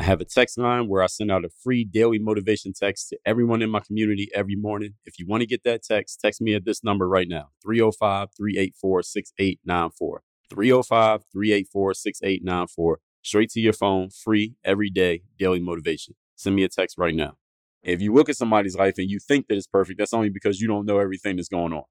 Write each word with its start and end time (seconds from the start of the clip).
I 0.00 0.04
have 0.04 0.20
a 0.20 0.24
text 0.24 0.58
line 0.58 0.88
where 0.88 1.02
I 1.02 1.06
send 1.06 1.30
out 1.30 1.44
a 1.44 1.50
free 1.62 1.84
daily 1.84 2.18
motivation 2.18 2.72
text 2.72 3.10
to 3.10 3.18
everyone 3.24 3.62
in 3.62 3.70
my 3.70 3.78
community 3.78 4.28
every 4.34 4.56
morning. 4.56 4.94
If 5.04 5.20
you 5.20 5.26
want 5.26 5.42
to 5.42 5.46
get 5.46 5.62
that 5.62 5.84
text, 5.84 6.18
text 6.20 6.40
me 6.40 6.54
at 6.54 6.64
this 6.64 6.82
number 6.82 7.08
right 7.08 7.28
now 7.28 7.50
305 7.62 8.30
384 8.36 9.02
6894. 9.04 10.22
305 10.50 11.20
384 11.32 11.94
6894. 11.94 12.98
Straight 13.22 13.50
to 13.50 13.60
your 13.60 13.72
phone, 13.72 14.10
free, 14.10 14.56
every 14.64 14.90
day, 14.90 15.22
daily 15.38 15.60
motivation. 15.60 16.16
Send 16.34 16.56
me 16.56 16.64
a 16.64 16.68
text 16.68 16.98
right 16.98 17.14
now. 17.14 17.36
If 17.84 18.02
you 18.02 18.12
look 18.12 18.28
at 18.28 18.36
somebody's 18.36 18.74
life 18.74 18.98
and 18.98 19.08
you 19.08 19.20
think 19.20 19.46
that 19.46 19.56
it's 19.56 19.68
perfect, 19.68 19.98
that's 19.98 20.12
only 20.12 20.28
because 20.28 20.60
you 20.60 20.66
don't 20.66 20.86
know 20.86 20.98
everything 20.98 21.36
that's 21.36 21.48
going 21.48 21.72
on. 21.72 21.84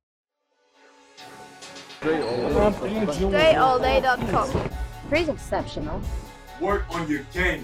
DreAllDay.com. 2.01 4.70
Pretty 5.07 5.31
exceptional. 5.31 6.01
Work 6.59 6.93
on 6.93 7.09
your 7.09 7.21
game. 7.33 7.63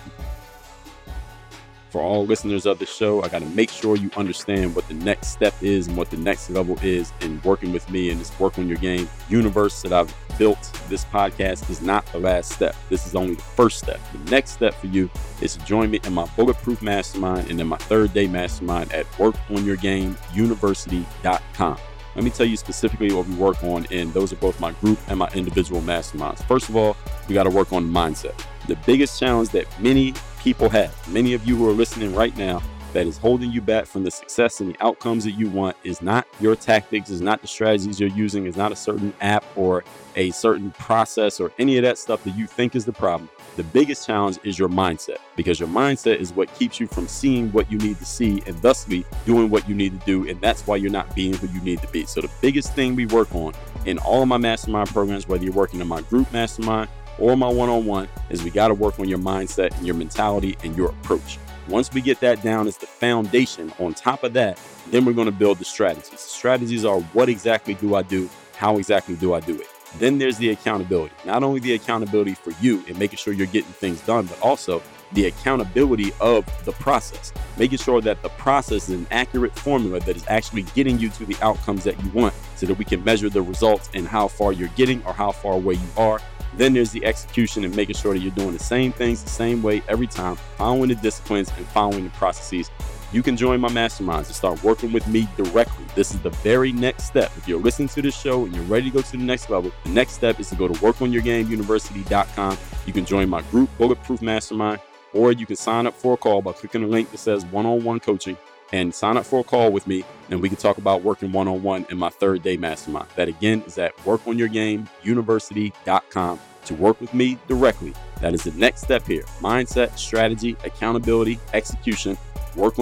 For 1.91 2.01
all 2.01 2.25
listeners 2.25 2.65
of 2.65 2.79
the 2.79 2.85
show, 2.85 3.21
I 3.21 3.27
got 3.27 3.41
to 3.41 3.47
make 3.47 3.69
sure 3.69 3.97
you 3.97 4.09
understand 4.15 4.77
what 4.77 4.87
the 4.87 4.93
next 4.93 5.27
step 5.27 5.53
is 5.61 5.87
and 5.87 5.97
what 5.97 6.09
the 6.09 6.15
next 6.15 6.49
level 6.49 6.79
is 6.81 7.11
in 7.19 7.41
working 7.41 7.73
with 7.73 7.89
me 7.89 8.09
in 8.09 8.17
this 8.17 8.39
Work 8.39 8.57
on 8.57 8.69
Your 8.69 8.77
Game 8.77 9.09
universe 9.27 9.81
that 9.81 9.91
I've 9.91 10.15
built. 10.37 10.71
This 10.87 11.03
podcast 11.03 11.69
is 11.69 11.81
not 11.81 12.05
the 12.13 12.19
last 12.19 12.53
step. 12.53 12.77
This 12.87 13.05
is 13.05 13.13
only 13.13 13.35
the 13.35 13.41
first 13.41 13.77
step. 13.77 13.99
The 14.13 14.19
next 14.31 14.51
step 14.51 14.73
for 14.73 14.87
you 14.87 15.09
is 15.41 15.57
to 15.57 15.65
join 15.65 15.91
me 15.91 15.99
in 16.05 16.13
my 16.13 16.25
Bulletproof 16.37 16.81
Mastermind 16.81 17.49
and 17.49 17.59
in 17.59 17.67
my 17.67 17.75
third 17.75 18.13
day 18.13 18.25
mastermind 18.25 18.93
at 18.93 19.05
workonyourgameuniversity.com. 19.17 21.77
Let 22.15 22.23
me 22.23 22.29
tell 22.29 22.45
you 22.45 22.55
specifically 22.55 23.13
what 23.13 23.27
we 23.27 23.35
work 23.35 23.61
on, 23.65 23.85
and 23.91 24.13
those 24.13 24.31
are 24.31 24.37
both 24.37 24.61
my 24.61 24.71
group 24.73 24.97
and 25.09 25.19
my 25.19 25.27
individual 25.35 25.81
masterminds. 25.81 26.41
First 26.43 26.69
of 26.69 26.77
all, 26.77 26.95
we 27.27 27.33
got 27.33 27.43
to 27.43 27.49
work 27.49 27.73
on 27.73 27.85
mindset. 27.85 28.41
The 28.67 28.77
biggest 28.85 29.19
challenge 29.19 29.49
that 29.49 29.67
many 29.81 30.13
people 30.41 30.69
have, 30.69 31.07
many 31.07 31.33
of 31.33 31.45
you 31.45 31.55
who 31.55 31.69
are 31.69 31.73
listening 31.73 32.15
right 32.15 32.35
now, 32.35 32.61
that 32.93 33.07
is 33.07 33.17
holding 33.17 33.51
you 33.51 33.61
back 33.61 33.85
from 33.85 34.03
the 34.03 34.11
success 34.11 34.59
and 34.59 34.73
the 34.73 34.83
outcomes 34.83 35.23
that 35.23 35.31
you 35.31 35.49
want 35.49 35.77
is 35.83 36.01
not 36.01 36.27
your 36.39 36.55
tactics, 36.55 37.09
is 37.09 37.21
not 37.21 37.41
the 37.41 37.47
strategies 37.47 37.99
you're 37.99 38.09
using, 38.09 38.45
is 38.45 38.57
not 38.57 38.71
a 38.71 38.75
certain 38.75 39.13
app 39.21 39.45
or 39.55 39.83
a 40.17 40.29
certain 40.31 40.71
process 40.71 41.39
or 41.39 41.53
any 41.57 41.77
of 41.77 41.83
that 41.83 41.97
stuff 41.97 42.21
that 42.25 42.35
you 42.35 42.45
think 42.45 42.75
is 42.75 42.83
the 42.83 42.91
problem. 42.91 43.29
The 43.55 43.63
biggest 43.63 44.05
challenge 44.05 44.39
is 44.43 44.59
your 44.59 44.67
mindset 44.67 45.17
because 45.35 45.59
your 45.59 45.69
mindset 45.69 46.17
is 46.17 46.33
what 46.33 46.53
keeps 46.55 46.79
you 46.79 46.87
from 46.87 47.07
seeing 47.07 47.51
what 47.51 47.71
you 47.71 47.77
need 47.77 47.97
to 47.99 48.05
see 48.05 48.43
and 48.45 48.57
thusly 48.61 49.05
doing 49.25 49.49
what 49.49 49.69
you 49.69 49.75
need 49.75 49.97
to 49.97 50.05
do. 50.05 50.27
And 50.27 50.41
that's 50.41 50.67
why 50.67 50.75
you're 50.77 50.91
not 50.91 51.15
being 51.15 51.33
who 51.33 51.47
you 51.47 51.61
need 51.61 51.81
to 51.81 51.87
be. 51.89 52.05
So, 52.05 52.21
the 52.21 52.31
biggest 52.41 52.73
thing 52.73 52.95
we 52.95 53.05
work 53.05 53.33
on 53.33 53.53
in 53.85 53.97
all 53.99 54.21
of 54.21 54.27
my 54.27 54.37
mastermind 54.37 54.89
programs, 54.89 55.27
whether 55.27 55.43
you're 55.43 55.53
working 55.53 55.79
in 55.79 55.87
my 55.87 56.01
group 56.01 56.31
mastermind 56.33 56.89
or 57.21 57.37
my 57.37 57.47
one 57.47 57.69
on 57.69 57.85
one, 57.85 58.09
is 58.29 58.43
we 58.43 58.49
got 58.49 58.69
to 58.69 58.73
work 58.73 58.99
on 58.99 59.07
your 59.07 59.19
mindset 59.19 59.75
and 59.77 59.85
your 59.85 59.95
mentality 59.95 60.57
and 60.63 60.75
your 60.75 60.89
approach. 60.89 61.37
Once 61.67 61.93
we 61.93 62.01
get 62.01 62.19
that 62.19 62.41
down 62.41 62.67
as 62.67 62.77
the 62.77 62.87
foundation, 62.87 63.71
on 63.79 63.93
top 63.93 64.23
of 64.23 64.33
that, 64.33 64.59
then 64.89 65.05
we're 65.05 65.13
going 65.13 65.27
to 65.27 65.31
build 65.31 65.59
the 65.59 65.65
strategies. 65.65 66.09
The 66.09 66.17
strategies 66.17 66.83
are 66.83 66.99
what 67.13 67.29
exactly 67.29 67.75
do 67.75 67.95
I 67.95 68.01
do? 68.01 68.29
How 68.55 68.77
exactly 68.77 69.15
do 69.15 69.33
I 69.33 69.39
do 69.39 69.59
it? 69.59 69.67
Then 69.99 70.17
there's 70.17 70.37
the 70.37 70.49
accountability. 70.49 71.13
Not 71.25 71.43
only 71.43 71.59
the 71.59 71.73
accountability 71.73 72.33
for 72.33 72.51
you 72.61 72.83
and 72.87 72.97
making 72.97 73.17
sure 73.17 73.33
you're 73.33 73.47
getting 73.47 73.71
things 73.73 74.01
done, 74.01 74.25
but 74.25 74.41
also 74.41 74.81
the 75.13 75.25
accountability 75.25 76.11
of 76.19 76.45
the 76.65 76.71
process, 76.73 77.33
making 77.57 77.77
sure 77.77 78.01
that 78.01 78.21
the 78.21 78.29
process 78.29 78.89
is 78.89 78.95
an 78.95 79.07
accurate 79.11 79.57
formula 79.57 79.99
that 80.01 80.15
is 80.15 80.25
actually 80.27 80.63
getting 80.73 80.99
you 80.99 81.09
to 81.09 81.25
the 81.25 81.35
outcomes 81.41 81.83
that 81.83 82.01
you 82.03 82.09
want 82.11 82.33
so 82.55 82.65
that 82.65 82.77
we 82.77 82.85
can 82.85 83.03
measure 83.03 83.29
the 83.29 83.41
results 83.41 83.89
and 83.93 84.07
how 84.07 84.27
far 84.27 84.53
you're 84.53 84.69
getting 84.69 85.03
or 85.05 85.13
how 85.13 85.31
far 85.31 85.53
away 85.53 85.73
you 85.73 85.89
are 85.97 86.19
then 86.55 86.73
there's 86.73 86.91
the 86.91 87.05
execution 87.05 87.63
and 87.63 87.75
making 87.75 87.95
sure 87.95 88.13
that 88.13 88.19
you're 88.19 88.31
doing 88.31 88.53
the 88.53 88.59
same 88.59 88.91
things 88.91 89.23
the 89.23 89.29
same 89.29 89.61
way 89.61 89.81
every 89.87 90.07
time, 90.07 90.35
following 90.57 90.89
the 90.89 90.95
disciplines 90.95 91.51
and 91.57 91.65
following 91.67 92.03
the 92.03 92.09
processes. 92.11 92.69
You 93.13 93.21
can 93.21 93.35
join 93.35 93.59
my 93.59 93.67
masterminds 93.67 94.27
and 94.27 94.35
start 94.35 94.63
working 94.63 94.93
with 94.93 95.05
me 95.07 95.27
directly. 95.35 95.85
This 95.95 96.13
is 96.13 96.21
the 96.21 96.29
very 96.29 96.71
next 96.71 97.03
step. 97.03 97.31
If 97.37 97.47
you're 97.47 97.59
listening 97.59 97.89
to 97.89 98.01
this 98.01 98.17
show 98.17 98.45
and 98.45 98.55
you're 98.55 98.63
ready 98.65 98.89
to 98.89 98.97
go 98.97 99.01
to 99.01 99.11
the 99.11 99.17
next 99.17 99.49
level, 99.49 99.71
the 99.83 99.89
next 99.89 100.13
step 100.13 100.39
is 100.39 100.49
to 100.49 100.55
go 100.55 100.67
to 100.67 100.73
workonyourgameuniversity.com. 100.75 102.57
You 102.85 102.93
can 102.93 103.05
join 103.05 103.29
my 103.29 103.41
group, 103.43 103.69
Bulletproof 103.77 104.21
Mastermind, 104.21 104.79
or 105.13 105.31
you 105.31 105.45
can 105.45 105.55
sign 105.55 105.87
up 105.87 105.93
for 105.93 106.13
a 106.13 106.17
call 106.17 106.41
by 106.41 106.51
clicking 106.51 106.81
the 106.81 106.87
link 106.87 107.09
that 107.11 107.19
says 107.19 107.45
one 107.45 107.65
on 107.65 107.81
one 107.83 107.99
coaching 107.99 108.37
and 108.73 108.95
sign 108.95 109.17
up 109.17 109.25
for 109.25 109.41
a 109.41 109.43
call 109.43 109.69
with 109.71 109.85
me 109.87 110.03
and 110.29 110.41
we 110.41 110.49
can 110.49 110.57
talk 110.57 110.77
about 110.77 111.03
working 111.03 111.31
one 111.31 111.47
on 111.47 111.63
one 111.63 111.85
in 111.89 111.97
my 111.97 112.09
third 112.09 112.41
day 112.41 112.57
mastermind. 112.57 113.07
That 113.15 113.27
again 113.27 113.61
is 113.67 113.77
at 113.77 113.95
workonyourgameuniversity.com 113.97 116.39
to 116.65 116.73
work 116.75 117.01
with 117.01 117.11
me 117.13 117.37
directly. 117.47 117.93
That 118.21 118.33
is 118.33 118.43
the 118.43 118.51
next 118.51 118.81
step 118.81 119.05
here 119.05 119.23
mindset, 119.39 119.97
strategy, 119.97 120.57
accountability, 120.63 121.39
execution. 121.53 122.17
Work 122.55 122.77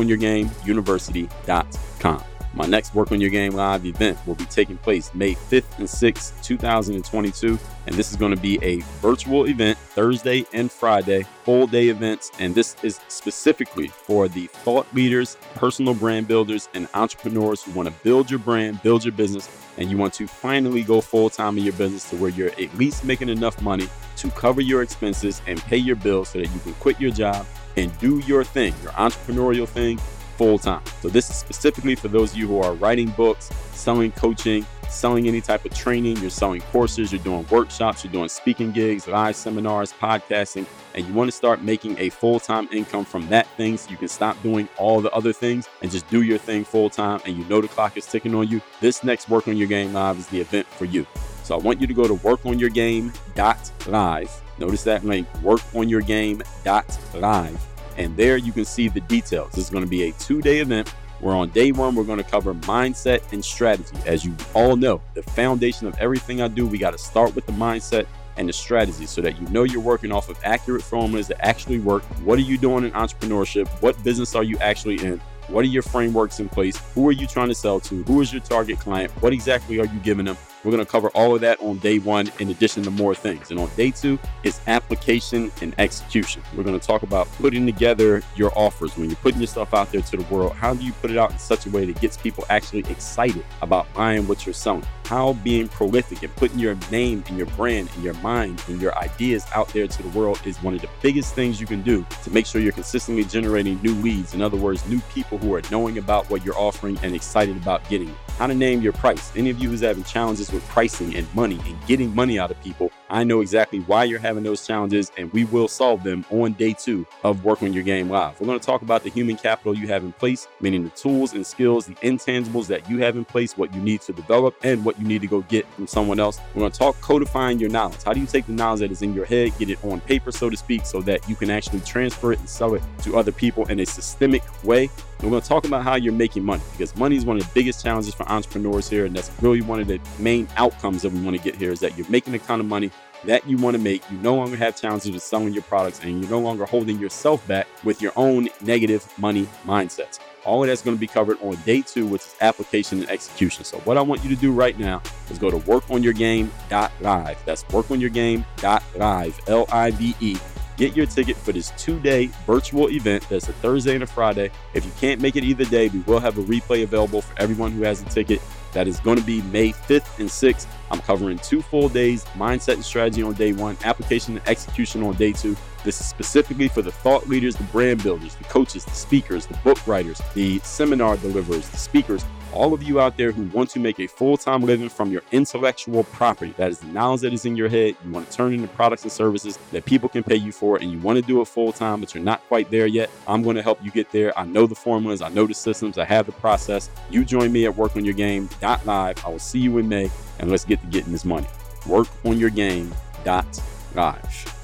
My 2.53 2.65
next 2.65 2.95
Work 2.95 3.11
on 3.11 3.21
Your 3.21 3.29
Game 3.29 3.53
Live 3.53 3.85
event 3.85 4.17
will 4.25 4.35
be 4.35 4.45
taking 4.45 4.77
place 4.77 5.13
May 5.13 5.35
5th 5.35 5.77
and 5.77 5.87
6th, 5.87 6.43
2022. 6.43 7.59
And 7.85 7.95
this 7.95 8.09
is 8.09 8.17
going 8.17 8.33
to 8.33 8.41
be 8.41 8.57
a 8.63 8.79
virtual 9.01 9.47
event 9.47 9.77
Thursday 9.77 10.45
and 10.51 10.71
Friday, 10.71 11.25
full 11.43 11.67
day 11.67 11.89
events. 11.89 12.31
And 12.39 12.55
this 12.55 12.75
is 12.81 12.99
specifically 13.07 13.87
for 13.87 14.27
the 14.27 14.47
thought 14.47 14.87
leaders, 14.95 15.37
personal 15.55 15.93
brand 15.93 16.27
builders, 16.27 16.69
and 16.73 16.87
entrepreneurs 16.95 17.61
who 17.61 17.71
want 17.73 17.87
to 17.87 17.93
build 18.03 18.31
your 18.31 18.39
brand, 18.39 18.81
build 18.81 19.05
your 19.05 19.13
business, 19.13 19.47
and 19.77 19.91
you 19.91 19.97
want 19.97 20.13
to 20.15 20.25
finally 20.25 20.81
go 20.81 21.01
full 21.01 21.29
time 21.29 21.57
in 21.57 21.63
your 21.63 21.73
business 21.73 22.09
to 22.09 22.15
where 22.17 22.31
you're 22.31 22.51
at 22.51 22.75
least 22.77 23.05
making 23.05 23.29
enough 23.29 23.61
money 23.61 23.87
to 24.17 24.29
cover 24.31 24.59
your 24.59 24.81
expenses 24.81 25.41
and 25.45 25.61
pay 25.61 25.77
your 25.77 25.95
bills 25.95 26.29
so 26.29 26.39
that 26.39 26.51
you 26.51 26.59
can 26.61 26.73
quit 26.75 26.99
your 26.99 27.11
job 27.11 27.45
and 27.77 27.97
do 27.99 28.19
your 28.19 28.43
thing, 28.43 28.73
your 28.81 28.91
entrepreneurial 28.93 29.67
thing 29.67 29.99
full 30.39 30.57
time. 30.57 30.81
So 31.01 31.09
this 31.09 31.29
is 31.29 31.35
specifically 31.35 31.95
for 31.95 32.07
those 32.07 32.31
of 32.31 32.37
you 32.37 32.47
who 32.47 32.61
are 32.61 32.73
writing 32.73 33.09
books, 33.09 33.49
selling 33.73 34.13
coaching, 34.13 34.65
selling 34.87 35.27
any 35.27 35.41
type 35.41 35.65
of 35.65 35.73
training, 35.73 36.15
you're 36.19 36.29
selling 36.29 36.61
courses, 36.71 37.11
you're 37.11 37.21
doing 37.21 37.45
workshops, 37.51 38.05
you're 38.05 38.13
doing 38.13 38.29
speaking 38.29 38.71
gigs, 38.71 39.05
live 39.05 39.35
seminars, 39.35 39.91
podcasting, 39.91 40.65
and 40.95 41.05
you 41.05 41.13
want 41.13 41.27
to 41.27 41.35
start 41.35 41.61
making 41.61 41.99
a 41.99 42.07
full-time 42.07 42.69
income 42.71 43.03
from 43.03 43.27
that 43.27 43.47
thing 43.57 43.77
so 43.77 43.91
you 43.91 43.97
can 43.97 44.07
stop 44.07 44.41
doing 44.41 44.69
all 44.77 45.01
the 45.01 45.11
other 45.11 45.33
things 45.33 45.67
and 45.81 45.91
just 45.91 46.09
do 46.09 46.21
your 46.21 46.37
thing 46.37 46.63
full 46.63 46.89
time 46.89 47.19
and 47.25 47.37
you 47.37 47.43
know 47.45 47.59
the 47.59 47.67
clock 47.67 47.97
is 47.97 48.05
ticking 48.05 48.33
on 48.33 48.47
you. 48.47 48.61
This 48.79 49.03
next 49.03 49.27
Work 49.27 49.49
on 49.49 49.57
Your 49.57 49.67
Game 49.67 49.91
Live 49.91 50.17
is 50.17 50.27
the 50.27 50.39
event 50.39 50.67
for 50.67 50.85
you. 50.85 51.05
So 51.43 51.53
I 51.53 51.57
want 51.57 51.81
you 51.81 51.87
to 51.87 51.93
go 51.93 52.07
to 52.07 52.15
workonyourgame.live. 52.15 54.43
Notice 54.57 54.83
that 54.83 55.03
link, 55.03 55.27
workonyourgame.live 55.41 57.68
and 57.99 58.15
there 58.15 58.37
you 58.37 58.51
can 58.51 58.65
see 58.65 58.87
the 58.87 59.01
details. 59.01 59.51
This 59.51 59.65
is 59.65 59.69
going 59.69 59.83
to 59.83 59.89
be 59.89 60.09
a 60.09 60.13
two 60.13 60.41
day 60.41 60.59
event 60.59 60.89
where 61.19 61.35
on 61.35 61.49
day 61.49 61.73
one, 61.73 61.95
we're 61.95 62.05
going 62.05 62.17
to 62.17 62.23
cover 62.23 62.53
mindset 62.53 63.31
and 63.33 63.43
strategy. 63.43 63.95
As 64.05 64.23
you 64.23 64.33
all 64.53 64.77
know, 64.77 65.01
the 65.15 65.21
foundation 65.21 65.85
of 65.85 65.97
everything 65.97 66.41
I 66.41 66.47
do, 66.47 66.65
we 66.65 66.77
got 66.77 66.91
to 66.91 66.97
start 66.97 67.35
with 67.35 67.45
the 67.45 67.51
mindset 67.51 68.07
and 68.37 68.47
the 68.47 68.53
strategy 68.53 69.05
so 69.05 69.19
that 69.21 69.39
you 69.39 69.45
know 69.49 69.63
you're 69.63 69.81
working 69.81 70.13
off 70.13 70.29
of 70.29 70.39
accurate 70.45 70.81
formulas 70.81 71.27
that 71.27 71.45
actually 71.45 71.79
work. 71.79 72.03
What 72.23 72.39
are 72.39 72.43
you 72.43 72.57
doing 72.57 72.85
in 72.85 72.91
entrepreneurship? 72.91 73.67
What 73.81 74.01
business 74.01 74.33
are 74.33 74.43
you 74.43 74.57
actually 74.59 75.03
in? 75.03 75.19
What 75.49 75.65
are 75.65 75.67
your 75.67 75.83
frameworks 75.83 76.39
in 76.39 76.47
place? 76.47 76.77
Who 76.93 77.05
are 77.09 77.11
you 77.11 77.27
trying 77.27 77.49
to 77.49 77.55
sell 77.55 77.81
to? 77.81 78.03
Who 78.03 78.21
is 78.21 78.31
your 78.31 78.41
target 78.41 78.79
client? 78.79 79.11
What 79.21 79.33
exactly 79.33 79.79
are 79.79 79.85
you 79.85 79.99
giving 79.99 80.25
them? 80.25 80.37
We're 80.63 80.71
going 80.71 80.85
to 80.85 80.91
cover 80.91 81.09
all 81.09 81.35
of 81.35 81.41
that 81.41 81.59
on 81.61 81.77
day 81.79 81.99
one, 81.99 82.31
in 82.39 82.49
addition 82.49 82.83
to 82.83 82.91
more 82.91 83.15
things. 83.15 83.51
And 83.51 83.59
on 83.59 83.69
day 83.75 83.91
two, 83.91 84.19
it's 84.43 84.59
application 84.67 85.51
and 85.61 85.73
execution. 85.77 86.43
We're 86.55 86.63
going 86.63 86.79
to 86.79 86.85
talk 86.85 87.03
about 87.03 87.31
putting 87.33 87.65
together 87.65 88.21
your 88.35 88.51
offers. 88.57 88.97
When 88.97 89.09
you're 89.09 89.17
putting 89.17 89.39
yourself 89.39 89.73
out 89.73 89.91
there 89.91 90.01
to 90.01 90.17
the 90.17 90.23
world, 90.33 90.53
how 90.53 90.73
do 90.73 90.83
you 90.83 90.91
put 90.93 91.11
it 91.11 91.17
out 91.17 91.31
in 91.31 91.39
such 91.39 91.65
a 91.65 91.69
way 91.69 91.85
that 91.85 92.01
gets 92.01 92.17
people 92.17 92.45
actually 92.49 92.79
excited 92.91 93.45
about 93.61 93.91
buying 93.93 94.27
what 94.27 94.45
you're 94.45 94.53
selling? 94.53 94.85
how 95.09 95.33
being 95.43 95.67
prolific 95.67 96.21
and 96.21 96.35
putting 96.35 96.59
your 96.59 96.77
name 96.91 97.23
and 97.27 97.35
your 97.35 97.47
brand 97.47 97.89
and 97.95 98.03
your 98.03 98.13
mind 98.15 98.63
and 98.67 98.79
your 98.79 98.95
ideas 98.99 99.43
out 99.55 99.67
there 99.69 99.87
to 99.87 100.03
the 100.03 100.09
world 100.09 100.39
is 100.45 100.61
one 100.61 100.75
of 100.75 100.81
the 100.81 100.89
biggest 101.01 101.33
things 101.33 101.59
you 101.59 101.65
can 101.65 101.81
do 101.81 102.05
to 102.21 102.29
make 102.29 102.45
sure 102.45 102.61
you're 102.61 102.71
consistently 102.71 103.23
generating 103.23 103.81
new 103.81 103.95
leads. 103.95 104.35
In 104.35 104.41
other 104.43 104.55
words, 104.55 104.87
new 104.87 104.99
people 105.11 105.39
who 105.39 105.55
are 105.55 105.63
knowing 105.71 105.97
about 105.97 106.29
what 106.29 106.45
you're 106.45 106.57
offering 106.59 106.99
and 107.01 107.15
excited 107.15 107.57
about 107.57 107.89
getting 107.89 108.09
it. 108.09 108.15
How 108.39 108.47
to 108.47 108.55
name 108.55 108.81
your 108.81 108.93
price. 108.93 109.33
Any 109.35 109.49
of 109.49 109.59
you 109.59 109.69
who's 109.69 109.81
having 109.81 110.05
challenges 110.05 110.49
with 110.49 110.65
pricing 110.69 111.13
and 111.13 111.27
money 111.35 111.59
and 111.65 111.77
getting 111.87 112.15
money 112.15 112.39
out 112.39 112.49
of 112.49 112.63
people, 112.63 112.89
I 113.09 113.23
know 113.23 113.41
exactly 113.41 113.79
why 113.79 114.03
you're 114.03 114.19
having 114.19 114.43
those 114.43 114.65
challenges 114.67 115.11
and 115.17 115.31
we 115.33 115.45
will 115.45 115.67
solve 115.67 116.03
them 116.03 116.25
on 116.29 116.53
day 116.53 116.73
two 116.73 117.07
of 117.23 117.43
Work 117.43 117.63
on 117.63 117.73
Your 117.73 117.83
Game 117.83 118.09
Live. 118.09 118.39
We're 118.39 118.45
going 118.47 118.59
to 118.59 118.65
talk 118.65 118.83
about 118.83 119.03
the 119.03 119.09
human 119.09 119.35
capital 119.35 119.75
you 119.75 119.87
have 119.87 120.03
in 120.03 120.13
place, 120.13 120.47
meaning 120.61 120.83
the 120.83 120.91
tools 120.91 121.33
and 121.33 121.45
skills, 121.45 121.87
the 121.87 121.95
intangibles 121.95 122.67
that 122.67 122.87
you 122.89 122.99
have 122.99 123.15
in 123.15 123.25
place, 123.25 123.57
what 123.57 123.73
you 123.73 123.81
need 123.81 124.01
to 124.01 124.13
develop, 124.13 124.55
and 124.63 124.85
what 124.85 124.99
you 124.99 125.07
need 125.07 125.21
to 125.21 125.27
go 125.27 125.41
get 125.41 125.65
from 125.73 125.87
someone 125.87 126.19
else. 126.19 126.39
We're 126.53 126.59
going 126.59 126.71
to 126.71 126.77
talk 126.77 127.01
codifying 127.01 127.59
your 127.59 127.69
knowledge. 127.69 128.03
How 128.03 128.13
do 128.13 128.19
you 128.19 128.27
take 128.27 128.45
the 128.45 128.53
knowledge 128.53 128.81
that 128.81 128.91
is 128.91 129.01
in 129.01 129.13
your 129.13 129.25
head, 129.25 129.57
get 129.57 129.69
it 129.69 129.83
on 129.83 130.01
paper, 130.01 130.31
so 130.31 130.49
to 130.49 130.57
speak, 130.57 130.85
so 130.85 131.01
that 131.01 131.27
you 131.27 131.35
can 131.35 131.49
actually 131.49 131.81
transfer 131.81 132.33
it 132.33 132.39
and 132.39 132.49
sell 132.49 132.75
it 132.75 132.83
to 133.03 133.17
other 133.17 133.31
people 133.31 133.65
in 133.67 133.79
a 133.79 133.85
systemic 133.85 134.43
way? 134.63 134.89
we're 135.23 135.31
going 135.31 135.41
to 135.41 135.47
talk 135.47 135.65
about 135.65 135.83
how 135.83 135.95
you're 135.95 136.13
making 136.13 136.43
money 136.45 136.63
because 136.71 136.95
money 136.95 137.17
is 137.17 137.25
one 137.25 137.35
of 137.35 137.43
the 137.43 137.49
biggest 137.53 137.83
challenges 137.83 138.13
for 138.13 138.27
entrepreneurs 138.29 138.89
here. 138.89 139.05
And 139.05 139.13
that's 139.13 139.29
really 139.41 139.61
one 139.61 139.81
of 139.81 139.87
the 139.87 139.99
main 140.17 140.47
outcomes 140.55 141.01
that 141.01 141.11
we 141.11 141.19
want 141.19 141.35
to 141.35 141.43
get 141.43 141.55
here 141.55 141.71
is 141.71 141.81
that 141.81 141.97
you're 141.97 142.09
making 142.09 142.31
the 142.31 142.39
kind 142.39 142.61
of 142.61 142.67
money 142.67 142.89
that 143.25 143.47
you 143.47 143.57
want 143.57 143.75
to 143.75 143.81
make. 143.81 144.09
You 144.09 144.17
no 144.19 144.35
longer 144.35 144.55
have 144.57 144.79
challenges 144.79 145.11
with 145.11 145.23
selling 145.23 145.53
your 145.53 145.63
products 145.63 145.99
and 146.01 146.21
you're 146.21 146.31
no 146.31 146.39
longer 146.39 146.65
holding 146.65 146.99
yourself 146.99 147.45
back 147.47 147.67
with 147.83 148.01
your 148.01 148.13
own 148.15 148.49
negative 148.61 149.07
money 149.17 149.47
mindsets. 149.65 150.19
All 150.45 150.63
of 150.63 150.69
that's 150.69 150.81
going 150.81 150.95
to 150.95 150.99
be 150.99 151.07
covered 151.07 151.37
on 151.41 151.55
day 151.65 151.81
two, 151.81 152.07
which 152.07 152.21
is 152.21 152.35
application 152.41 153.01
and 153.01 153.09
execution. 153.09 153.65
So, 153.65 153.77
what 153.79 153.97
I 153.97 154.01
want 154.01 154.23
you 154.23 154.29
to 154.29 154.35
do 154.35 154.51
right 154.51 154.77
now 154.79 155.01
is 155.29 155.37
go 155.37 155.51
to 155.51 155.57
workonyourgame.live. 155.57 157.45
That's 157.45 157.63
workonyourgame.live, 157.65 159.39
L 159.47 159.65
I 159.71 159.91
V 159.91 160.15
E 160.21 160.37
Get 160.79 160.95
your 160.95 161.07
ticket 161.07 161.35
for 161.35 161.51
this 161.51 161.71
two 161.71 161.99
day 161.99 162.27
virtual 162.47 162.89
event 162.89 163.27
that's 163.27 163.49
a 163.49 163.53
Thursday 163.53 163.95
and 163.95 164.03
a 164.03 164.07
Friday. 164.07 164.49
If 164.73 164.85
you 164.85 164.91
can't 164.97 165.19
make 165.19 165.35
it 165.35 165.43
either 165.43 165.65
day, 165.65 165.89
we 165.89 165.99
will 165.99 166.21
have 166.21 166.37
a 166.37 166.41
replay 166.41 166.83
available 166.83 167.21
for 167.21 167.37
everyone 167.41 167.73
who 167.73 167.83
has 167.83 168.01
a 168.01 168.05
ticket. 168.05 168.41
That 168.73 168.87
is 168.87 168.99
going 168.99 169.17
to 169.17 169.23
be 169.23 169.41
May 169.43 169.71
5th 169.71 170.19
and 170.19 170.29
6th. 170.29 170.67
I'm 170.91 170.99
covering 170.99 171.37
two 171.39 171.61
full 171.61 171.89
days 171.89 172.25
mindset 172.35 172.75
and 172.75 172.85
strategy 172.85 173.21
on 173.23 173.33
day 173.33 173.53
one, 173.53 173.77
application 173.83 174.37
and 174.37 174.47
execution 174.47 175.03
on 175.03 175.15
day 175.15 175.31
two. 175.31 175.55
This 175.83 176.01
is 176.01 176.07
specifically 176.07 176.67
for 176.67 176.81
the 176.81 176.91
thought 176.91 177.27
leaders, 177.27 177.55
the 177.55 177.63
brand 177.65 178.03
builders, 178.03 178.35
the 178.35 178.43
coaches, 178.45 178.85
the 178.85 178.91
speakers, 178.91 179.45
the 179.45 179.57
book 179.57 179.85
writers, 179.87 180.21
the 180.33 180.59
seminar 180.59 181.17
deliverers, 181.17 181.69
the 181.69 181.77
speakers, 181.77 182.23
all 182.53 182.73
of 182.73 182.83
you 182.83 182.99
out 182.99 183.15
there 183.17 183.31
who 183.31 183.43
want 183.55 183.69
to 183.71 183.79
make 183.79 183.99
a 183.99 184.07
full 184.07 184.37
time 184.37 184.63
living 184.63 184.89
from 184.89 185.11
your 185.11 185.21
intellectual 185.31 186.03
property, 186.05 186.53
that 186.57 186.71
is 186.71 186.79
the 186.79 186.87
knowledge 186.87 187.21
that 187.21 187.33
is 187.33 187.45
in 187.45 187.55
your 187.55 187.69
head, 187.69 187.95
you 188.03 188.11
want 188.11 188.27
to 188.29 188.35
turn 188.35 188.53
into 188.53 188.67
products 188.69 189.03
and 189.03 189.11
services 189.11 189.59
that 189.71 189.85
people 189.85 190.09
can 190.09 190.23
pay 190.23 190.35
you 190.35 190.51
for, 190.51 190.77
and 190.77 190.91
you 190.91 190.97
want 190.99 191.17
to 191.17 191.21
do 191.21 191.41
it 191.41 191.45
full 191.45 191.71
time, 191.71 191.99
but 191.99 192.13
you're 192.13 192.23
not 192.23 192.41
quite 192.47 192.69
there 192.71 192.87
yet, 192.87 193.09
I'm 193.27 193.43
going 193.43 193.55
to 193.55 193.61
help 193.61 193.83
you 193.83 193.91
get 193.91 194.11
there. 194.11 194.37
I 194.37 194.45
know 194.45 194.67
the 194.67 194.75
formulas, 194.75 195.21
I 195.21 195.29
know 195.29 195.47
the 195.47 195.53
systems, 195.53 195.97
I 195.97 196.05
have 196.05 196.25
the 196.25 196.31
process. 196.33 196.89
You 197.09 197.25
join 197.25 197.51
me 197.51 197.65
at 197.65 197.75
workonyourgame.live. 197.75 199.25
I 199.25 199.29
will 199.29 199.39
see 199.39 199.59
you 199.59 199.77
in 199.77 199.89
May, 199.89 200.09
and 200.39 200.49
let's 200.49 200.65
get 200.65 200.81
to 200.81 200.87
getting 200.87 201.11
this 201.11 201.25
money. 201.25 201.47
Workonyourgame.live. 201.83 204.58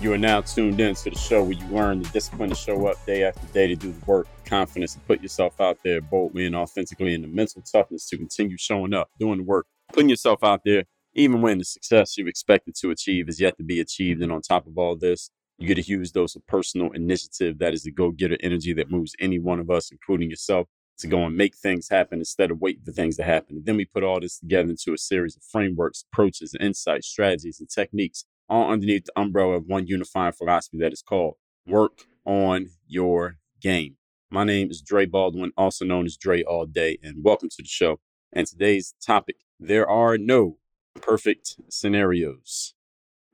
You 0.00 0.12
are 0.12 0.18
now 0.18 0.42
tuned 0.42 0.80
in 0.80 0.94
to 0.96 1.10
the 1.10 1.16
show 1.16 1.42
where 1.42 1.52
you 1.52 1.66
learn 1.68 2.02
the 2.02 2.08
discipline 2.10 2.50
to 2.50 2.56
show 2.56 2.86
up 2.86 3.04
day 3.06 3.24
after 3.24 3.46
day 3.54 3.68
to 3.68 3.76
do 3.76 3.92
the 3.92 4.04
work, 4.04 4.26
confidence 4.44 4.94
to 4.94 5.00
put 5.00 5.22
yourself 5.22 5.60
out 5.60 5.78
there 5.82 6.00
boldly 6.02 6.44
and 6.44 6.54
authentically, 6.54 7.14
and 7.14 7.24
the 7.24 7.28
mental 7.28 7.62
toughness 7.62 8.06
to 8.08 8.18
continue 8.18 8.58
showing 8.58 8.92
up, 8.92 9.08
doing 9.18 9.38
the 9.38 9.44
work, 9.44 9.66
putting 9.92 10.10
yourself 10.10 10.44
out 10.44 10.60
there, 10.64 10.84
even 11.14 11.40
when 11.40 11.58
the 11.58 11.64
success 11.64 12.18
you 12.18 12.26
expected 12.26 12.74
to 12.74 12.90
achieve 12.90 13.28
is 13.28 13.40
yet 13.40 13.56
to 13.56 13.64
be 13.64 13.80
achieved. 13.80 14.20
And 14.22 14.30
on 14.30 14.42
top 14.42 14.66
of 14.66 14.76
all 14.76 14.94
this, 14.94 15.30
you 15.58 15.66
get 15.68 15.78
a 15.78 15.82
huge 15.82 16.12
dose 16.12 16.36
of 16.36 16.46
personal 16.46 16.90
initiative 16.92 17.58
that 17.60 17.72
is 17.72 17.84
the 17.84 17.92
go 17.92 18.10
getter 18.10 18.36
energy 18.40 18.74
that 18.74 18.90
moves 18.90 19.14
any 19.20 19.38
one 19.38 19.60
of 19.60 19.70
us, 19.70 19.90
including 19.90 20.28
yourself, 20.28 20.66
to 20.98 21.06
go 21.06 21.24
and 21.24 21.36
make 21.36 21.56
things 21.56 21.88
happen 21.88 22.18
instead 22.18 22.50
of 22.50 22.60
waiting 22.60 22.82
for 22.84 22.92
things 22.92 23.16
to 23.16 23.24
happen. 23.24 23.56
And 23.56 23.66
then 23.66 23.76
we 23.76 23.84
put 23.84 24.04
all 24.04 24.20
this 24.20 24.38
together 24.38 24.70
into 24.70 24.92
a 24.92 24.98
series 24.98 25.36
of 25.36 25.42
frameworks, 25.44 26.04
approaches, 26.12 26.54
insights, 26.60 27.08
strategies, 27.08 27.58
and 27.58 27.68
techniques 27.70 28.24
all 28.48 28.70
underneath 28.70 29.04
the 29.06 29.20
umbrella 29.20 29.54
of 29.54 29.66
one 29.66 29.86
unifying 29.86 30.32
philosophy 30.32 30.78
that 30.78 30.92
is 30.92 31.02
called 31.02 31.34
work 31.66 32.04
on 32.24 32.70
your 32.86 33.36
game. 33.60 33.96
My 34.30 34.44
name 34.44 34.70
is 34.70 34.82
Dre 34.82 35.06
Baldwin, 35.06 35.52
also 35.56 35.84
known 35.84 36.06
as 36.06 36.16
Dre 36.16 36.42
All 36.42 36.66
Day, 36.66 36.98
and 37.02 37.24
welcome 37.24 37.48
to 37.50 37.62
the 37.62 37.68
show. 37.68 38.00
And 38.32 38.46
today's 38.46 38.94
topic 39.04 39.36
there 39.58 39.88
are 39.88 40.18
no 40.18 40.58
perfect 41.00 41.56
scenarios, 41.70 42.74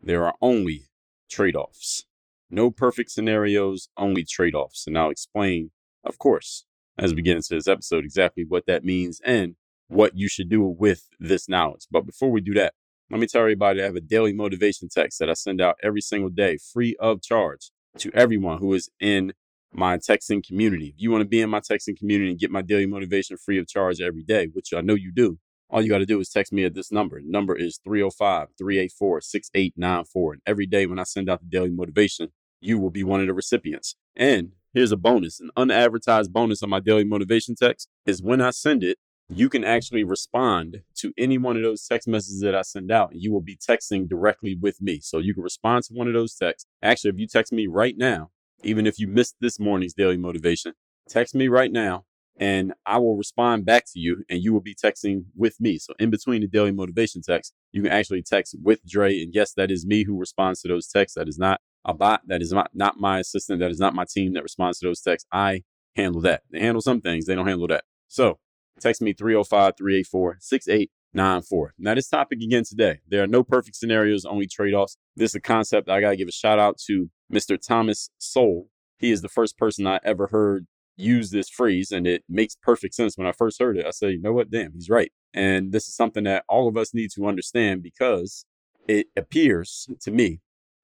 there 0.03 0.25
are 0.25 0.35
only 0.41 0.85
trade 1.31 1.57
offs. 1.57 2.05
No 2.51 2.71
perfect 2.71 3.11
scenarios, 3.11 3.89
only 3.97 4.25
trade 4.25 4.55
offs. 4.55 4.87
And 4.87 4.99
I'll 4.99 5.11
explain, 5.11 5.71
of 6.05 6.19
course, 6.19 6.65
as 6.99 7.15
we 7.15 7.23
get 7.23 7.37
into 7.37 7.55
this 7.55 7.69
episode, 7.69 8.05
exactly 8.05 8.45
what 8.47 8.67
that 8.67 8.85
means 8.85 9.21
and 9.25 9.55
what 9.89 10.17
you 10.17 10.29
should 10.29 10.49
do 10.49 10.62
with 10.62 11.09
this 11.19 11.49
knowledge. 11.49 11.87
But 11.91 12.07
before 12.07 12.31
we 12.31 12.41
do 12.41 12.55
that, 12.55 12.75
let 13.11 13.21
me 13.21 13.27
tell 13.27 13.41
everybody 13.41 13.83
I 13.83 13.87
have 13.87 13.97
a 13.97 14.01
daily 14.01 14.33
motivation 14.33 14.89
text 14.89 15.19
that 15.19 15.29
I 15.29 15.35
send 15.35 15.61
out 15.61 15.77
every 15.83 16.01
single 16.01 16.31
day, 16.31 16.59
free 16.59 16.95
of 17.01 17.23
charge, 17.23 17.73
to 17.99 18.11
everyone 18.15 18.59
who 18.59 18.73
is 18.73 18.89
in 19.01 19.33
my 19.73 19.99
texting 19.99 20.47
community. 20.47 20.89
If 20.89 20.95
you 20.99 21.11
want 21.11 21.23
to 21.23 21.29
be 21.29 21.41
in 21.41 21.51
my 21.51 21.61
texting 21.61 21.99
community 21.99 22.31
and 22.31 22.39
get 22.39 22.53
my 22.53 22.62
daily 22.62 22.87
motivation 22.87 23.37
free 23.37 23.59
of 23.59 23.67
charge 23.67 24.01
every 24.01 24.23
day, 24.23 24.47
which 24.53 24.73
I 24.73 24.81
know 24.81 24.95
you 24.95 25.12
do, 25.12 25.39
all 25.69 25.83
you 25.83 25.89
got 25.89 25.99
to 25.99 26.07
do 26.07 26.21
is 26.21 26.29
text 26.29 26.53
me 26.53 26.65
at 26.65 26.75
this 26.75 26.93
number. 26.93 27.21
The 27.21 27.31
number 27.31 27.57
is 27.57 27.81
305 27.85 28.49
384 28.57 29.21
6894. 29.21 30.33
And 30.33 30.43
every 30.47 30.67
day 30.67 30.87
when 30.87 30.99
I 30.99 31.05
send 31.05 31.29
out 31.29 31.41
the 31.41 31.47
daily 31.47 31.71
motivation, 31.71 32.29
you 32.61 32.79
will 32.79 32.91
be 32.91 33.05
one 33.05 33.21
of 33.21 33.27
the 33.27 33.35
recipients. 33.35 33.97
And 34.17 34.53
here's 34.73 34.93
a 34.93 34.97
bonus 34.97 35.41
an 35.41 35.51
unadvertised 35.57 36.33
bonus 36.33 36.62
on 36.62 36.71
my 36.71 36.81
daily 36.81 37.05
motivation 37.05 37.55
text 37.55 37.89
is 38.07 38.23
when 38.23 38.41
I 38.41 38.51
send 38.51 38.85
it, 38.85 38.99
you 39.32 39.49
can 39.49 39.65
actually 39.65 40.05
respond 40.05 40.82
to 40.97 41.12
any 41.17 41.38
one 41.38 41.56
of 41.56 41.62
those 41.62 41.87
text 41.87 42.09
messages 42.09 42.41
that 42.41 42.55
I 42.55 42.62
send 42.62 42.91
out, 42.91 43.12
and 43.12 43.23
you 43.23 43.32
will 43.32 43.41
be 43.41 43.56
texting 43.56 44.09
directly 44.09 44.56
with 44.61 44.81
me. 44.82 45.00
So 45.00 45.19
you 45.19 45.35
can 45.35 45.43
respond 45.43 45.85
to 45.85 45.94
one 45.94 46.09
of 46.09 46.15
those 46.15 46.35
texts. 46.35 46.69
Actually, 46.82 47.11
if 47.11 47.19
you 47.19 47.27
text 47.27 47.53
me 47.53 47.67
right 47.67 47.97
now, 47.97 48.31
even 48.62 48.87
if 48.87 48.99
you 48.99 49.06
missed 49.06 49.37
this 49.41 49.59
morning's 49.59 49.94
daily 49.94 50.17
motivation, 50.17 50.75
text 51.09 51.35
me 51.35 51.49
right 51.49 51.73
now 51.73 52.05
and 52.37 52.73
I 52.87 52.99
will 52.99 53.17
respond 53.17 53.67
back 53.67 53.85
to 53.93 54.00
you 54.00 54.25
and 54.29 54.43
you 54.43 54.53
will 54.53 54.61
be 54.61 54.75
texting 54.75 55.25
with 55.37 55.61
me. 55.61 55.79
So 55.79 55.94
in 55.99 56.11
between 56.11 56.41
the 56.41 56.49
daily 56.49 56.73
motivation 56.73 57.23
text, 57.23 57.55
you 57.73 57.83
can 57.83 57.93
actually 57.93 58.23
text 58.23 58.56
with 58.62 58.85
Dre. 58.87 59.23
And 59.23 59.35
yes, 59.35 59.53
that 59.55 59.71
is 59.71 59.87
me 59.87 60.05
who 60.05 60.19
responds 60.19 60.62
to 60.62 60.69
those 60.69 60.88
texts. 60.88 61.17
That 61.17 61.29
is 61.29 61.38
not 61.38 61.61
a 61.85 61.94
bot. 61.94 62.23
That 62.26 62.43
is 62.43 62.53
not, 62.53 62.71
not 62.75 62.99
my 62.99 63.19
assistant. 63.19 63.61
That 63.61 63.71
is 63.71 63.79
not 63.79 63.94
my 63.94 64.05
team 64.05 64.33
that 64.35 64.43
responds 64.43 64.79
to 64.79 64.87
those 64.87 65.03
texts. 65.03 65.29
I 65.33 65.62
handle 65.97 66.23
that. 66.23 66.43
They 66.50 66.61
handle 66.61 66.81
some 66.81 67.00
things. 67.00 67.26
They 67.26 67.35
don't 67.35 67.47
handle 67.47 67.69
that. 67.69 67.85
So 68.09 68.38
Text 68.80 69.02
me 69.02 69.12
305 69.12 69.75
384 69.76 70.38
6894. 70.40 71.75
Now, 71.78 71.94
this 71.94 72.08
topic 72.08 72.40
again 72.42 72.64
today 72.64 73.00
there 73.08 73.22
are 73.22 73.26
no 73.26 73.42
perfect 73.42 73.76
scenarios, 73.76 74.25
only 74.25 74.46
trade 74.46 74.75
offs. 74.75 74.96
This 75.16 75.32
is 75.32 75.37
a 75.37 75.40
concept 75.40 75.88
I 75.88 76.00
got 76.00 76.10
to 76.10 76.16
give 76.16 76.28
a 76.28 76.32
shout 76.32 76.58
out 76.58 76.78
to 76.87 77.10
Mr. 77.32 77.58
Thomas 77.60 78.10
Sowell. 78.18 78.68
He 78.99 79.10
is 79.10 79.22
the 79.22 79.28
first 79.28 79.56
person 79.56 79.87
I 79.87 80.00
ever 80.04 80.28
heard 80.28 80.66
use 80.96 81.30
this 81.30 81.49
phrase, 81.49 81.90
and 81.90 82.06
it 82.06 82.25
makes 82.28 82.54
perfect 82.54 82.94
sense 82.94 83.16
when 83.16 83.26
I 83.26 83.32
first 83.32 83.58
heard 83.60 83.76
it. 83.76 83.87
I 83.87 83.90
said, 83.90 84.12
you 84.12 84.20
know 84.20 84.32
what? 84.32 84.50
Damn, 84.50 84.72
he's 84.72 84.90
right. 84.90 85.10
And 85.32 85.72
this 85.72 85.88
is 85.88 85.94
something 85.94 86.25
that 86.25 86.44
all 86.49 86.68
of 86.68 86.76
us 86.76 86.92
need 86.92 87.10
to 87.14 87.26
understand 87.26 87.82
because 87.82 88.44
it 88.88 89.06
appears 89.16 89.88
to 90.02 90.10
me 90.10 90.40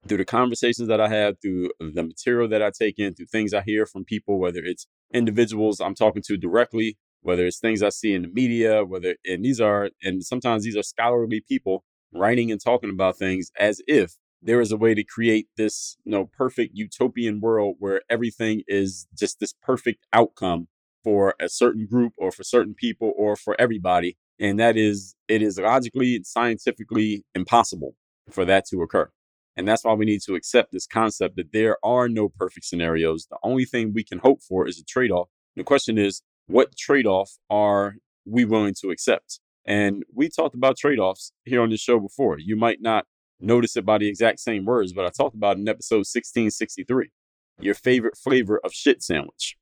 through 0.06 0.18
the 0.18 0.24
conversations 0.24 0.88
that 0.88 1.00
I 1.00 1.08
have, 1.08 1.36
through 1.40 1.70
the 1.80 2.02
material 2.02 2.48
that 2.48 2.62
I 2.62 2.70
take 2.70 2.98
in, 2.98 3.14
through 3.14 3.26
things 3.26 3.52
I 3.52 3.62
hear 3.62 3.86
from 3.86 4.04
people, 4.04 4.38
whether 4.38 4.60
it's 4.60 4.86
individuals 5.12 5.80
I'm 5.80 5.94
talking 5.94 6.22
to 6.26 6.36
directly 6.36 6.96
whether 7.22 7.46
it's 7.46 7.58
things 7.58 7.82
I 7.82 7.88
see 7.88 8.14
in 8.14 8.22
the 8.22 8.28
media, 8.28 8.84
whether, 8.84 9.16
and 9.24 9.44
these 9.44 9.60
are, 9.60 9.90
and 10.02 10.24
sometimes 10.24 10.64
these 10.64 10.76
are 10.76 10.82
scholarly 10.82 11.40
people 11.40 11.84
writing 12.12 12.50
and 12.50 12.60
talking 12.62 12.90
about 12.90 13.18
things 13.18 13.50
as 13.58 13.80
if 13.86 14.16
there 14.42 14.60
is 14.60 14.70
a 14.70 14.76
way 14.76 14.94
to 14.94 15.02
create 15.02 15.48
this, 15.56 15.96
you 16.04 16.12
know, 16.12 16.30
perfect 16.36 16.72
utopian 16.74 17.40
world 17.40 17.76
where 17.78 18.02
everything 18.08 18.62
is 18.68 19.06
just 19.18 19.40
this 19.40 19.54
perfect 19.62 20.06
outcome 20.12 20.68
for 21.02 21.34
a 21.40 21.48
certain 21.48 21.86
group 21.86 22.12
or 22.16 22.30
for 22.30 22.44
certain 22.44 22.74
people 22.74 23.12
or 23.16 23.36
for 23.36 23.60
everybody. 23.60 24.16
And 24.38 24.60
that 24.60 24.76
is, 24.76 25.14
it 25.28 25.42
is 25.42 25.58
logically 25.58 26.16
and 26.16 26.26
scientifically 26.26 27.24
impossible 27.34 27.94
for 28.30 28.44
that 28.44 28.66
to 28.70 28.82
occur. 28.82 29.10
And 29.56 29.66
that's 29.66 29.84
why 29.84 29.94
we 29.94 30.04
need 30.04 30.20
to 30.26 30.34
accept 30.34 30.72
this 30.72 30.86
concept 30.86 31.36
that 31.36 31.52
there 31.52 31.78
are 31.82 32.08
no 32.08 32.28
perfect 32.28 32.66
scenarios. 32.66 33.26
The 33.30 33.38
only 33.42 33.64
thing 33.64 33.92
we 33.94 34.04
can 34.04 34.18
hope 34.18 34.42
for 34.42 34.68
is 34.68 34.78
a 34.78 34.84
trade 34.84 35.10
off. 35.10 35.28
The 35.56 35.64
question 35.64 35.96
is, 35.96 36.22
what 36.46 36.76
trade 36.76 37.06
off 37.06 37.32
are 37.50 37.96
we 38.24 38.44
willing 38.44 38.74
to 38.80 38.90
accept? 38.90 39.40
And 39.64 40.04
we 40.14 40.28
talked 40.28 40.54
about 40.54 40.76
trade 40.76 40.98
offs 40.98 41.32
here 41.44 41.60
on 41.60 41.70
this 41.70 41.80
show 41.80 41.98
before. 41.98 42.38
You 42.38 42.56
might 42.56 42.80
not 42.80 43.06
notice 43.40 43.76
it 43.76 43.84
by 43.84 43.98
the 43.98 44.08
exact 44.08 44.40
same 44.40 44.64
words, 44.64 44.92
but 44.92 45.04
I 45.04 45.10
talked 45.10 45.34
about 45.34 45.56
in 45.56 45.68
episode 45.68 46.06
1663 46.06 47.10
your 47.58 47.74
favorite 47.74 48.16
flavor 48.16 48.60
of 48.62 48.72
shit 48.72 49.02
sandwich. 49.02 49.56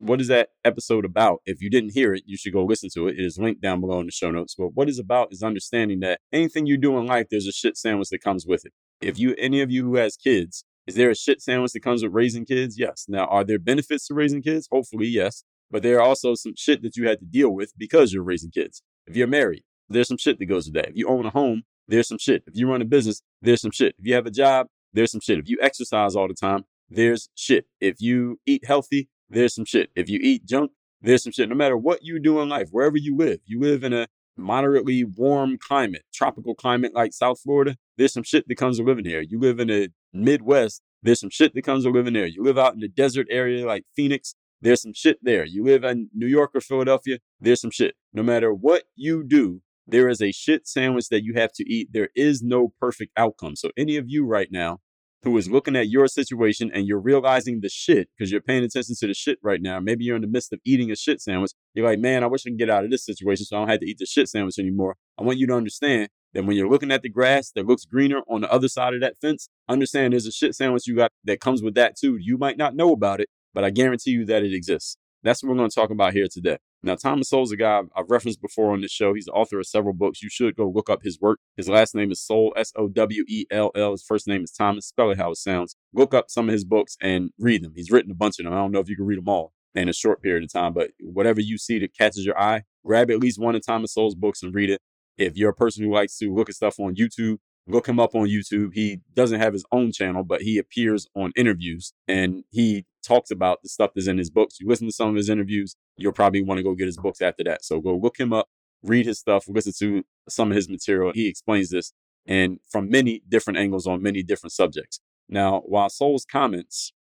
What 0.00 0.20
is 0.20 0.28
that 0.28 0.50
episode 0.64 1.04
about? 1.04 1.40
If 1.44 1.60
you 1.60 1.68
didn't 1.70 1.92
hear 1.92 2.14
it, 2.14 2.22
you 2.24 2.36
should 2.36 2.52
go 2.52 2.64
listen 2.64 2.88
to 2.94 3.08
it. 3.08 3.18
It 3.18 3.24
is 3.24 3.38
linked 3.38 3.60
down 3.60 3.80
below 3.80 4.00
in 4.00 4.06
the 4.06 4.12
show 4.12 4.30
notes. 4.30 4.54
But 4.56 4.74
what 4.74 4.88
it's 4.88 5.00
about 5.00 5.32
is 5.32 5.42
understanding 5.42 6.00
that 6.00 6.20
anything 6.32 6.66
you 6.66 6.76
do 6.76 6.96
in 6.98 7.06
life, 7.06 7.26
there's 7.30 7.48
a 7.48 7.52
shit 7.52 7.76
sandwich 7.76 8.08
that 8.10 8.22
comes 8.22 8.46
with 8.46 8.64
it. 8.64 8.72
If 9.00 9.18
you, 9.18 9.34
any 9.36 9.60
of 9.60 9.70
you 9.70 9.84
who 9.84 9.96
has 9.96 10.16
kids, 10.16 10.64
is 10.86 10.94
there 10.94 11.10
a 11.10 11.16
shit 11.16 11.42
sandwich 11.42 11.72
that 11.72 11.82
comes 11.82 12.02
with 12.02 12.12
raising 12.12 12.46
kids? 12.46 12.78
Yes. 12.78 13.06
Now, 13.08 13.26
are 13.26 13.44
there 13.44 13.58
benefits 13.58 14.06
to 14.06 14.14
raising 14.14 14.40
kids? 14.40 14.68
Hopefully, 14.70 15.08
yes. 15.08 15.42
But 15.70 15.82
there 15.82 15.98
are 15.98 16.02
also 16.02 16.34
some 16.34 16.54
shit 16.56 16.82
that 16.82 16.96
you 16.96 17.08
had 17.08 17.20
to 17.20 17.26
deal 17.26 17.50
with 17.50 17.72
because 17.76 18.12
you're 18.12 18.22
raising 18.22 18.50
kids. 18.50 18.82
If 19.06 19.16
you're 19.16 19.26
married, 19.26 19.64
there's 19.88 20.08
some 20.08 20.18
shit 20.18 20.38
that 20.38 20.46
goes 20.46 20.66
with 20.66 20.74
that. 20.74 20.88
If 20.88 20.96
you 20.96 21.08
own 21.08 21.26
a 21.26 21.30
home, 21.30 21.62
there's 21.86 22.08
some 22.08 22.18
shit. 22.18 22.42
If 22.46 22.56
you 22.56 22.70
run 22.70 22.82
a 22.82 22.86
business, 22.86 23.22
there's 23.42 23.60
some 23.60 23.70
shit. 23.70 23.94
If 23.98 24.06
you 24.06 24.14
have 24.14 24.26
a 24.26 24.30
job, 24.30 24.68
there's 24.92 25.10
some 25.10 25.20
shit. 25.20 25.38
If 25.38 25.48
you 25.48 25.58
exercise 25.60 26.16
all 26.16 26.28
the 26.28 26.34
time, 26.34 26.64
there's 26.88 27.28
shit. 27.34 27.66
If 27.80 28.00
you 28.00 28.40
eat 28.46 28.64
healthy, 28.66 29.08
there's 29.28 29.54
some 29.54 29.64
shit. 29.64 29.90
If 29.94 30.08
you 30.08 30.18
eat 30.22 30.46
junk, 30.46 30.72
there's 31.00 31.22
some 31.22 31.32
shit. 31.32 31.48
No 31.48 31.54
matter 31.54 31.76
what 31.76 32.02
you 32.02 32.18
do 32.18 32.40
in 32.40 32.48
life, 32.48 32.68
wherever 32.70 32.96
you 32.96 33.16
live, 33.16 33.40
you 33.46 33.60
live 33.60 33.84
in 33.84 33.92
a 33.92 34.08
moderately 34.36 35.04
warm 35.04 35.58
climate, 35.58 36.02
tropical 36.12 36.54
climate 36.54 36.94
like 36.94 37.12
South 37.12 37.40
Florida, 37.40 37.76
there's 37.96 38.12
some 38.12 38.22
shit 38.22 38.46
that 38.48 38.56
comes 38.56 38.78
with 38.78 38.88
living 38.88 39.04
here. 39.04 39.20
You 39.20 39.38
live 39.38 39.60
in 39.60 39.70
a 39.70 39.88
Midwest, 40.12 40.82
there's 41.02 41.20
some 41.20 41.30
shit 41.30 41.54
that 41.54 41.62
comes 41.62 41.84
with 41.84 41.94
living 41.94 42.14
there. 42.14 42.26
You 42.26 42.42
live 42.42 42.58
out 42.58 42.74
in 42.74 42.80
the 42.80 42.88
desert 42.88 43.26
area 43.30 43.66
like 43.66 43.84
Phoenix, 43.94 44.34
there's 44.60 44.82
some 44.82 44.94
shit 44.94 45.18
there. 45.22 45.44
You 45.44 45.64
live 45.64 45.84
in 45.84 46.10
New 46.14 46.26
York 46.26 46.50
or 46.54 46.60
Philadelphia, 46.60 47.18
there's 47.40 47.60
some 47.60 47.70
shit. 47.70 47.94
No 48.12 48.22
matter 48.22 48.52
what 48.52 48.84
you 48.96 49.24
do, 49.24 49.62
there 49.86 50.08
is 50.08 50.20
a 50.20 50.32
shit 50.32 50.68
sandwich 50.68 51.08
that 51.08 51.24
you 51.24 51.34
have 51.34 51.52
to 51.54 51.64
eat. 51.68 51.88
There 51.92 52.10
is 52.14 52.42
no 52.42 52.72
perfect 52.80 53.12
outcome. 53.16 53.56
So, 53.56 53.70
any 53.76 53.96
of 53.96 54.04
you 54.08 54.26
right 54.26 54.48
now 54.50 54.80
who 55.22 55.36
is 55.36 55.50
looking 55.50 55.74
at 55.74 55.88
your 55.88 56.06
situation 56.06 56.70
and 56.72 56.86
you're 56.86 57.00
realizing 57.00 57.60
the 57.60 57.68
shit 57.68 58.08
because 58.16 58.30
you're 58.30 58.40
paying 58.40 58.62
attention 58.62 58.94
to 59.00 59.06
the 59.06 59.14
shit 59.14 59.38
right 59.42 59.60
now, 59.60 59.80
maybe 59.80 60.04
you're 60.04 60.16
in 60.16 60.22
the 60.22 60.28
midst 60.28 60.52
of 60.52 60.60
eating 60.64 60.90
a 60.90 60.96
shit 60.96 61.20
sandwich. 61.20 61.52
You're 61.74 61.86
like, 61.86 61.98
man, 61.98 62.22
I 62.22 62.26
wish 62.26 62.42
I 62.46 62.50
could 62.50 62.58
get 62.58 62.70
out 62.70 62.84
of 62.84 62.90
this 62.90 63.04
situation 63.04 63.46
so 63.46 63.56
I 63.56 63.60
don't 63.60 63.68
have 63.68 63.80
to 63.80 63.86
eat 63.86 63.98
the 63.98 64.06
shit 64.06 64.28
sandwich 64.28 64.58
anymore. 64.58 64.96
I 65.18 65.22
want 65.22 65.38
you 65.38 65.46
to 65.48 65.54
understand 65.54 66.08
that 66.34 66.44
when 66.44 66.56
you're 66.56 66.68
looking 66.68 66.92
at 66.92 67.02
the 67.02 67.08
grass 67.08 67.50
that 67.52 67.66
looks 67.66 67.84
greener 67.84 68.20
on 68.28 68.42
the 68.42 68.52
other 68.52 68.68
side 68.68 68.94
of 68.94 69.00
that 69.00 69.16
fence, 69.20 69.48
understand 69.68 70.12
there's 70.12 70.26
a 70.26 70.32
shit 70.32 70.54
sandwich 70.54 70.86
you 70.86 70.94
got 70.94 71.10
that 71.24 71.40
comes 71.40 71.62
with 71.62 71.74
that 71.74 71.96
too. 71.96 72.16
You 72.20 72.38
might 72.38 72.58
not 72.58 72.76
know 72.76 72.92
about 72.92 73.20
it, 73.20 73.28
but 73.58 73.64
I 73.64 73.70
guarantee 73.70 74.12
you 74.12 74.24
that 74.26 74.44
it 74.44 74.54
exists. 74.54 74.98
That's 75.24 75.42
what 75.42 75.50
we're 75.50 75.56
going 75.56 75.68
to 75.68 75.74
talk 75.74 75.90
about 75.90 76.12
here 76.12 76.28
today. 76.30 76.58
Now, 76.84 76.94
Thomas 76.94 77.28
Sowell's 77.28 77.50
a 77.50 77.56
guy 77.56 77.82
I've 77.96 78.08
referenced 78.08 78.40
before 78.40 78.72
on 78.72 78.82
this 78.82 78.92
show. 78.92 79.14
He's 79.14 79.24
the 79.24 79.32
author 79.32 79.58
of 79.58 79.66
several 79.66 79.94
books. 79.94 80.22
You 80.22 80.28
should 80.30 80.54
go 80.54 80.70
look 80.72 80.88
up 80.88 81.02
his 81.02 81.18
work. 81.20 81.40
His 81.56 81.68
last 81.68 81.92
name 81.92 82.12
is 82.12 82.24
Sowell, 82.24 82.52
S 82.56 82.72
O 82.76 82.86
W 82.86 83.24
E 83.26 83.46
L 83.50 83.72
L. 83.74 83.90
His 83.90 84.04
first 84.04 84.28
name 84.28 84.44
is 84.44 84.52
Thomas. 84.52 84.86
Spell 84.86 85.10
it 85.10 85.18
how 85.18 85.32
it 85.32 85.38
sounds. 85.38 85.74
Look 85.92 86.14
up 86.14 86.26
some 86.30 86.48
of 86.48 86.52
his 86.52 86.64
books 86.64 86.96
and 87.02 87.30
read 87.36 87.64
them. 87.64 87.72
He's 87.74 87.90
written 87.90 88.12
a 88.12 88.14
bunch 88.14 88.38
of 88.38 88.44
them. 88.44 88.52
I 88.52 88.58
don't 88.58 88.70
know 88.70 88.78
if 88.78 88.88
you 88.88 88.94
can 88.94 89.06
read 89.06 89.18
them 89.18 89.28
all 89.28 89.52
in 89.74 89.88
a 89.88 89.92
short 89.92 90.22
period 90.22 90.44
of 90.44 90.52
time, 90.52 90.72
but 90.72 90.92
whatever 91.00 91.40
you 91.40 91.58
see 91.58 91.80
that 91.80 91.98
catches 91.98 92.24
your 92.24 92.40
eye, 92.40 92.62
grab 92.86 93.10
at 93.10 93.18
least 93.18 93.40
one 93.40 93.56
of 93.56 93.66
Thomas 93.66 93.92
Sowell's 93.92 94.14
books 94.14 94.44
and 94.44 94.54
read 94.54 94.70
it. 94.70 94.80
If 95.16 95.36
you're 95.36 95.50
a 95.50 95.52
person 95.52 95.82
who 95.82 95.92
likes 95.92 96.16
to 96.18 96.32
look 96.32 96.48
at 96.48 96.54
stuff 96.54 96.78
on 96.78 96.94
YouTube, 96.94 97.38
look 97.66 97.88
him 97.88 97.98
up 97.98 98.14
on 98.14 98.28
YouTube. 98.28 98.70
He 98.74 99.00
doesn't 99.14 99.40
have 99.40 99.52
his 99.52 99.64
own 99.72 99.90
channel, 99.90 100.22
but 100.22 100.42
he 100.42 100.58
appears 100.58 101.08
on 101.16 101.32
interviews 101.36 101.92
and 102.06 102.44
he 102.50 102.86
talks 103.08 103.30
about 103.30 103.62
the 103.62 103.68
stuff 103.68 103.90
that's 103.94 104.06
in 104.06 104.18
his 104.18 104.30
books. 104.30 104.60
You 104.60 104.68
listen 104.68 104.86
to 104.86 104.92
some 104.92 105.08
of 105.08 105.16
his 105.16 105.28
interviews, 105.28 105.74
you'll 105.96 106.12
probably 106.12 106.42
want 106.42 106.58
to 106.58 106.62
go 106.62 106.74
get 106.74 106.86
his 106.86 106.98
books 106.98 107.20
after 107.20 107.42
that. 107.44 107.64
So 107.64 107.80
go 107.80 107.96
look 107.96 108.20
him 108.20 108.32
up, 108.32 108.48
read 108.82 109.06
his 109.06 109.18
stuff, 109.18 109.46
listen 109.48 109.72
to 109.78 110.04
some 110.28 110.50
of 110.50 110.56
his 110.56 110.68
material. 110.68 111.12
He 111.14 111.26
explains 111.26 111.70
this 111.70 111.92
and 112.26 112.60
from 112.70 112.90
many 112.90 113.22
different 113.28 113.58
angles 113.58 113.86
on 113.86 114.02
many 114.02 114.22
different 114.22 114.52
subjects. 114.52 115.00
Now, 115.28 115.62
while 115.64 115.88
Sowell's 115.88 116.26
comments, 116.30 116.92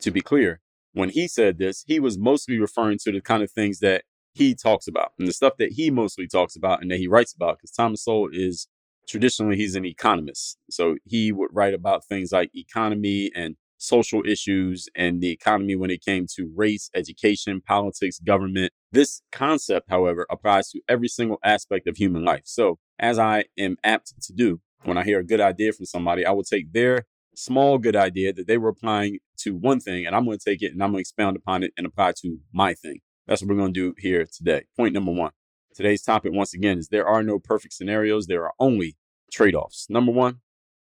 to 0.00 0.10
be 0.10 0.20
clear, 0.20 0.60
when 0.92 1.10
he 1.10 1.28
said 1.28 1.58
this, 1.58 1.84
he 1.86 2.00
was 2.00 2.16
mostly 2.16 2.58
referring 2.58 2.98
to 3.04 3.12
the 3.12 3.20
kind 3.20 3.42
of 3.42 3.50
things 3.50 3.80
that 3.80 4.04
he 4.32 4.54
talks 4.54 4.86
about 4.86 5.12
and 5.18 5.26
the 5.26 5.32
stuff 5.32 5.54
that 5.58 5.72
he 5.72 5.90
mostly 5.90 6.26
talks 6.26 6.56
about 6.56 6.82
and 6.82 6.90
that 6.90 6.98
he 6.98 7.08
writes 7.08 7.34
about. 7.34 7.58
Because 7.58 7.72
Thomas 7.72 8.04
Sowell 8.04 8.28
is 8.32 8.68
traditionally 9.08 9.56
he's 9.56 9.74
an 9.74 9.84
economist, 9.84 10.58
so 10.70 10.96
he 11.04 11.32
would 11.32 11.50
write 11.52 11.74
about 11.74 12.04
things 12.04 12.32
like 12.32 12.50
economy 12.54 13.30
and 13.34 13.56
social 13.78 14.22
issues 14.26 14.88
and 14.94 15.20
the 15.20 15.30
economy 15.30 15.76
when 15.76 15.90
it 15.90 16.04
came 16.04 16.26
to 16.34 16.50
race, 16.54 16.90
education, 16.94 17.60
politics, 17.60 18.18
government. 18.18 18.72
This 18.92 19.22
concept, 19.32 19.90
however, 19.90 20.26
applies 20.30 20.70
to 20.70 20.80
every 20.88 21.08
single 21.08 21.38
aspect 21.44 21.86
of 21.86 21.96
human 21.96 22.24
life. 22.24 22.42
So, 22.44 22.78
as 22.98 23.18
I 23.18 23.44
am 23.58 23.76
apt 23.84 24.14
to 24.22 24.32
do 24.32 24.60
when 24.84 24.96
I 24.96 25.04
hear 25.04 25.20
a 25.20 25.24
good 25.24 25.40
idea 25.40 25.72
from 25.72 25.86
somebody, 25.86 26.24
I 26.24 26.32
will 26.32 26.44
take 26.44 26.72
their 26.72 27.04
small 27.34 27.78
good 27.78 27.96
idea 27.96 28.32
that 28.32 28.46
they 28.46 28.56
were 28.56 28.70
applying 28.70 29.18
to 29.38 29.54
one 29.54 29.80
thing, 29.80 30.06
and 30.06 30.16
I'm 30.16 30.24
going 30.24 30.38
to 30.38 30.50
take 30.50 30.62
it 30.62 30.72
and 30.72 30.82
I'm 30.82 30.90
going 30.92 30.98
to 30.98 31.08
expound 31.08 31.36
upon 31.36 31.62
it 31.62 31.72
and 31.76 31.86
apply 31.86 32.12
to 32.22 32.38
my 32.52 32.74
thing. 32.74 33.00
That's 33.26 33.42
what 33.42 33.50
we're 33.50 33.56
going 33.56 33.74
to 33.74 33.80
do 33.80 33.94
here 33.98 34.26
today. 34.32 34.64
Point 34.76 34.94
number 34.94 35.12
one. 35.12 35.32
Today's 35.74 36.02
topic, 36.02 36.32
once 36.32 36.54
again, 36.54 36.78
is 36.78 36.88
there 36.88 37.06
are 37.06 37.22
no 37.22 37.38
perfect 37.38 37.74
scenarios. 37.74 38.26
There 38.26 38.44
are 38.44 38.54
only 38.58 38.96
trade 39.30 39.54
offs. 39.54 39.86
Number 39.90 40.12
one, 40.12 40.40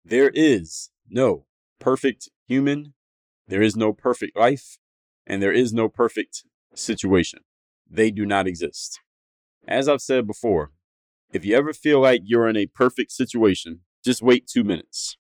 there 0.05 0.31
is 0.31 0.91
no 1.09 1.45
perfect 1.81 2.29
human, 2.47 2.95
there 3.49 3.63
is 3.63 3.75
no 3.75 3.93
perfect 3.93 4.37
life, 4.37 4.79
and 5.27 5.43
there 5.43 5.53
is 5.53 5.73
no 5.73 5.89
perfect 5.89 6.45
situation. 6.75 7.41
They 7.91 8.11
do 8.11 8.25
not 8.25 8.47
exist. 8.47 9.01
As 9.67 9.89
I've 9.89 10.01
said 10.01 10.27
before, 10.27 10.71
if 11.33 11.45
you 11.45 11.57
ever 11.57 11.73
feel 11.73 12.01
like 12.01 12.23
you're 12.25 12.49
in 12.49 12.57
a 12.57 12.67
perfect 12.67 13.13
situation, 13.13 13.81
just 14.05 14.23
wait 14.23 14.47
two 14.47 14.65
minutes. 14.65 15.17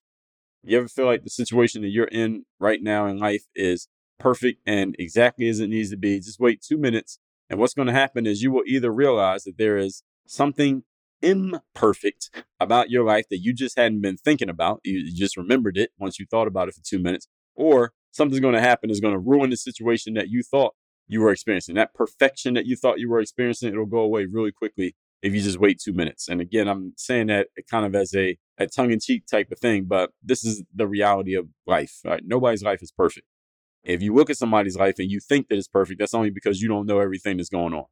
You 0.63 0.79
ever 0.79 0.89
feel 0.89 1.07
like 1.07 1.25
the 1.25 1.31
situation 1.31 1.83
that 1.83 1.89
you're 1.89 2.05
in 2.05 2.45
right 2.59 2.83
now 2.83 3.07
in 3.07 3.19
life 3.19 3.45
is 3.55 3.89
perfect 4.19 4.61
and 4.67 4.95
exactly 4.99 5.49
as 5.49 5.61
it 5.61 5.69
needs 5.69 5.91
to 5.91 5.97
be, 5.97 6.21
just 6.21 6.39
wait 6.39 6.63
two 6.63 6.77
minutes. 6.77 7.19
And 7.49 7.59
what's 7.59 7.75
going 7.75 7.89
to 7.89 7.95
happen 7.95 8.27
is 8.27 8.43
you 8.43 8.53
will 8.53 8.65
either 8.67 8.93
realize 8.93 9.45
that 9.45 9.57
there 9.59 9.79
is 9.79 10.03
something 10.27 10.85
imperfect 11.23 12.31
about 12.59 12.91
your 12.91 13.05
life 13.05 13.27
that 13.31 13.39
you 13.39 13.53
just 13.53 13.79
hadn't 13.79 14.01
been 14.01 14.17
thinking 14.17 14.49
about. 14.49 14.81
You 14.85 15.13
just 15.15 15.37
remembered 15.37 15.77
it 15.77 15.91
once 15.99 16.19
you 16.19 16.27
thought 16.31 16.47
about 16.47 16.69
it 16.69 16.75
for 16.75 16.83
two 16.85 16.99
minutes, 16.99 17.29
or 17.55 17.93
something's 18.11 18.41
going 18.41 18.55
to 18.55 18.61
happen 18.61 18.91
is 18.91 19.01
going 19.01 19.15
to 19.15 19.19
ruin 19.19 19.51
the 19.51 19.57
situation 19.57 20.15
that 20.15 20.29
you 20.29 20.43
thought 20.43 20.75
you 21.07 21.21
were 21.21 21.31
experiencing. 21.31 21.75
That 21.75 21.95
perfection 21.95 22.55
that 22.55 22.67
you 22.67 22.77
thought 22.77 23.01
you 23.01 23.11
were 23.11 23.21
experiencing, 23.21 23.71
it'll 23.71 23.87
go 23.87 24.01
away 24.01 24.27
really 24.27 24.53
quickly 24.53 24.95
if 25.23 25.35
you 25.35 25.41
just 25.41 25.59
wait 25.59 25.81
two 25.81 25.93
minutes. 25.93 26.29
And 26.29 26.41
again, 26.41 26.69
I'm 26.69 26.95
saying 26.97 27.27
that 27.27 27.49
kind 27.71 27.85
of 27.85 27.95
as 27.95 28.15
a, 28.15 28.39
a 28.59 28.67
tongue 28.67 28.91
in 28.91 29.01
cheek 29.01 29.27
type 29.27 29.51
of 29.51 29.59
thing, 29.59 29.85
but 29.85 30.11
this 30.23 30.45
is 30.45 30.63
the 30.75 30.87
reality 30.87 31.35
of 31.35 31.49
life. 31.67 31.99
Right? 32.05 32.23
Nobody's 32.25 32.63
life 32.63 32.83
is 32.83 32.93
perfect. 32.93 33.27
If 33.83 34.03
you 34.03 34.15
look 34.15 34.31
at 34.31 34.37
somebody's 34.37 34.77
life 34.77 34.97
and 34.99 35.11
you 35.11 35.21
think 35.21 35.49
that 35.49 35.57
it's 35.57 35.69
perfect, 35.69 35.99
that's 35.99 36.15
only 36.15 36.31
because 36.31 36.61
you 36.61 36.69
don't 36.69 36.87
know 36.87 37.01
everything 37.01 37.39
that's 37.39 37.49
going 37.49 37.75
on. 37.75 37.87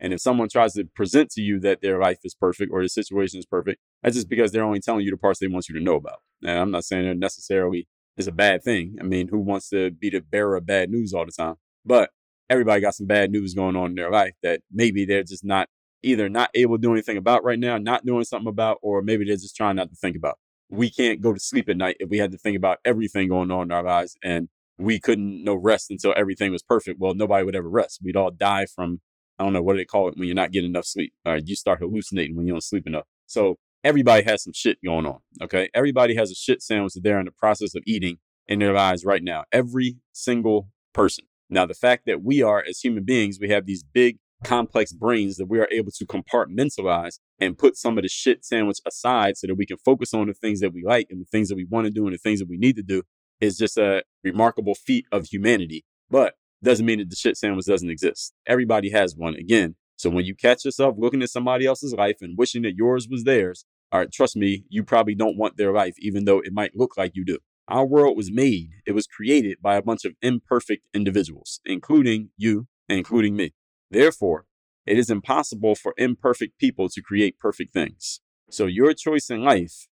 And 0.00 0.12
if 0.12 0.20
someone 0.20 0.48
tries 0.48 0.72
to 0.74 0.84
present 0.84 1.30
to 1.32 1.42
you 1.42 1.60
that 1.60 1.82
their 1.82 2.00
life 2.00 2.18
is 2.24 2.34
perfect 2.34 2.72
or 2.72 2.82
the 2.82 2.88
situation 2.88 3.38
is 3.38 3.46
perfect, 3.46 3.80
that's 4.02 4.16
just 4.16 4.28
because 4.28 4.50
they're 4.50 4.64
only 4.64 4.80
telling 4.80 5.04
you 5.04 5.10
the 5.10 5.16
parts 5.16 5.40
they 5.40 5.46
want 5.46 5.68
you 5.68 5.74
to 5.78 5.84
know 5.84 5.96
about. 5.96 6.20
And 6.42 6.58
I'm 6.58 6.70
not 6.70 6.84
saying 6.84 7.06
that 7.06 7.18
necessarily 7.18 7.86
is 8.16 8.26
a 8.26 8.32
bad 8.32 8.62
thing. 8.62 8.96
I 9.00 9.04
mean, 9.04 9.28
who 9.28 9.38
wants 9.38 9.68
to 9.70 9.90
be 9.90 10.10
the 10.10 10.20
bearer 10.20 10.56
of 10.56 10.66
bad 10.66 10.90
news 10.90 11.12
all 11.12 11.26
the 11.26 11.32
time? 11.32 11.56
But 11.84 12.10
everybody 12.48 12.80
got 12.80 12.94
some 12.94 13.06
bad 13.06 13.30
news 13.30 13.54
going 13.54 13.76
on 13.76 13.90
in 13.90 13.94
their 13.94 14.10
life 14.10 14.34
that 14.42 14.62
maybe 14.72 15.04
they're 15.04 15.22
just 15.22 15.44
not 15.44 15.68
either 16.02 16.28
not 16.28 16.50
able 16.54 16.76
to 16.76 16.82
do 16.82 16.92
anything 16.92 17.18
about 17.18 17.44
right 17.44 17.58
now, 17.58 17.76
not 17.76 18.06
doing 18.06 18.24
something 18.24 18.48
about, 18.48 18.78
or 18.82 19.02
maybe 19.02 19.24
they're 19.24 19.36
just 19.36 19.56
trying 19.56 19.76
not 19.76 19.90
to 19.90 19.96
think 19.96 20.16
about. 20.16 20.38
We 20.70 20.90
can't 20.90 21.20
go 21.20 21.34
to 21.34 21.40
sleep 21.40 21.68
at 21.68 21.76
night 21.76 21.96
if 22.00 22.08
we 22.08 22.18
had 22.18 22.32
to 22.32 22.38
think 22.38 22.56
about 22.56 22.78
everything 22.84 23.28
going 23.28 23.50
on 23.50 23.64
in 23.64 23.72
our 23.72 23.82
lives 23.82 24.16
and 24.22 24.48
we 24.78 24.98
couldn't 24.98 25.44
no 25.44 25.54
rest 25.54 25.90
until 25.90 26.14
everything 26.16 26.52
was 26.52 26.62
perfect. 26.62 26.98
Well, 26.98 27.12
nobody 27.14 27.44
would 27.44 27.56
ever 27.56 27.68
rest. 27.68 28.00
We'd 28.02 28.16
all 28.16 28.30
die 28.30 28.66
from 28.66 29.00
I 29.40 29.42
don't 29.42 29.54
know 29.54 29.62
what 29.62 29.72
do 29.72 29.78
they 29.78 29.86
call 29.86 30.08
it 30.08 30.18
when 30.18 30.28
you're 30.28 30.34
not 30.34 30.52
getting 30.52 30.68
enough 30.68 30.84
sleep. 30.84 31.14
All 31.24 31.32
right, 31.32 31.42
you 31.44 31.56
start 31.56 31.78
hallucinating 31.80 32.36
when 32.36 32.46
you 32.46 32.52
don't 32.52 32.62
sleep 32.62 32.86
enough. 32.86 33.06
So 33.26 33.56
everybody 33.82 34.22
has 34.24 34.44
some 34.44 34.52
shit 34.52 34.76
going 34.84 35.06
on. 35.06 35.20
Okay, 35.42 35.70
everybody 35.74 36.14
has 36.14 36.30
a 36.30 36.34
shit 36.34 36.62
sandwich 36.62 36.92
that 36.92 37.02
they're 37.02 37.18
in 37.18 37.24
the 37.24 37.32
process 37.32 37.74
of 37.74 37.82
eating 37.86 38.18
in 38.46 38.58
their 38.58 38.74
lives 38.74 39.02
right 39.02 39.22
now. 39.22 39.44
Every 39.50 39.96
single 40.12 40.68
person. 40.92 41.24
Now, 41.48 41.64
the 41.64 41.74
fact 41.74 42.04
that 42.04 42.22
we 42.22 42.42
are 42.42 42.62
as 42.68 42.80
human 42.80 43.04
beings, 43.04 43.38
we 43.40 43.48
have 43.48 43.64
these 43.64 43.82
big 43.82 44.18
complex 44.44 44.92
brains 44.92 45.36
that 45.36 45.46
we 45.46 45.58
are 45.58 45.68
able 45.72 45.90
to 45.92 46.06
compartmentalize 46.06 47.18
and 47.38 47.56
put 47.56 47.78
some 47.78 47.96
of 47.96 48.02
the 48.02 48.08
shit 48.08 48.44
sandwich 48.44 48.78
aside 48.86 49.38
so 49.38 49.46
that 49.46 49.54
we 49.54 49.64
can 49.66 49.78
focus 49.78 50.12
on 50.12 50.26
the 50.26 50.34
things 50.34 50.60
that 50.60 50.74
we 50.74 50.82
like 50.84 51.06
and 51.10 51.20
the 51.20 51.26
things 51.26 51.48
that 51.48 51.56
we 51.56 51.64
want 51.64 51.86
to 51.86 51.90
do 51.90 52.04
and 52.04 52.14
the 52.14 52.18
things 52.18 52.40
that 52.40 52.48
we 52.48 52.58
need 52.58 52.76
to 52.76 52.82
do 52.82 53.02
is 53.40 53.56
just 53.56 53.78
a 53.78 54.02
remarkable 54.22 54.74
feat 54.74 55.06
of 55.10 55.26
humanity. 55.26 55.84
But 56.10 56.34
doesn't 56.62 56.86
mean 56.86 56.98
that 56.98 57.10
the 57.10 57.16
shit 57.16 57.36
sandwich 57.36 57.66
doesn't 57.66 57.90
exist. 57.90 58.32
Everybody 58.46 58.90
has 58.90 59.16
one. 59.16 59.34
Again, 59.34 59.76
so 59.96 60.10
when 60.10 60.24
you 60.24 60.34
catch 60.34 60.64
yourself 60.64 60.96
looking 60.98 61.22
at 61.22 61.30
somebody 61.30 61.66
else's 61.66 61.92
life 61.92 62.16
and 62.20 62.38
wishing 62.38 62.62
that 62.62 62.74
yours 62.74 63.08
was 63.10 63.24
theirs, 63.24 63.64
all 63.92 64.00
right, 64.00 64.12
trust 64.12 64.36
me, 64.36 64.64
you 64.68 64.84
probably 64.84 65.14
don't 65.14 65.36
want 65.36 65.56
their 65.56 65.72
life, 65.72 65.94
even 65.98 66.24
though 66.24 66.38
it 66.38 66.52
might 66.52 66.76
look 66.76 66.96
like 66.96 67.12
you 67.14 67.24
do. 67.24 67.38
Our 67.68 67.86
world 67.86 68.16
was 68.16 68.32
made, 68.32 68.70
it 68.86 68.92
was 68.92 69.06
created 69.06 69.58
by 69.62 69.76
a 69.76 69.82
bunch 69.82 70.04
of 70.04 70.14
imperfect 70.22 70.82
individuals, 70.92 71.60
including 71.64 72.30
you 72.36 72.66
and 72.88 72.98
including 72.98 73.36
me. 73.36 73.52
Therefore, 73.90 74.46
it 74.86 74.98
is 74.98 75.10
impossible 75.10 75.74
for 75.74 75.94
imperfect 75.96 76.58
people 76.58 76.88
to 76.88 77.02
create 77.02 77.38
perfect 77.38 77.72
things. 77.72 78.20
So 78.50 78.66
your 78.66 78.92
choice 78.94 79.30
in 79.30 79.42
life 79.42 79.86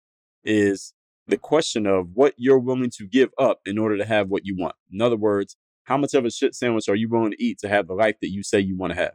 is 0.44 0.94
the 1.26 1.36
question 1.36 1.86
of 1.86 2.08
what 2.14 2.34
you're 2.36 2.58
willing 2.58 2.90
to 2.96 3.06
give 3.06 3.30
up 3.38 3.60
in 3.66 3.78
order 3.78 3.96
to 3.98 4.04
have 4.04 4.28
what 4.28 4.44
you 4.44 4.56
want. 4.56 4.74
In 4.90 5.00
other 5.00 5.16
words, 5.16 5.56
How 5.88 5.96
much 5.96 6.12
of 6.12 6.26
a 6.26 6.30
shit 6.30 6.54
sandwich 6.54 6.86
are 6.90 6.94
you 6.94 7.08
willing 7.08 7.30
to 7.30 7.42
eat 7.42 7.58
to 7.60 7.68
have 7.68 7.86
the 7.86 7.94
life 7.94 8.16
that 8.20 8.28
you 8.28 8.42
say 8.42 8.60
you 8.60 8.76
want 8.76 8.90
to 8.90 8.98
have? 8.98 9.14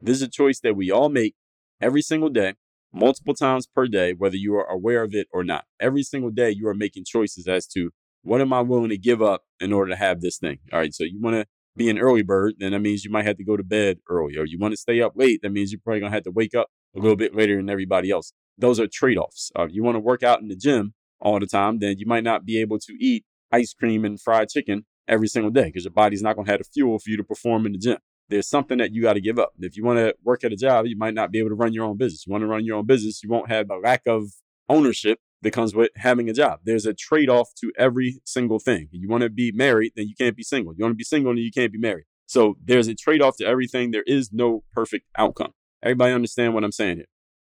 This 0.00 0.16
is 0.16 0.22
a 0.22 0.28
choice 0.28 0.58
that 0.58 0.74
we 0.74 0.90
all 0.90 1.08
make 1.08 1.36
every 1.80 2.02
single 2.02 2.30
day, 2.30 2.54
multiple 2.92 3.32
times 3.32 3.68
per 3.68 3.86
day, 3.86 4.12
whether 4.12 4.34
you 4.34 4.56
are 4.56 4.68
aware 4.68 5.04
of 5.04 5.14
it 5.14 5.28
or 5.32 5.44
not. 5.44 5.66
Every 5.78 6.02
single 6.02 6.30
day, 6.30 6.50
you 6.50 6.66
are 6.66 6.74
making 6.74 7.04
choices 7.04 7.46
as 7.46 7.64
to 7.68 7.90
what 8.22 8.40
am 8.40 8.52
I 8.52 8.60
willing 8.60 8.88
to 8.88 8.98
give 8.98 9.22
up 9.22 9.44
in 9.60 9.72
order 9.72 9.92
to 9.92 9.96
have 9.96 10.20
this 10.20 10.36
thing? 10.36 10.58
All 10.72 10.80
right. 10.80 10.92
So 10.92 11.04
you 11.04 11.20
want 11.20 11.36
to 11.36 11.46
be 11.76 11.88
an 11.88 12.00
early 12.00 12.22
bird, 12.22 12.54
then 12.58 12.72
that 12.72 12.80
means 12.80 13.04
you 13.04 13.12
might 13.12 13.24
have 13.24 13.36
to 13.36 13.44
go 13.44 13.56
to 13.56 13.62
bed 13.62 13.98
early. 14.08 14.36
Or 14.36 14.44
you 14.44 14.58
want 14.58 14.72
to 14.72 14.78
stay 14.78 15.00
up 15.00 15.12
late, 15.14 15.42
that 15.42 15.52
means 15.52 15.70
you're 15.70 15.80
probably 15.80 16.00
going 16.00 16.10
to 16.10 16.16
have 16.16 16.24
to 16.24 16.32
wake 16.32 16.56
up 16.56 16.70
a 16.96 16.98
little 16.98 17.14
bit 17.14 17.36
later 17.36 17.54
than 17.54 17.70
everybody 17.70 18.10
else. 18.10 18.32
Those 18.58 18.80
are 18.80 18.88
trade 18.88 19.16
offs. 19.16 19.52
Uh, 19.56 19.68
you 19.70 19.84
want 19.84 19.94
to 19.94 20.00
work 20.00 20.24
out 20.24 20.40
in 20.40 20.48
the 20.48 20.56
gym 20.56 20.94
all 21.20 21.38
the 21.38 21.46
time, 21.46 21.78
then 21.78 21.98
you 21.98 22.06
might 22.06 22.24
not 22.24 22.44
be 22.44 22.60
able 22.60 22.80
to 22.80 22.96
eat 22.98 23.24
ice 23.52 23.72
cream 23.72 24.04
and 24.04 24.20
fried 24.20 24.48
chicken 24.48 24.86
every 25.10 25.28
single 25.28 25.50
day 25.50 25.64
because 25.64 25.84
your 25.84 25.92
body's 25.92 26.22
not 26.22 26.36
going 26.36 26.46
to 26.46 26.52
have 26.52 26.60
the 26.60 26.68
fuel 26.72 26.98
for 26.98 27.10
you 27.10 27.16
to 27.18 27.24
perform 27.24 27.66
in 27.66 27.72
the 27.72 27.78
gym. 27.78 27.98
There's 28.28 28.46
something 28.46 28.78
that 28.78 28.94
you 28.94 29.02
got 29.02 29.14
to 29.14 29.20
give 29.20 29.38
up. 29.38 29.52
If 29.58 29.76
you 29.76 29.84
want 29.84 29.98
to 29.98 30.14
work 30.22 30.44
at 30.44 30.52
a 30.52 30.56
job, 30.56 30.86
you 30.86 30.96
might 30.96 31.14
not 31.14 31.32
be 31.32 31.40
able 31.40 31.50
to 31.50 31.56
run 31.56 31.72
your 31.72 31.84
own 31.84 31.96
business. 31.96 32.26
You 32.26 32.30
want 32.30 32.42
to 32.42 32.46
run 32.46 32.64
your 32.64 32.76
own 32.76 32.86
business, 32.86 33.22
you 33.22 33.28
won't 33.28 33.50
have 33.50 33.68
a 33.70 33.76
lack 33.76 34.06
of 34.06 34.30
ownership 34.68 35.18
that 35.42 35.52
comes 35.52 35.74
with 35.74 35.90
having 35.96 36.30
a 36.30 36.32
job. 36.32 36.60
There's 36.64 36.86
a 36.86 36.94
trade 36.94 37.28
off 37.28 37.54
to 37.60 37.72
every 37.76 38.20
single 38.24 38.58
thing. 38.58 38.88
You 38.92 39.08
want 39.08 39.22
to 39.22 39.30
be 39.30 39.52
married, 39.52 39.92
then 39.96 40.06
you 40.06 40.14
can't 40.14 40.36
be 40.36 40.42
single. 40.42 40.74
You 40.76 40.84
want 40.84 40.92
to 40.92 40.96
be 40.96 41.04
single, 41.04 41.32
then 41.32 41.42
you 41.42 41.50
can't 41.50 41.72
be 41.72 41.78
married. 41.78 42.04
So 42.26 42.56
there's 42.64 42.86
a 42.86 42.94
trade 42.94 43.20
off 43.20 43.36
to 43.38 43.46
everything. 43.46 43.90
There 43.90 44.04
is 44.06 44.32
no 44.32 44.62
perfect 44.72 45.06
outcome. 45.16 45.52
Everybody 45.82 46.12
understand 46.12 46.54
what 46.54 46.62
I'm 46.62 46.72
saying 46.72 46.98
here. 46.98 47.06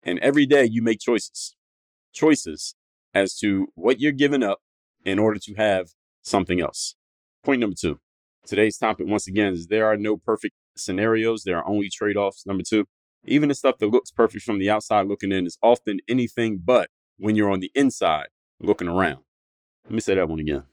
And 0.05 0.19
every 0.21 0.47
day 0.47 0.65
you 0.65 0.83
make 0.83 1.01
choices, 1.01 1.57
choices 2.13 2.77
as 3.15 3.37
to 3.39 3.69
what 3.75 4.01
you're 4.01 4.13
giving 4.13 4.45
up 4.45 4.61
in 5.05 5.19
order 5.19 5.41
to 5.41 5.55
have 5.55 5.89
something 6.23 6.61
else. 6.61 6.95
Point 7.49 7.63
number 7.63 7.77
two. 7.81 7.99
Today's 8.45 8.77
topic, 8.77 9.07
once 9.09 9.27
again, 9.27 9.55
is 9.55 9.69
there 9.69 9.87
are 9.87 9.97
no 9.97 10.19
perfect 10.19 10.55
scenarios. 10.77 11.45
There 11.45 11.57
are 11.57 11.67
only 11.67 11.89
trade 11.89 12.19
offs. 12.19 12.45
Number 12.45 12.63
two, 12.63 12.85
even 13.25 13.49
the 13.49 13.55
stuff 13.55 13.79
that 13.79 13.87
looks 13.87 14.11
perfect 14.11 14.45
from 14.45 14.59
the 14.59 14.69
outside 14.69 15.07
looking 15.07 15.33
in 15.33 15.47
is 15.47 15.57
often 15.63 16.01
anything 16.07 16.61
but 16.63 16.91
when 17.17 17.37
you're 17.37 17.51
on 17.51 17.61
the 17.61 17.73
inside 17.75 18.27
looking 18.61 18.87
around. 18.87 19.21
Let 19.85 19.95
me 19.95 20.01
say 20.01 20.15
that 20.17 20.29
one 20.29 20.41
again. 20.41 20.65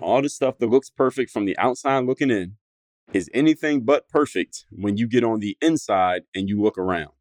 All 0.00 0.22
the 0.22 0.30
stuff 0.30 0.56
that 0.60 0.70
looks 0.70 0.88
perfect 0.88 1.30
from 1.30 1.44
the 1.44 1.58
outside 1.58 2.04
looking 2.04 2.30
in 2.30 2.56
is 3.12 3.28
anything 3.34 3.82
but 3.82 4.08
perfect 4.08 4.64
when 4.70 4.96
you 4.96 5.06
get 5.06 5.24
on 5.24 5.40
the 5.40 5.58
inside 5.60 6.22
and 6.34 6.48
you 6.48 6.62
look 6.62 6.78
around. 6.78 7.12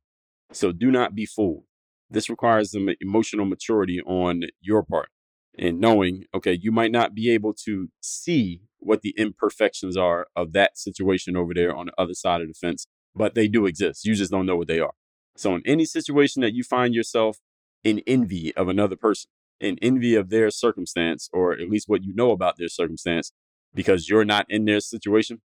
So 0.53 0.71
do 0.71 0.91
not 0.91 1.13
be 1.13 1.25
fooled. 1.25 1.65
This 2.09 2.29
requires 2.29 2.71
some 2.71 2.87
emotional 3.01 3.43
maturity 3.43 3.99
on 3.99 4.43
your 4.61 4.81
part 4.81 5.09
and 5.57 5.79
knowing, 5.79 6.25
okay, 6.33 6.57
you 6.59 6.71
might 6.71 6.91
not 6.91 7.13
be 7.13 7.29
able 7.29 7.53
to 7.53 7.89
see 8.01 8.61
what 8.79 9.01
the 9.01 9.13
imperfections 9.17 9.97
are 9.97 10.27
of 10.35 10.53
that 10.53 10.77
situation 10.77 11.35
over 11.35 11.53
there 11.53 11.75
on 11.75 11.87
the 11.87 11.93
other 11.97 12.13
side 12.13 12.41
of 12.41 12.47
the 12.47 12.53
fence, 12.53 12.87
but 13.15 13.35
they 13.35 13.47
do 13.47 13.65
exist. 13.65 14.05
You 14.05 14.15
just 14.15 14.31
don't 14.31 14.45
know 14.45 14.55
what 14.55 14.67
they 14.67 14.79
are. 14.79 14.93
So, 15.35 15.55
in 15.55 15.61
any 15.65 15.85
situation 15.85 16.41
that 16.41 16.53
you 16.53 16.63
find 16.63 16.93
yourself 16.93 17.39
in 17.83 18.01
envy 18.07 18.55
of 18.55 18.67
another 18.67 18.95
person, 18.95 19.29
in 19.59 19.77
envy 19.81 20.15
of 20.15 20.29
their 20.29 20.49
circumstance, 20.49 21.29
or 21.31 21.53
at 21.53 21.69
least 21.69 21.87
what 21.87 22.03
you 22.03 22.13
know 22.13 22.31
about 22.31 22.57
their 22.57 22.67
circumstance, 22.67 23.31
because 23.73 24.09
you're 24.09 24.25
not 24.25 24.45
in 24.49 24.65
their 24.65 24.79
situation, 24.79 25.41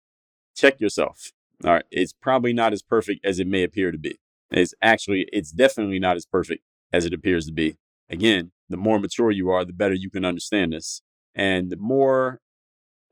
check 0.54 0.80
yourself. 0.80 1.32
All 1.64 1.72
right. 1.72 1.84
It's 1.90 2.12
probably 2.12 2.52
not 2.52 2.72
as 2.72 2.82
perfect 2.82 3.24
as 3.24 3.38
it 3.38 3.46
may 3.46 3.62
appear 3.62 3.90
to 3.90 3.98
be. 3.98 4.18
It's 4.50 4.74
actually, 4.82 5.28
it's 5.32 5.50
definitely 5.50 5.98
not 5.98 6.16
as 6.16 6.26
perfect 6.26 6.62
as 6.92 7.06
it 7.06 7.14
appears 7.14 7.46
to 7.46 7.52
be. 7.52 7.76
Again, 8.12 8.52
the 8.68 8.76
more 8.76 9.00
mature 9.00 9.30
you 9.30 9.50
are, 9.50 9.64
the 9.64 9.72
better 9.72 9.94
you 9.94 10.10
can 10.10 10.24
understand 10.24 10.74
this. 10.74 11.00
And 11.34 11.70
the 11.70 11.78
more 11.78 12.40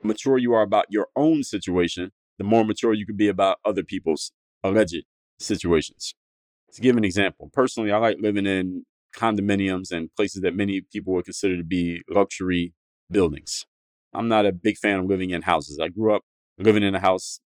mature 0.02 0.37
you 0.37 0.52
are 0.52 0.62
about 0.62 0.87
your 0.90 1.09
own 1.16 1.42
situation, 1.42 2.12
the 2.38 2.45
more 2.45 2.64
mature 2.64 2.92
you 2.92 3.07
can 3.07 3.16
be 3.16 3.28
about 3.28 3.59
other 3.64 3.83
people's 3.83 4.33
alleged 4.62 5.04
situations. 5.38 6.14
To 6.75 6.83
give 6.83 6.99
an 6.99 7.04
example, 7.04 7.50
personally, 7.52 7.90
I 7.90 7.97
like 7.97 8.19
living 8.21 8.47
in 8.47 8.85
condominiums 9.16 9.90
and 9.90 10.14
places 10.14 10.42
that 10.42 10.54
many 10.54 10.83
people 10.92 11.14
would 11.14 11.25
consider 11.25 11.57
to 11.57 11.64
be 11.64 12.02
luxury 12.09 12.75
buildings. 13.11 13.64
I'm 14.12 14.28
not 14.28 14.47
a 14.47 14.52
big 14.52 14.76
fan 14.76 15.00
of 15.00 15.07
living 15.07 15.30
in 15.30 15.42
houses. 15.42 15.78
I 15.80 15.88
grew 15.88 16.14
up 16.14 16.23
living 16.59 16.83
in 16.83 16.95
a 16.95 17.00
house, 17.00 17.40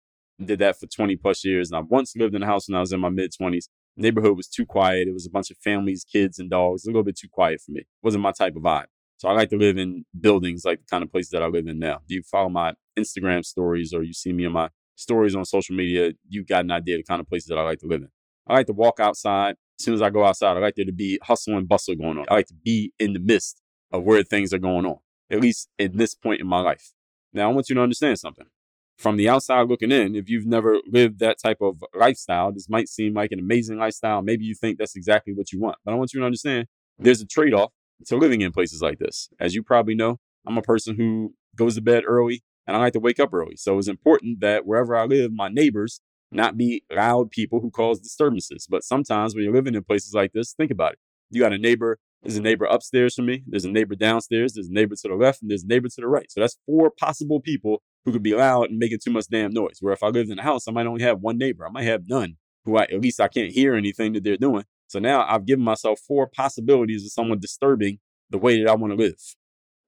did 0.44 0.58
that 0.58 0.78
for 0.78 0.86
20 0.86 1.16
plus 1.16 1.44
years. 1.44 1.70
And 1.70 1.78
I 1.78 1.82
once 1.82 2.14
lived 2.16 2.34
in 2.34 2.42
a 2.42 2.46
house 2.46 2.68
when 2.68 2.76
I 2.76 2.80
was 2.80 2.92
in 2.92 3.00
my 3.00 3.10
mid 3.10 3.32
20s. 3.40 3.68
Neighborhood 3.96 4.36
was 4.36 4.48
too 4.48 4.66
quiet. 4.66 5.08
It 5.08 5.14
was 5.14 5.26
a 5.26 5.30
bunch 5.30 5.50
of 5.50 5.56
families, 5.58 6.04
kids, 6.04 6.38
and 6.38 6.50
dogs. 6.50 6.84
A 6.84 6.88
little 6.88 7.04
bit 7.04 7.16
too 7.16 7.28
quiet 7.30 7.60
for 7.60 7.72
me. 7.72 7.80
It 7.80 7.86
wasn't 8.02 8.22
my 8.22 8.32
type 8.32 8.56
of 8.56 8.62
vibe. 8.62 8.86
So 9.18 9.28
I 9.28 9.32
like 9.32 9.50
to 9.50 9.56
live 9.56 9.78
in 9.78 10.04
buildings 10.18 10.64
like 10.64 10.80
the 10.80 10.86
kind 10.90 11.04
of 11.04 11.10
places 11.10 11.30
that 11.30 11.42
I 11.42 11.46
live 11.46 11.66
in 11.66 11.78
now. 11.78 12.00
Do 12.08 12.14
you 12.14 12.22
follow 12.22 12.48
my 12.48 12.74
Instagram 12.98 13.44
stories 13.44 13.92
or 13.94 14.02
you 14.02 14.12
see 14.12 14.32
me 14.32 14.44
in 14.44 14.52
my 14.52 14.70
stories 14.96 15.36
on 15.36 15.44
social 15.44 15.76
media? 15.76 16.12
You 16.28 16.44
got 16.44 16.64
an 16.64 16.72
idea 16.72 16.96
of 16.96 17.00
the 17.00 17.04
kind 17.04 17.20
of 17.20 17.28
places 17.28 17.48
that 17.48 17.58
I 17.58 17.62
like 17.62 17.78
to 17.80 17.86
live 17.86 18.02
in. 18.02 18.08
I 18.46 18.54
like 18.54 18.66
to 18.66 18.72
walk 18.72 19.00
outside. 19.00 19.56
As 19.78 19.84
soon 19.84 19.94
as 19.94 20.02
I 20.02 20.10
go 20.10 20.24
outside, 20.24 20.56
I 20.56 20.60
like 20.60 20.74
there 20.74 20.84
to 20.84 20.92
be 20.92 21.18
hustle 21.22 21.56
and 21.56 21.68
bustle 21.68 21.94
going 21.94 22.18
on. 22.18 22.26
I 22.28 22.34
like 22.34 22.46
to 22.48 22.54
be 22.54 22.92
in 22.98 23.12
the 23.12 23.18
midst 23.18 23.62
of 23.92 24.02
where 24.02 24.22
things 24.22 24.52
are 24.52 24.58
going 24.58 24.86
on, 24.86 24.98
at 25.30 25.40
least 25.40 25.68
in 25.78 25.96
this 25.96 26.14
point 26.14 26.40
in 26.40 26.46
my 26.46 26.60
life. 26.60 26.92
Now, 27.32 27.50
I 27.50 27.52
want 27.52 27.68
you 27.68 27.74
to 27.76 27.82
understand 27.82 28.18
something. 28.18 28.46
From 28.96 29.16
the 29.16 29.28
outside 29.28 29.68
looking 29.68 29.90
in, 29.90 30.14
if 30.14 30.28
you've 30.28 30.46
never 30.46 30.78
lived 30.86 31.18
that 31.18 31.38
type 31.38 31.58
of 31.60 31.82
lifestyle, 31.94 32.52
this 32.52 32.68
might 32.68 32.88
seem 32.88 33.14
like 33.14 33.32
an 33.32 33.40
amazing 33.40 33.78
lifestyle. 33.78 34.22
Maybe 34.22 34.44
you 34.44 34.54
think 34.54 34.78
that's 34.78 34.96
exactly 34.96 35.34
what 35.34 35.52
you 35.52 35.60
want. 35.60 35.78
But 35.84 35.92
I 35.92 35.96
want 35.96 36.12
you 36.12 36.20
to 36.20 36.26
understand 36.26 36.68
there's 36.98 37.20
a 37.20 37.26
trade 37.26 37.54
off 37.54 37.72
to 38.06 38.16
living 38.16 38.40
in 38.40 38.52
places 38.52 38.82
like 38.82 38.98
this. 38.98 39.28
As 39.40 39.54
you 39.54 39.62
probably 39.62 39.94
know, 39.94 40.20
I'm 40.46 40.58
a 40.58 40.62
person 40.62 40.96
who 40.96 41.34
goes 41.56 41.74
to 41.74 41.82
bed 41.82 42.04
early 42.06 42.42
and 42.66 42.76
I 42.76 42.80
like 42.80 42.92
to 42.94 43.00
wake 43.00 43.20
up 43.20 43.34
early. 43.34 43.56
So 43.56 43.78
it's 43.78 43.88
important 43.88 44.40
that 44.40 44.66
wherever 44.66 44.96
I 44.96 45.04
live, 45.04 45.32
my 45.32 45.48
neighbors 45.48 46.00
not 46.30 46.56
be 46.56 46.84
loud 46.90 47.30
people 47.30 47.60
who 47.60 47.70
cause 47.70 48.00
disturbances. 48.00 48.66
But 48.68 48.84
sometimes 48.84 49.34
when 49.34 49.44
you're 49.44 49.54
living 49.54 49.74
in 49.74 49.84
places 49.84 50.14
like 50.14 50.32
this, 50.32 50.52
think 50.52 50.70
about 50.70 50.92
it. 50.92 50.98
You 51.30 51.40
got 51.40 51.52
a 51.52 51.58
neighbor, 51.58 51.98
there's 52.22 52.36
a 52.36 52.42
neighbor 52.42 52.64
upstairs 52.64 53.14
from 53.14 53.26
me, 53.26 53.42
there's 53.46 53.64
a 53.64 53.70
neighbor 53.70 53.94
downstairs, 53.94 54.54
there's 54.54 54.68
a 54.68 54.72
neighbor 54.72 54.94
to 54.96 55.08
the 55.08 55.14
left, 55.14 55.42
and 55.42 55.50
there's 55.50 55.64
a 55.64 55.66
neighbor 55.66 55.88
to 55.88 56.00
the 56.00 56.08
right. 56.08 56.30
So 56.30 56.40
that's 56.40 56.58
four 56.66 56.90
possible 56.90 57.40
people 57.40 57.82
who 58.04 58.12
could 58.12 58.22
be 58.22 58.34
loud 58.34 58.70
and 58.70 58.78
making 58.78 58.98
too 59.02 59.10
much 59.10 59.26
damn 59.30 59.52
noise. 59.52 59.78
Where 59.80 59.92
if 59.92 60.02
I 60.02 60.08
lived 60.08 60.30
in 60.30 60.38
a 60.38 60.42
house, 60.42 60.68
I 60.68 60.72
might 60.72 60.86
only 60.86 61.02
have 61.02 61.20
one 61.20 61.38
neighbor. 61.38 61.66
I 61.66 61.70
might 61.70 61.84
have 61.84 62.08
none 62.08 62.36
who 62.64 62.76
I, 62.76 62.84
at 62.84 63.00
least 63.00 63.20
I 63.20 63.28
can't 63.28 63.52
hear 63.52 63.74
anything 63.74 64.12
that 64.14 64.24
they're 64.24 64.36
doing. 64.36 64.64
So 64.86 64.98
now 64.98 65.26
I've 65.28 65.46
given 65.46 65.64
myself 65.64 66.00
four 66.00 66.26
possibilities 66.26 67.04
of 67.04 67.12
someone 67.12 67.38
disturbing 67.38 67.98
the 68.30 68.38
way 68.38 68.62
that 68.62 68.70
I 68.70 68.74
want 68.74 68.92
to 68.92 69.02
live 69.02 69.16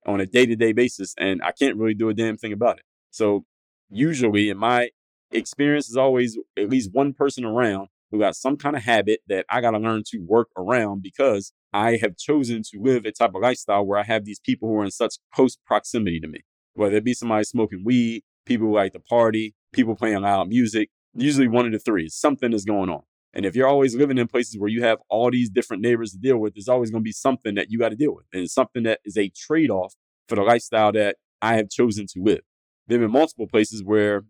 on 0.06 0.20
a 0.20 0.26
day 0.26 0.46
to 0.46 0.56
day 0.56 0.72
basis. 0.72 1.14
And 1.18 1.42
I 1.42 1.52
can't 1.52 1.76
really 1.76 1.94
do 1.94 2.08
a 2.08 2.14
damn 2.14 2.36
thing 2.36 2.52
about 2.52 2.78
it. 2.78 2.84
So 3.10 3.44
usually 3.88 4.50
in 4.50 4.58
my 4.58 4.90
experience 5.30 5.88
is 5.88 5.96
always 5.96 6.38
at 6.58 6.68
least 6.68 6.90
one 6.92 7.12
person 7.12 7.44
around 7.44 7.88
who 8.10 8.20
got 8.20 8.36
some 8.36 8.56
kind 8.56 8.76
of 8.76 8.82
habit 8.82 9.20
that 9.26 9.46
I 9.50 9.60
got 9.60 9.72
to 9.72 9.78
learn 9.78 10.02
to 10.08 10.18
work 10.18 10.48
around 10.56 11.02
because 11.02 11.52
I 11.72 11.98
have 12.00 12.16
chosen 12.16 12.62
to 12.70 12.80
live 12.80 13.04
a 13.04 13.12
type 13.12 13.34
of 13.34 13.42
lifestyle 13.42 13.84
where 13.84 13.98
I 13.98 14.04
have 14.04 14.24
these 14.24 14.38
people 14.38 14.68
who 14.68 14.76
are 14.76 14.84
in 14.84 14.90
such 14.90 15.16
close 15.34 15.56
proximity 15.66 16.20
to 16.20 16.28
me. 16.28 16.44
Whether 16.76 16.96
it 16.96 17.04
be 17.04 17.14
somebody 17.14 17.44
smoking 17.44 17.82
weed, 17.84 18.22
people 18.44 18.68
who 18.68 18.74
like 18.74 18.92
to 18.92 19.00
party, 19.00 19.54
people 19.72 19.96
playing 19.96 20.20
loud 20.22 20.48
music, 20.48 20.90
usually 21.14 21.48
one 21.48 21.66
of 21.66 21.72
the 21.72 21.78
three. 21.78 22.08
Something 22.08 22.52
is 22.52 22.64
going 22.64 22.90
on. 22.90 23.02
And 23.32 23.44
if 23.44 23.54
you're 23.54 23.68
always 23.68 23.94
living 23.94 24.18
in 24.18 24.28
places 24.28 24.58
where 24.58 24.70
you 24.70 24.82
have 24.82 24.98
all 25.10 25.30
these 25.30 25.50
different 25.50 25.82
neighbors 25.82 26.12
to 26.12 26.18
deal 26.18 26.38
with, 26.38 26.54
there's 26.54 26.68
always 26.68 26.90
going 26.90 27.02
to 27.02 27.04
be 27.04 27.12
something 27.12 27.54
that 27.56 27.70
you 27.70 27.78
got 27.78 27.90
to 27.90 27.96
deal 27.96 28.14
with. 28.14 28.24
And 28.32 28.50
something 28.50 28.84
that 28.84 29.00
is 29.04 29.18
a 29.18 29.30
trade 29.30 29.70
off 29.70 29.94
for 30.28 30.36
the 30.36 30.42
lifestyle 30.42 30.92
that 30.92 31.16
I 31.42 31.56
have 31.56 31.68
chosen 31.68 32.06
to 32.14 32.22
live. 32.22 32.40
There 32.86 32.98
have 32.98 33.06
been 33.06 33.18
multiple 33.18 33.46
places 33.46 33.82
where, 33.82 34.24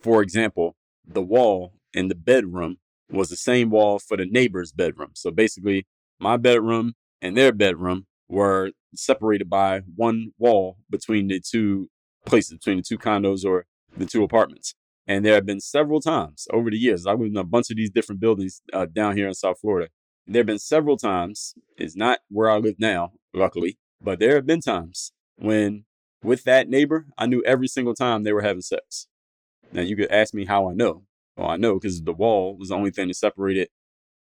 for 0.00 0.22
example, 0.22 0.76
the 1.06 1.22
wall 1.22 1.74
in 1.92 2.08
the 2.08 2.14
bedroom 2.14 2.76
was 3.10 3.28
the 3.28 3.36
same 3.36 3.70
wall 3.70 3.98
for 3.98 4.16
the 4.16 4.26
neighbor's 4.26 4.72
bedroom. 4.72 5.10
So 5.14 5.30
basically, 5.30 5.86
my 6.18 6.36
bedroom 6.36 6.94
and 7.20 7.36
their 7.36 7.52
bedroom 7.52 8.06
were 8.28 8.72
separated 8.94 9.48
by 9.48 9.80
one 9.96 10.32
wall 10.38 10.78
between 10.90 11.28
the 11.28 11.40
two 11.40 11.88
places, 12.26 12.58
between 12.58 12.78
the 12.78 12.82
two 12.82 12.98
condos 12.98 13.44
or 13.44 13.66
the 13.96 14.06
two 14.06 14.22
apartments. 14.22 14.74
And 15.06 15.24
there 15.24 15.34
have 15.34 15.46
been 15.46 15.60
several 15.60 16.00
times 16.00 16.46
over 16.52 16.70
the 16.70 16.76
years, 16.76 17.06
I've 17.06 17.18
lived 17.18 17.32
in 17.32 17.38
a 17.38 17.44
bunch 17.44 17.70
of 17.70 17.76
these 17.76 17.90
different 17.90 18.20
buildings 18.20 18.60
uh, 18.72 18.86
down 18.86 19.16
here 19.16 19.26
in 19.26 19.34
South 19.34 19.58
Florida. 19.60 19.88
There 20.26 20.40
have 20.40 20.46
been 20.46 20.58
several 20.58 20.98
times, 20.98 21.54
it's 21.78 21.96
not 21.96 22.18
where 22.28 22.50
I 22.50 22.58
live 22.58 22.76
now, 22.78 23.12
luckily, 23.32 23.78
but 24.02 24.18
there 24.18 24.34
have 24.34 24.46
been 24.46 24.60
times 24.60 25.12
when 25.36 25.84
with 26.22 26.44
that 26.44 26.68
neighbor, 26.68 27.06
I 27.16 27.26
knew 27.26 27.42
every 27.44 27.68
single 27.68 27.94
time 27.94 28.22
they 28.22 28.32
were 28.32 28.42
having 28.42 28.60
sex. 28.60 29.06
Now 29.72 29.82
you 29.82 29.96
could 29.96 30.10
ask 30.10 30.34
me 30.34 30.44
how 30.44 30.68
I 30.68 30.74
know. 30.74 31.04
Well, 31.36 31.48
I 31.48 31.56
know 31.56 31.74
because 31.74 32.02
the 32.02 32.12
wall 32.12 32.56
was 32.58 32.68
the 32.68 32.74
only 32.74 32.90
thing 32.90 33.08
that 33.08 33.14
separated 33.14 33.68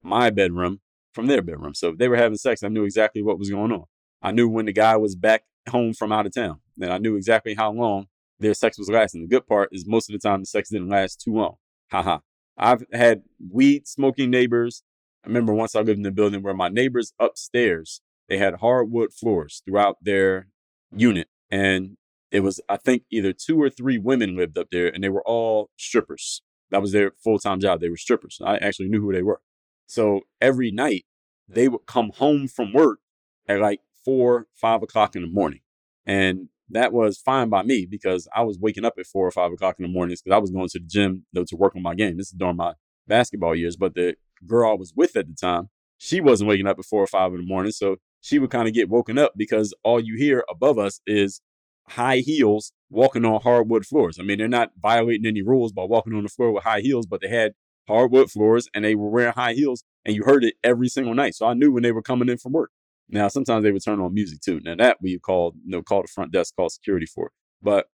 my 0.03 0.29
bedroom 0.29 0.81
from 1.19 1.27
their 1.27 1.41
bedroom. 1.41 1.73
So 1.73 1.91
they 1.91 2.07
were 2.07 2.15
having 2.15 2.37
sex, 2.37 2.63
I 2.63 2.69
knew 2.69 2.85
exactly 2.85 3.21
what 3.21 3.37
was 3.37 3.49
going 3.49 3.71
on. 3.73 3.83
I 4.21 4.31
knew 4.31 4.47
when 4.47 4.65
the 4.65 4.73
guy 4.73 4.95
was 4.95 5.15
back 5.15 5.43
home 5.69 5.93
from 5.93 6.11
out 6.13 6.25
of 6.25 6.33
town. 6.33 6.59
And 6.81 6.93
I 6.93 6.97
knew 6.97 7.17
exactly 7.17 7.55
how 7.55 7.71
long 7.73 8.05
their 8.39 8.53
sex 8.53 8.79
was 8.79 8.89
lasting. 8.89 9.21
The 9.21 9.27
good 9.27 9.45
part 9.45 9.69
is 9.73 9.85
most 9.85 10.09
of 10.09 10.13
the 10.13 10.25
time 10.25 10.39
the 10.39 10.45
sex 10.45 10.69
didn't 10.69 10.89
last 10.89 11.21
too 11.21 11.33
long. 11.33 11.55
Haha. 11.91 12.19
I've 12.57 12.85
had 12.93 13.23
weed 13.51 13.87
smoking 13.87 14.29
neighbors. 14.29 14.83
I 15.25 15.27
remember 15.27 15.53
once 15.53 15.75
I 15.75 15.81
lived 15.81 15.99
in 15.99 16.05
a 16.05 16.11
building 16.11 16.41
where 16.41 16.53
my 16.53 16.69
neighbors 16.69 17.13
upstairs, 17.19 18.01
they 18.29 18.37
had 18.37 18.55
hardwood 18.55 19.13
floors 19.13 19.61
throughout 19.65 19.97
their 20.01 20.47
unit. 20.95 21.27
And 21.51 21.97
It 22.31 22.41
was, 22.41 22.61
I 22.69 22.77
think, 22.77 23.03
either 23.11 23.33
two 23.33 23.61
or 23.61 23.69
three 23.69 23.97
women 23.97 24.37
lived 24.37 24.57
up 24.57 24.67
there, 24.71 24.87
and 24.87 25.03
they 25.03 25.09
were 25.09 25.23
all 25.25 25.69
strippers. 25.77 26.41
That 26.71 26.81
was 26.81 26.91
their 26.91 27.11
full 27.23 27.39
time 27.39 27.59
job. 27.59 27.81
They 27.81 27.89
were 27.89 27.97
strippers. 27.97 28.39
I 28.43 28.57
actually 28.57 28.89
knew 28.89 29.01
who 29.01 29.11
they 29.11 29.23
were. 29.23 29.41
So 29.87 30.21
every 30.39 30.69
night 30.71 31.05
they 31.49 31.67
would 31.67 31.85
come 31.85 32.11
home 32.15 32.47
from 32.47 32.73
work 32.73 32.99
at 33.47 33.59
like 33.59 33.81
four, 34.05 34.47
five 34.55 34.83
o'clock 34.83 35.15
in 35.15 35.23
the 35.23 35.27
morning. 35.27 35.59
And 36.05 36.49
that 36.69 36.93
was 36.93 37.17
fine 37.17 37.49
by 37.49 37.63
me 37.63 37.85
because 37.89 38.27
I 38.35 38.43
was 38.43 38.59
waking 38.59 38.85
up 38.85 38.93
at 38.99 39.07
four 39.07 39.27
or 39.27 39.31
five 39.31 39.51
o'clock 39.51 39.75
in 39.79 39.83
the 39.83 39.89
mornings 39.89 40.21
because 40.21 40.35
I 40.35 40.39
was 40.39 40.51
going 40.51 40.69
to 40.69 40.79
the 40.79 40.85
gym 40.85 41.25
though, 41.33 41.45
to 41.45 41.55
work 41.55 41.75
on 41.75 41.81
my 41.81 41.95
game. 41.95 42.17
This 42.17 42.27
is 42.27 42.33
during 42.33 42.57
my 42.57 42.73
basketball 43.07 43.55
years. 43.55 43.75
But 43.75 43.95
the 43.95 44.15
girl 44.45 44.71
I 44.71 44.75
was 44.75 44.93
with 44.95 45.15
at 45.15 45.27
the 45.27 45.33
time, 45.33 45.69
she 45.97 46.21
wasn't 46.21 46.49
waking 46.49 46.67
up 46.67 46.79
at 46.79 46.85
four 46.85 47.03
or 47.03 47.07
five 47.07 47.31
in 47.33 47.39
the 47.39 47.45
morning. 47.45 47.71
So 47.71 47.97
she 48.21 48.39
would 48.39 48.51
kind 48.51 48.67
of 48.67 48.73
get 48.73 48.89
woken 48.89 49.17
up 49.17 49.33
because 49.35 49.73
all 49.83 49.99
you 49.99 50.15
hear 50.15 50.43
above 50.49 50.77
us 50.77 51.01
is 51.07 51.41
high 51.89 52.17
heels 52.17 52.71
walking 52.89 53.25
on 53.25 53.41
hardwood 53.41 53.85
floors. 53.85 54.17
I 54.19 54.23
mean, 54.23 54.37
they're 54.37 54.47
not 54.47 54.71
violating 54.79 55.25
any 55.25 55.41
rules 55.41 55.71
by 55.71 55.83
walking 55.83 56.13
on 56.13 56.23
the 56.23 56.29
floor 56.29 56.51
with 56.51 56.63
high 56.63 56.81
heels, 56.81 57.05
but 57.05 57.21
they 57.21 57.29
had 57.29 57.53
hardwood 57.89 58.31
floors 58.31 58.69
and 58.73 58.85
they 58.85 58.95
were 58.95 59.09
wearing 59.09 59.33
high 59.33 59.53
heels 59.53 59.83
and 60.05 60.15
you 60.15 60.23
heard 60.23 60.43
it 60.43 60.55
every 60.63 60.87
single 60.87 61.13
night. 61.13 61.35
So 61.35 61.45
I 61.45 61.53
knew 61.53 61.71
when 61.71 61.83
they 61.83 61.91
were 61.91 62.01
coming 62.01 62.29
in 62.29 62.37
from 62.37 62.53
work. 62.53 62.71
Now, 63.09 63.27
sometimes 63.27 63.63
they 63.63 63.71
would 63.71 63.83
turn 63.83 63.99
on 63.99 64.13
music 64.13 64.39
too. 64.41 64.61
Now 64.63 64.75
that 64.75 64.97
we 65.01 65.17
call, 65.19 65.55
you 65.65 65.71
know, 65.71 65.81
call 65.81 66.03
the 66.03 66.07
front 66.07 66.31
desk, 66.31 66.55
call 66.55 66.69
security 66.69 67.07
for. 67.07 67.31
But 67.61 67.87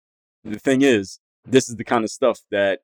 the 0.44 0.58
thing 0.58 0.82
is, 0.82 1.20
this 1.46 1.68
is 1.68 1.76
the 1.76 1.84
kind 1.84 2.04
of 2.04 2.10
stuff 2.10 2.40
that 2.50 2.80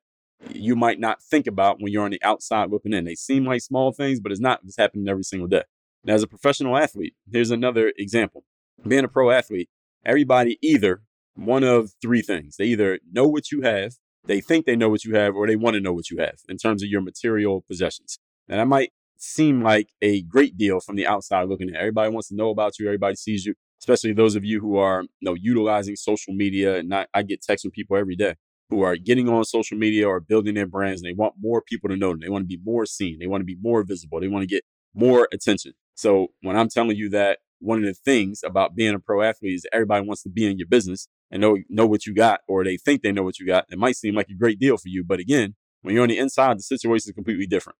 you 0.49 0.75
might 0.75 0.99
not 0.99 1.21
think 1.21 1.45
about 1.45 1.81
when 1.81 1.91
you're 1.91 2.05
on 2.05 2.11
the 2.11 2.23
outside 2.23 2.71
looking 2.71 2.93
in. 2.93 3.05
They 3.05 3.15
seem 3.15 3.45
like 3.45 3.61
small 3.61 3.91
things, 3.91 4.19
but 4.19 4.31
it's 4.31 4.41
not. 4.41 4.61
It's 4.63 4.77
happening 4.77 5.07
every 5.07 5.23
single 5.23 5.47
day. 5.47 5.63
Now, 6.03 6.13
as 6.13 6.23
a 6.23 6.27
professional 6.27 6.77
athlete, 6.77 7.13
here's 7.31 7.51
another 7.51 7.91
example. 7.97 8.43
Being 8.87 9.03
a 9.03 9.07
pro 9.07 9.29
athlete, 9.29 9.69
everybody 10.05 10.57
either 10.61 11.01
one 11.35 11.63
of 11.63 11.91
three 12.01 12.21
things. 12.21 12.55
They 12.57 12.65
either 12.65 12.99
know 13.11 13.27
what 13.27 13.51
you 13.51 13.61
have, 13.61 13.93
they 14.25 14.41
think 14.41 14.65
they 14.65 14.75
know 14.75 14.89
what 14.89 15.03
you 15.03 15.15
have, 15.15 15.35
or 15.35 15.47
they 15.47 15.55
want 15.55 15.75
to 15.75 15.81
know 15.81 15.93
what 15.93 16.09
you 16.09 16.17
have 16.17 16.35
in 16.47 16.57
terms 16.57 16.83
of 16.83 16.89
your 16.89 17.01
material 17.01 17.63
possessions. 17.67 18.19
And 18.47 18.59
that 18.59 18.67
might 18.67 18.91
seem 19.17 19.61
like 19.61 19.89
a 20.01 20.21
great 20.23 20.57
deal 20.57 20.79
from 20.79 20.95
the 20.95 21.07
outside 21.07 21.47
looking 21.47 21.69
in. 21.69 21.75
Everybody 21.75 22.11
wants 22.11 22.29
to 22.29 22.35
know 22.35 22.49
about 22.49 22.79
you, 22.79 22.87
everybody 22.87 23.15
sees 23.15 23.45
you, 23.45 23.55
especially 23.79 24.13
those 24.13 24.35
of 24.35 24.43
you 24.43 24.59
who 24.59 24.77
are 24.77 25.03
you 25.03 25.09
know, 25.21 25.35
utilizing 25.35 25.95
social 25.95 26.33
media. 26.33 26.77
And 26.77 26.93
I, 26.93 27.07
I 27.13 27.23
get 27.23 27.41
texts 27.41 27.63
from 27.63 27.71
people 27.71 27.97
every 27.97 28.15
day 28.15 28.35
who 28.69 28.81
are 28.81 28.95
getting 28.95 29.29
on 29.29 29.43
social 29.43 29.77
media 29.77 30.07
or 30.07 30.19
building 30.19 30.55
their 30.55 30.65
brands 30.65 31.01
and 31.01 31.09
they 31.09 31.13
want 31.13 31.35
more 31.39 31.61
people 31.61 31.89
to 31.89 31.97
know 31.97 32.11
them. 32.11 32.21
They 32.21 32.29
want 32.29 32.43
to 32.43 32.47
be 32.47 32.61
more 32.63 32.85
seen. 32.85 33.19
They 33.19 33.27
want 33.27 33.41
to 33.41 33.45
be 33.45 33.57
more 33.61 33.83
visible. 33.83 34.19
They 34.19 34.27
want 34.27 34.43
to 34.43 34.47
get 34.47 34.63
more 34.93 35.27
attention. 35.31 35.73
So 35.93 36.27
when 36.41 36.55
I'm 36.55 36.69
telling 36.69 36.95
you 36.95 37.09
that 37.09 37.39
one 37.59 37.79
of 37.79 37.85
the 37.85 37.93
things 37.93 38.41
about 38.43 38.75
being 38.75 38.95
a 38.95 38.99
pro 38.99 39.21
athlete 39.21 39.55
is 39.55 39.67
everybody 39.71 40.05
wants 40.05 40.23
to 40.23 40.29
be 40.29 40.49
in 40.49 40.57
your 40.57 40.67
business 40.67 41.07
and 41.31 41.41
know 41.41 41.57
know 41.69 41.87
what 41.87 42.05
you 42.05 42.13
got, 42.13 42.41
or 42.47 42.63
they 42.63 42.77
think 42.77 43.01
they 43.01 43.11
know 43.11 43.23
what 43.23 43.39
you 43.39 43.47
got. 43.47 43.65
It 43.69 43.79
might 43.79 43.95
seem 43.95 44.15
like 44.15 44.29
a 44.29 44.35
great 44.35 44.59
deal 44.59 44.77
for 44.77 44.89
you, 44.89 45.03
but 45.03 45.19
again, 45.19 45.55
when 45.81 45.95
you're 45.95 46.03
on 46.03 46.09
the 46.09 46.17
inside, 46.17 46.57
the 46.57 46.63
situation 46.63 47.09
is 47.09 47.15
completely 47.15 47.47
different. 47.47 47.77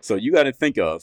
So 0.00 0.14
you 0.14 0.32
got 0.32 0.44
to 0.44 0.52
think 0.52 0.78
of 0.78 1.02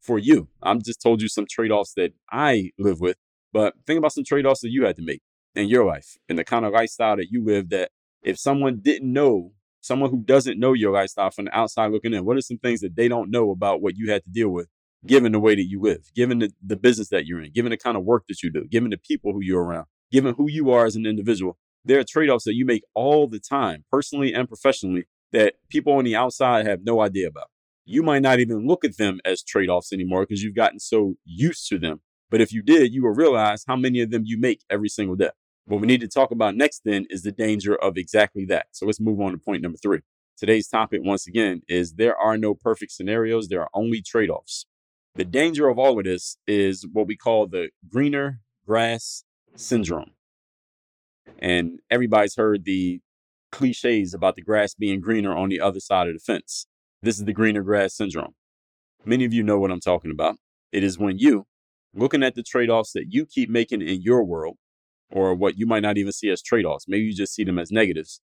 for 0.00 0.18
you. 0.18 0.48
I'm 0.62 0.82
just 0.82 1.00
told 1.00 1.22
you 1.22 1.28
some 1.28 1.46
trade 1.48 1.70
offs 1.70 1.94
that 1.94 2.12
I 2.30 2.70
live 2.78 3.00
with, 3.00 3.16
but 3.52 3.74
think 3.86 3.98
about 3.98 4.12
some 4.12 4.24
trade 4.24 4.46
offs 4.46 4.60
that 4.60 4.70
you 4.70 4.84
had 4.84 4.96
to 4.96 5.02
make 5.02 5.22
in 5.54 5.68
your 5.68 5.84
life 5.84 6.16
and 6.28 6.38
the 6.38 6.44
kind 6.44 6.64
of 6.64 6.72
lifestyle 6.72 7.16
that 7.16 7.30
you 7.30 7.44
live. 7.44 7.70
That 7.70 7.90
if 8.22 8.38
someone 8.38 8.80
didn't 8.80 9.12
know, 9.12 9.52
someone 9.80 10.10
who 10.10 10.22
doesn't 10.22 10.58
know 10.58 10.72
your 10.72 10.92
lifestyle 10.92 11.30
from 11.30 11.46
the 11.46 11.56
outside 11.56 11.92
looking 11.92 12.12
in, 12.12 12.24
what 12.24 12.36
are 12.36 12.42
some 12.42 12.58
things 12.58 12.80
that 12.80 12.96
they 12.96 13.08
don't 13.08 13.30
know 13.30 13.50
about 13.50 13.80
what 13.80 13.96
you 13.96 14.10
had 14.10 14.24
to 14.24 14.30
deal 14.30 14.50
with 14.50 14.68
given 15.06 15.32
the 15.32 15.40
way 15.40 15.54
that 15.54 15.66
you 15.66 15.80
live, 15.80 16.10
given 16.14 16.40
the, 16.40 16.52
the 16.64 16.76
business 16.76 17.08
that 17.08 17.26
you're 17.26 17.40
in, 17.40 17.52
given 17.52 17.70
the 17.70 17.76
kind 17.76 17.96
of 17.96 18.04
work 18.04 18.24
that 18.28 18.42
you 18.42 18.50
do, 18.50 18.64
given 18.68 18.90
the 18.90 18.98
people 18.98 19.32
who 19.32 19.40
you're 19.40 19.62
around, 19.62 19.86
given 20.10 20.34
who 20.34 20.48
you 20.48 20.70
are 20.70 20.86
as 20.86 20.96
an 20.96 21.06
individual. 21.06 21.58
There 21.84 21.98
are 21.98 22.04
trade 22.04 22.28
offs 22.28 22.44
that 22.44 22.54
you 22.54 22.64
make 22.64 22.82
all 22.94 23.26
the 23.28 23.40
time, 23.40 23.84
personally 23.90 24.34
and 24.34 24.48
professionally, 24.48 25.04
that 25.32 25.54
people 25.68 25.94
on 25.94 26.04
the 26.04 26.16
outside 26.16 26.66
have 26.66 26.84
no 26.84 27.00
idea 27.00 27.28
about. 27.28 27.48
You 27.84 28.02
might 28.02 28.22
not 28.22 28.40
even 28.40 28.66
look 28.66 28.84
at 28.84 28.98
them 28.98 29.20
as 29.24 29.42
trade 29.42 29.70
offs 29.70 29.92
anymore 29.92 30.22
because 30.22 30.42
you've 30.42 30.54
gotten 30.54 30.80
so 30.80 31.14
used 31.24 31.68
to 31.68 31.78
them. 31.78 32.00
But 32.30 32.40
if 32.40 32.52
you 32.52 32.62
did, 32.62 32.92
you 32.92 33.02
will 33.02 33.14
realize 33.14 33.64
how 33.66 33.76
many 33.76 34.02
of 34.02 34.10
them 34.10 34.22
you 34.26 34.38
make 34.38 34.62
every 34.68 34.88
single 34.88 35.16
day. 35.16 35.30
What 35.64 35.80
we 35.80 35.86
need 35.86 36.00
to 36.00 36.08
talk 36.08 36.30
about 36.30 36.56
next 36.56 36.82
then 36.84 37.06
is 37.10 37.22
the 37.22 37.32
danger 37.32 37.74
of 37.76 37.96
exactly 37.96 38.44
that. 38.46 38.66
So 38.72 38.86
let's 38.86 39.00
move 39.00 39.20
on 39.20 39.32
to 39.32 39.38
point 39.38 39.62
number 39.62 39.78
three. 39.78 40.00
Today's 40.36 40.68
topic, 40.68 41.00
once 41.02 41.26
again, 41.26 41.62
is 41.68 41.94
there 41.94 42.16
are 42.16 42.38
no 42.38 42.54
perfect 42.54 42.92
scenarios, 42.92 43.48
there 43.48 43.62
are 43.62 43.70
only 43.74 44.00
trade 44.00 44.30
offs. 44.30 44.66
The 45.14 45.24
danger 45.24 45.68
of 45.68 45.78
all 45.78 45.98
of 45.98 46.04
this 46.04 46.36
is 46.46 46.86
what 46.92 47.06
we 47.06 47.16
call 47.16 47.46
the 47.46 47.70
greener 47.88 48.40
grass 48.64 49.24
syndrome. 49.54 50.12
And 51.38 51.80
everybody's 51.90 52.36
heard 52.36 52.64
the 52.64 53.00
cliches 53.52 54.14
about 54.14 54.36
the 54.36 54.42
grass 54.42 54.74
being 54.74 55.00
greener 55.00 55.36
on 55.36 55.48
the 55.48 55.60
other 55.60 55.80
side 55.80 56.08
of 56.08 56.14
the 56.14 56.20
fence. 56.20 56.66
This 57.02 57.18
is 57.18 57.24
the 57.24 57.32
greener 57.32 57.62
grass 57.62 57.94
syndrome. 57.94 58.34
Many 59.04 59.24
of 59.24 59.32
you 59.32 59.42
know 59.42 59.58
what 59.58 59.70
I'm 59.70 59.80
talking 59.80 60.10
about. 60.10 60.36
It 60.72 60.82
is 60.82 60.98
when 60.98 61.18
you, 61.18 61.46
looking 61.94 62.22
at 62.22 62.34
the 62.34 62.42
trade 62.42 62.70
offs 62.70 62.92
that 62.92 63.06
you 63.08 63.24
keep 63.24 63.48
making 63.48 63.82
in 63.82 64.02
your 64.02 64.24
world, 64.24 64.56
or 65.10 65.34
what 65.34 65.56
you 65.56 65.66
might 65.66 65.82
not 65.82 65.96
even 65.96 66.12
see 66.12 66.28
as 66.28 66.42
trade 66.42 66.66
offs, 66.66 66.86
maybe 66.88 67.04
you 67.04 67.14
just 67.14 67.34
see 67.34 67.44
them 67.44 67.58
as 67.58 67.70
negatives, 67.70 68.20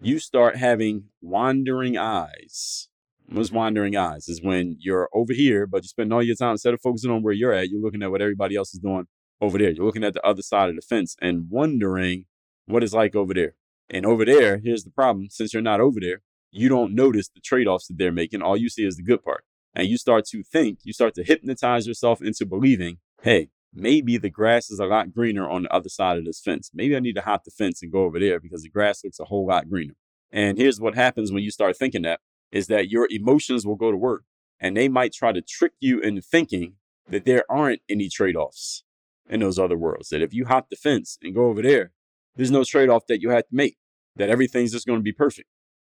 you 0.00 0.18
start 0.18 0.56
having 0.56 1.04
wandering 1.22 1.96
eyes. 1.96 2.88
What's 3.28 3.50
wandering 3.50 3.96
eyes? 3.96 4.28
Is 4.28 4.42
when 4.42 4.76
you're 4.78 5.08
over 5.14 5.32
here, 5.32 5.66
but 5.66 5.82
you 5.82 5.88
spend 5.88 6.12
all 6.12 6.22
your 6.22 6.36
time 6.36 6.52
instead 6.52 6.74
of 6.74 6.80
focusing 6.80 7.10
on 7.10 7.22
where 7.22 7.32
you're 7.32 7.52
at, 7.52 7.70
you're 7.70 7.80
looking 7.80 8.02
at 8.02 8.10
what 8.10 8.20
everybody 8.22 8.56
else 8.56 8.74
is 8.74 8.80
doing 8.80 9.06
over 9.40 9.58
there. 9.58 9.70
You're 9.70 9.86
looking 9.86 10.04
at 10.04 10.14
the 10.14 10.26
other 10.26 10.42
side 10.42 10.70
of 10.70 10.76
the 10.76 10.82
fence 10.82 11.16
and 11.20 11.50
wondering 11.50 12.26
what 12.66 12.82
it's 12.82 12.94
like 12.94 13.14
over 13.14 13.34
there. 13.34 13.54
And 13.88 14.04
over 14.04 14.24
there, 14.24 14.58
here's 14.58 14.84
the 14.84 14.90
problem 14.90 15.28
since 15.30 15.52
you're 15.52 15.62
not 15.62 15.80
over 15.80 16.00
there, 16.00 16.22
you 16.50 16.68
don't 16.68 16.94
notice 16.94 17.28
the 17.28 17.40
trade 17.40 17.66
offs 17.66 17.88
that 17.88 17.98
they're 17.98 18.12
making. 18.12 18.42
All 18.42 18.56
you 18.56 18.68
see 18.68 18.84
is 18.84 18.96
the 18.96 19.02
good 19.02 19.22
part. 19.22 19.44
And 19.74 19.88
you 19.88 19.98
start 19.98 20.24
to 20.26 20.42
think, 20.42 20.78
you 20.82 20.92
start 20.92 21.14
to 21.14 21.24
hypnotize 21.24 21.86
yourself 21.86 22.22
into 22.22 22.46
believing, 22.46 22.98
hey, 23.22 23.50
maybe 23.74 24.16
the 24.16 24.30
grass 24.30 24.70
is 24.70 24.78
a 24.78 24.86
lot 24.86 25.12
greener 25.12 25.48
on 25.48 25.64
the 25.64 25.72
other 25.72 25.90
side 25.90 26.16
of 26.16 26.24
this 26.24 26.40
fence. 26.40 26.70
Maybe 26.72 26.96
I 26.96 27.00
need 27.00 27.14
to 27.16 27.20
hop 27.20 27.44
the 27.44 27.50
fence 27.50 27.82
and 27.82 27.92
go 27.92 28.04
over 28.04 28.18
there 28.18 28.40
because 28.40 28.62
the 28.62 28.70
grass 28.70 29.04
looks 29.04 29.20
a 29.20 29.26
whole 29.26 29.46
lot 29.46 29.68
greener. 29.68 29.94
And 30.32 30.56
here's 30.56 30.80
what 30.80 30.94
happens 30.94 31.30
when 31.30 31.42
you 31.42 31.50
start 31.50 31.76
thinking 31.76 32.02
that 32.02 32.20
is 32.50 32.68
that 32.68 32.88
your 32.88 33.06
emotions 33.10 33.66
will 33.66 33.76
go 33.76 33.90
to 33.90 33.96
work 33.96 34.24
and 34.58 34.76
they 34.76 34.88
might 34.88 35.12
try 35.12 35.32
to 35.32 35.42
trick 35.42 35.72
you 35.78 36.00
into 36.00 36.22
thinking 36.22 36.74
that 37.08 37.24
there 37.24 37.44
aren't 37.50 37.82
any 37.88 38.08
trade 38.08 38.36
offs 38.36 38.82
in 39.28 39.40
those 39.40 39.58
other 39.58 39.76
worlds. 39.76 40.08
That 40.10 40.22
if 40.22 40.32
you 40.32 40.46
hop 40.46 40.68
the 40.70 40.76
fence 40.76 41.18
and 41.22 41.34
go 41.34 41.46
over 41.46 41.62
there, 41.62 41.92
there's 42.36 42.50
no 42.50 42.64
trade 42.64 42.88
off 42.88 43.06
that 43.08 43.20
you 43.20 43.30
have 43.30 43.48
to 43.48 43.54
make, 43.54 43.76
that 44.16 44.28
everything's 44.28 44.72
just 44.72 44.86
going 44.86 44.98
to 44.98 45.04
be 45.04 45.12
perfect. 45.12 45.48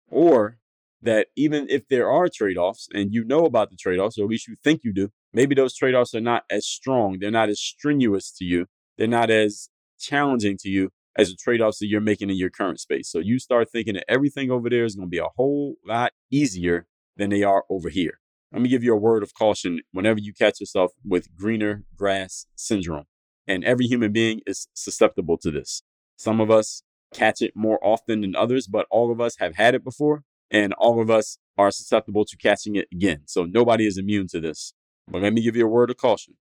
Or 0.10 0.58
that 1.02 1.28
even 1.36 1.68
if 1.70 1.88
there 1.88 2.10
are 2.10 2.28
trade 2.28 2.58
offs 2.58 2.88
and 2.94 3.14
you 3.14 3.24
know 3.24 3.46
about 3.46 3.70
the 3.70 3.78
trade 3.78 4.00
offs, 4.00 4.18
or 4.18 4.24
at 4.24 4.30
least 4.30 4.48
you 4.48 4.56
think 4.64 4.82
you 4.84 4.94
do, 4.94 5.10
maybe 5.34 5.56
those 5.56 5.76
trade 5.76 5.96
offs 5.96 6.14
are 6.14 6.22
not 6.22 6.44
as 6.50 6.66
strong. 6.66 7.18
They're 7.20 7.32
not 7.32 7.50
as 7.50 7.60
strenuous 7.60 8.32
to 8.34 8.46
you. 8.46 8.66
They're 8.98 9.08
not 9.08 9.30
as 9.30 9.70
challenging 10.00 10.58
to 10.58 10.70
you 10.70 10.90
as 11.16 11.30
the 11.30 11.38
trade 11.38 11.62
offs 11.62 11.80
that 11.80 11.88
you're 11.88 12.02
making 12.02 12.30
in 12.30 12.38
your 12.38 12.50
current 12.50 12.80
space. 12.80 13.10
So 13.10 13.20
you 13.20 13.40
start 13.40 13.70
thinking 13.72 13.96
that 13.96 14.06
everything 14.10 14.52
over 14.52 14.70
there 14.70 14.86
is 14.86 14.96
going 14.96 15.08
to 15.08 15.12
be 15.12 15.20
a 15.20 15.30
whole 15.36 15.76
lot 15.86 16.14
easier 16.32 16.88
than 17.18 17.30
they 17.30 17.44
are 17.44 17.66
over 17.70 17.90
here. 17.90 18.20
Let 18.52 18.62
me 18.62 18.70
give 18.70 18.84
you 18.84 18.94
a 18.94 18.98
word 18.98 19.22
of 19.22 19.34
caution 19.34 19.82
whenever 19.92 20.20
you 20.20 20.34
catch 20.34 20.60
yourself 20.60 20.92
with 21.06 21.36
greener 21.36 21.84
grass 21.96 22.48
syndrome. 22.56 23.06
And 23.50 23.64
every 23.64 23.88
human 23.88 24.12
being 24.12 24.42
is 24.46 24.68
susceptible 24.76 25.36
to 25.40 25.50
this. 25.50 25.82
Some 26.18 26.40
of 26.40 26.52
us 26.52 26.84
catch 27.12 27.42
it 27.42 27.54
more 27.56 27.80
often 27.84 28.22
than 28.22 28.36
others, 28.36 28.68
but 28.68 28.86
all 28.92 29.12
of 29.12 29.20
us 29.20 29.38
have 29.40 29.56
had 29.56 29.74
it 29.74 29.84
before, 29.84 30.24
and 30.52 30.72
all 30.74 31.02
of 31.02 31.10
us 31.10 31.40
are 31.58 31.72
susceptible 31.72 32.26
to 32.26 32.38
catching 32.38 32.76
it 32.76 32.88
again. 32.94 33.24
So 33.26 33.46
nobody 33.46 33.88
is 33.88 33.98
immune 33.98 34.28
to 34.28 34.40
this. 34.40 34.74
But 35.10 35.24
let 35.24 35.34
me 35.34 35.42
give 35.42 35.56
you 35.56 35.66
a 35.66 35.70
word 35.70 35.90
of 35.90 35.98
caution. 35.98 36.36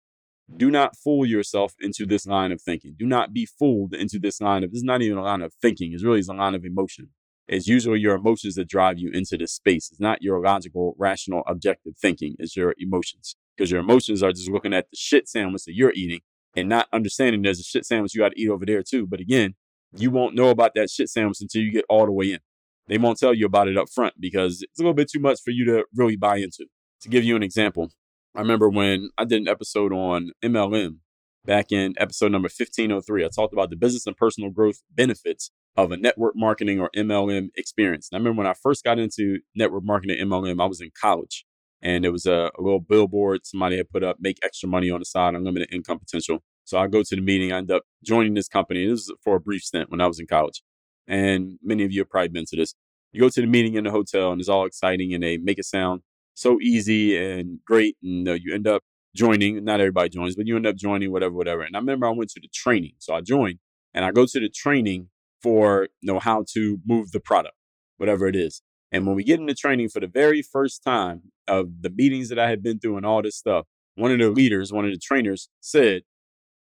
Do 0.57 0.69
not 0.69 0.97
fool 0.97 1.25
yourself 1.25 1.75
into 1.79 2.07
this 2.07 2.27
line 2.27 2.51
of 2.51 2.61
thinking. 2.61 2.97
Do 2.99 3.07
not 3.07 3.33
be 3.33 3.47
fooled 3.47 3.95
into 3.95 4.19
this 4.19 4.40
line 4.40 4.64
of, 4.64 4.73
this 4.73 4.79
is 4.79 4.85
not 4.85 5.01
even 5.01 5.19
a 5.19 5.23
line 5.23 5.42
of 5.42 5.55
thinking, 5.62 5.92
it's 5.92 6.03
really 6.03 6.25
a 6.29 6.33
line 6.33 6.57
of 6.57 6.64
emotion. 6.64 7.11
It's 7.47 7.69
usually 7.69 8.01
your 8.01 8.16
emotions 8.16 8.57
that 8.57 8.69
drive 8.69 8.99
you 8.99 9.11
into 9.12 9.38
this 9.38 9.53
space. 9.53 9.92
It's 9.92 10.01
not 10.01 10.23
your 10.23 10.40
logical, 10.40 10.97
rational, 10.99 11.45
objective 11.47 11.97
thinking, 11.97 12.35
it's 12.40 12.57
your 12.57 12.75
emotions. 12.79 13.37
Because 13.57 13.71
your 13.71 13.81
emotions 13.81 14.25
are 14.25 14.33
just 14.33 14.51
looking 14.51 14.75
at 14.75 14.90
the 14.90 14.97
shit 14.97 15.29
sandwich 15.29 15.66
that 15.66 15.75
you're 15.75 15.92
eating 15.95 16.21
and 16.57 16.69
not 16.69 16.88
understanding 16.92 17.42
there's 17.42 17.61
a 17.61 17.64
shit 17.64 17.85
sandwich 17.85 18.14
you 18.14 18.21
got 18.21 18.33
to 18.33 18.40
eat 18.40 18.49
over 18.49 18.64
there 18.64 18.83
too. 18.83 19.07
But 19.07 19.21
again, 19.21 19.55
you 19.95 20.11
won't 20.11 20.35
know 20.35 20.49
about 20.49 20.73
that 20.75 20.90
shit 20.90 21.09
sandwich 21.09 21.40
until 21.40 21.62
you 21.62 21.71
get 21.71 21.85
all 21.88 22.07
the 22.07 22.12
way 22.12 22.33
in. 22.33 22.40
They 22.88 22.99
won't 22.99 23.19
tell 23.19 23.35
you 23.35 23.47
about 23.47 23.69
it 23.69 23.77
up 23.77 23.88
front 23.92 24.14
because 24.19 24.62
it's 24.62 24.79
a 24.79 24.83
little 24.83 24.95
bit 24.95 25.11
too 25.11 25.21
much 25.21 25.40
for 25.45 25.51
you 25.51 25.64
to 25.66 25.85
really 25.95 26.16
buy 26.16 26.37
into. 26.37 26.66
To 27.03 27.09
give 27.09 27.25
you 27.25 27.37
an 27.37 27.42
example, 27.42 27.90
I 28.35 28.40
remember 28.40 28.69
when 28.69 29.11
I 29.19 29.25
did 29.25 29.42
an 29.42 29.49
episode 29.49 29.92
on 29.92 30.31
MLM 30.45 30.99
back 31.47 31.73
in 31.73 31.95
episode 31.99 32.33
number 32.33 32.47
1503. 32.47 33.25
I 33.25 33.29
talked 33.29 33.53
about 33.53 33.71
the 33.71 33.77
business 33.77 34.07
and 34.07 34.16
personal 34.16 34.51
growth 34.51 34.83
benefits 34.90 35.51
of 35.77 35.92
a 35.92 35.97
network 35.97 36.35
marketing 36.37 36.81
or 36.81 36.90
MLM 36.97 37.49
experience. 37.57 38.09
And 38.11 38.16
I 38.16 38.19
remember 38.21 38.38
when 38.38 38.47
I 38.47 38.55
first 38.55 38.85
got 38.85 38.99
into 38.99 39.38
network 39.55 39.85
marketing 39.85 40.19
MLM, 40.27 40.61
I 40.61 40.66
was 40.66 40.81
in 40.81 40.90
college 41.01 41.45
and 41.83 42.05
it 42.05 42.11
was 42.11 42.27
a, 42.27 42.51
a, 42.59 42.62
little 42.62 42.81
billboard 42.81 43.41
somebody 43.45 43.77
had 43.77 43.91
put 43.91 44.03
up 44.03 44.17
make 44.21 44.39
extra 44.43 44.69
money 44.69 44.91
on 44.91 45.01
the 45.01 45.05
side 45.05 45.35
unlimited 45.35 45.73
income 45.73 45.99
potential 45.99 46.41
So 46.65 46.79
I 46.79 46.87
go 46.87 47.03
to 47.03 47.17
the 47.17 47.23
meeting. 47.23 47.53
I 47.53 47.59
end 47.59 47.71
up 47.71 47.83
joining 48.05 48.35
this 48.35 48.49
company. 48.49 48.87
This 48.87 49.01
is 49.01 49.12
for 49.23 49.37
a 49.37 49.41
brief 49.41 49.62
stint 49.62 49.91
when 49.91 50.01
I 50.01 50.07
was 50.07 50.19
in 50.19 50.27
college. 50.27 50.62
And 51.07 51.59
many 51.62 51.85
of 51.85 51.93
you 51.93 52.01
have 52.01 52.11
probably 52.11 52.29
been 52.29 52.47
to 52.47 52.57
this. 52.57 52.75
You 53.12 53.21
go 53.21 53.29
to 53.29 53.41
the 53.41 53.47
meeting 53.47 53.75
in 53.75 53.85
the 53.85 53.91
hotel 53.91 54.33
and 54.33 54.41
it's 54.41 54.49
all 54.49 54.67
exciting 54.67 55.15
and 55.15 55.23
they 55.23 55.37
make 55.37 55.59
it 55.59 55.65
sound 55.65 56.03
so 56.35 56.59
easy 56.61 57.17
and 57.17 57.61
great. 57.65 57.97
And 58.03 58.29
uh, 58.29 58.33
you 58.33 58.55
end 58.55 58.67
up 58.67 58.83
joining. 59.15 59.65
Not 59.65 59.81
everybody 59.81 60.09
joins, 60.09 60.37
but 60.37 60.47
you 60.47 60.57
end 60.57 60.67
up 60.67 60.77
joining 60.77 61.12
whatever, 61.12 61.35
whatever. 61.35 61.62
And 61.62 61.77
I 61.77 61.79
remember 61.79 62.07
I 62.07 62.11
went 62.11 62.31
to 62.31 62.41
the 62.41 62.49
training. 62.53 62.93
So 62.99 63.15
I 63.15 63.21
joined 63.21 63.59
and 63.95 64.05
I 64.05 64.11
go 64.11 64.27
to 64.27 64.41
the 64.41 64.49
training 64.49 65.09
for 65.43 65.89
you 66.01 66.12
know 66.12 66.19
how 66.19 66.45
to 66.53 66.79
move 66.87 67.12
the 67.12 67.21
product, 67.21 67.55
whatever 67.97 68.27
it 68.27 68.37
is. 68.37 68.62
And 68.92 69.07
when 69.07 69.16
we 69.16 69.25
get 69.25 69.40
into 69.40 69.55
training 69.55 69.88
for 69.88 70.01
the 70.01 70.07
very 70.07 70.42
first 70.42 70.83
time 70.83 71.33
of 71.49 71.83
the 71.83 71.90
meetings 71.90 72.29
that 72.29 72.38
I 72.38 72.49
had 72.49 72.62
been 72.62 72.79
through 72.79 72.96
and 72.96 73.07
all 73.07 73.22
this 73.22 73.37
stuff, 73.37 73.66
one 73.96 74.12
of 74.12 74.18
the 74.18 74.31
leaders, 74.31 74.72
one 74.72 74.85
of 74.85 74.92
the 74.92 74.99
trainers 74.99 75.49
said, 75.61 76.03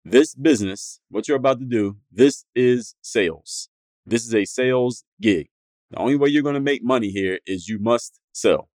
This 0.04 0.34
business, 0.34 1.00
what 1.10 1.28
you're 1.28 1.36
about 1.36 1.60
to 1.60 1.64
do, 1.64 1.98
this 2.10 2.44
is 2.54 2.94
sales. 3.02 3.68
This 4.04 4.26
is 4.26 4.34
a 4.34 4.44
sales 4.44 5.04
gig. 5.20 5.48
The 5.90 5.98
only 5.98 6.16
way 6.16 6.28
you're 6.28 6.42
going 6.42 6.54
to 6.54 6.60
make 6.60 6.82
money 6.82 7.10
here 7.10 7.38
is 7.46 7.68
you 7.68 7.78
must 7.78 8.20
sell. 8.32 8.68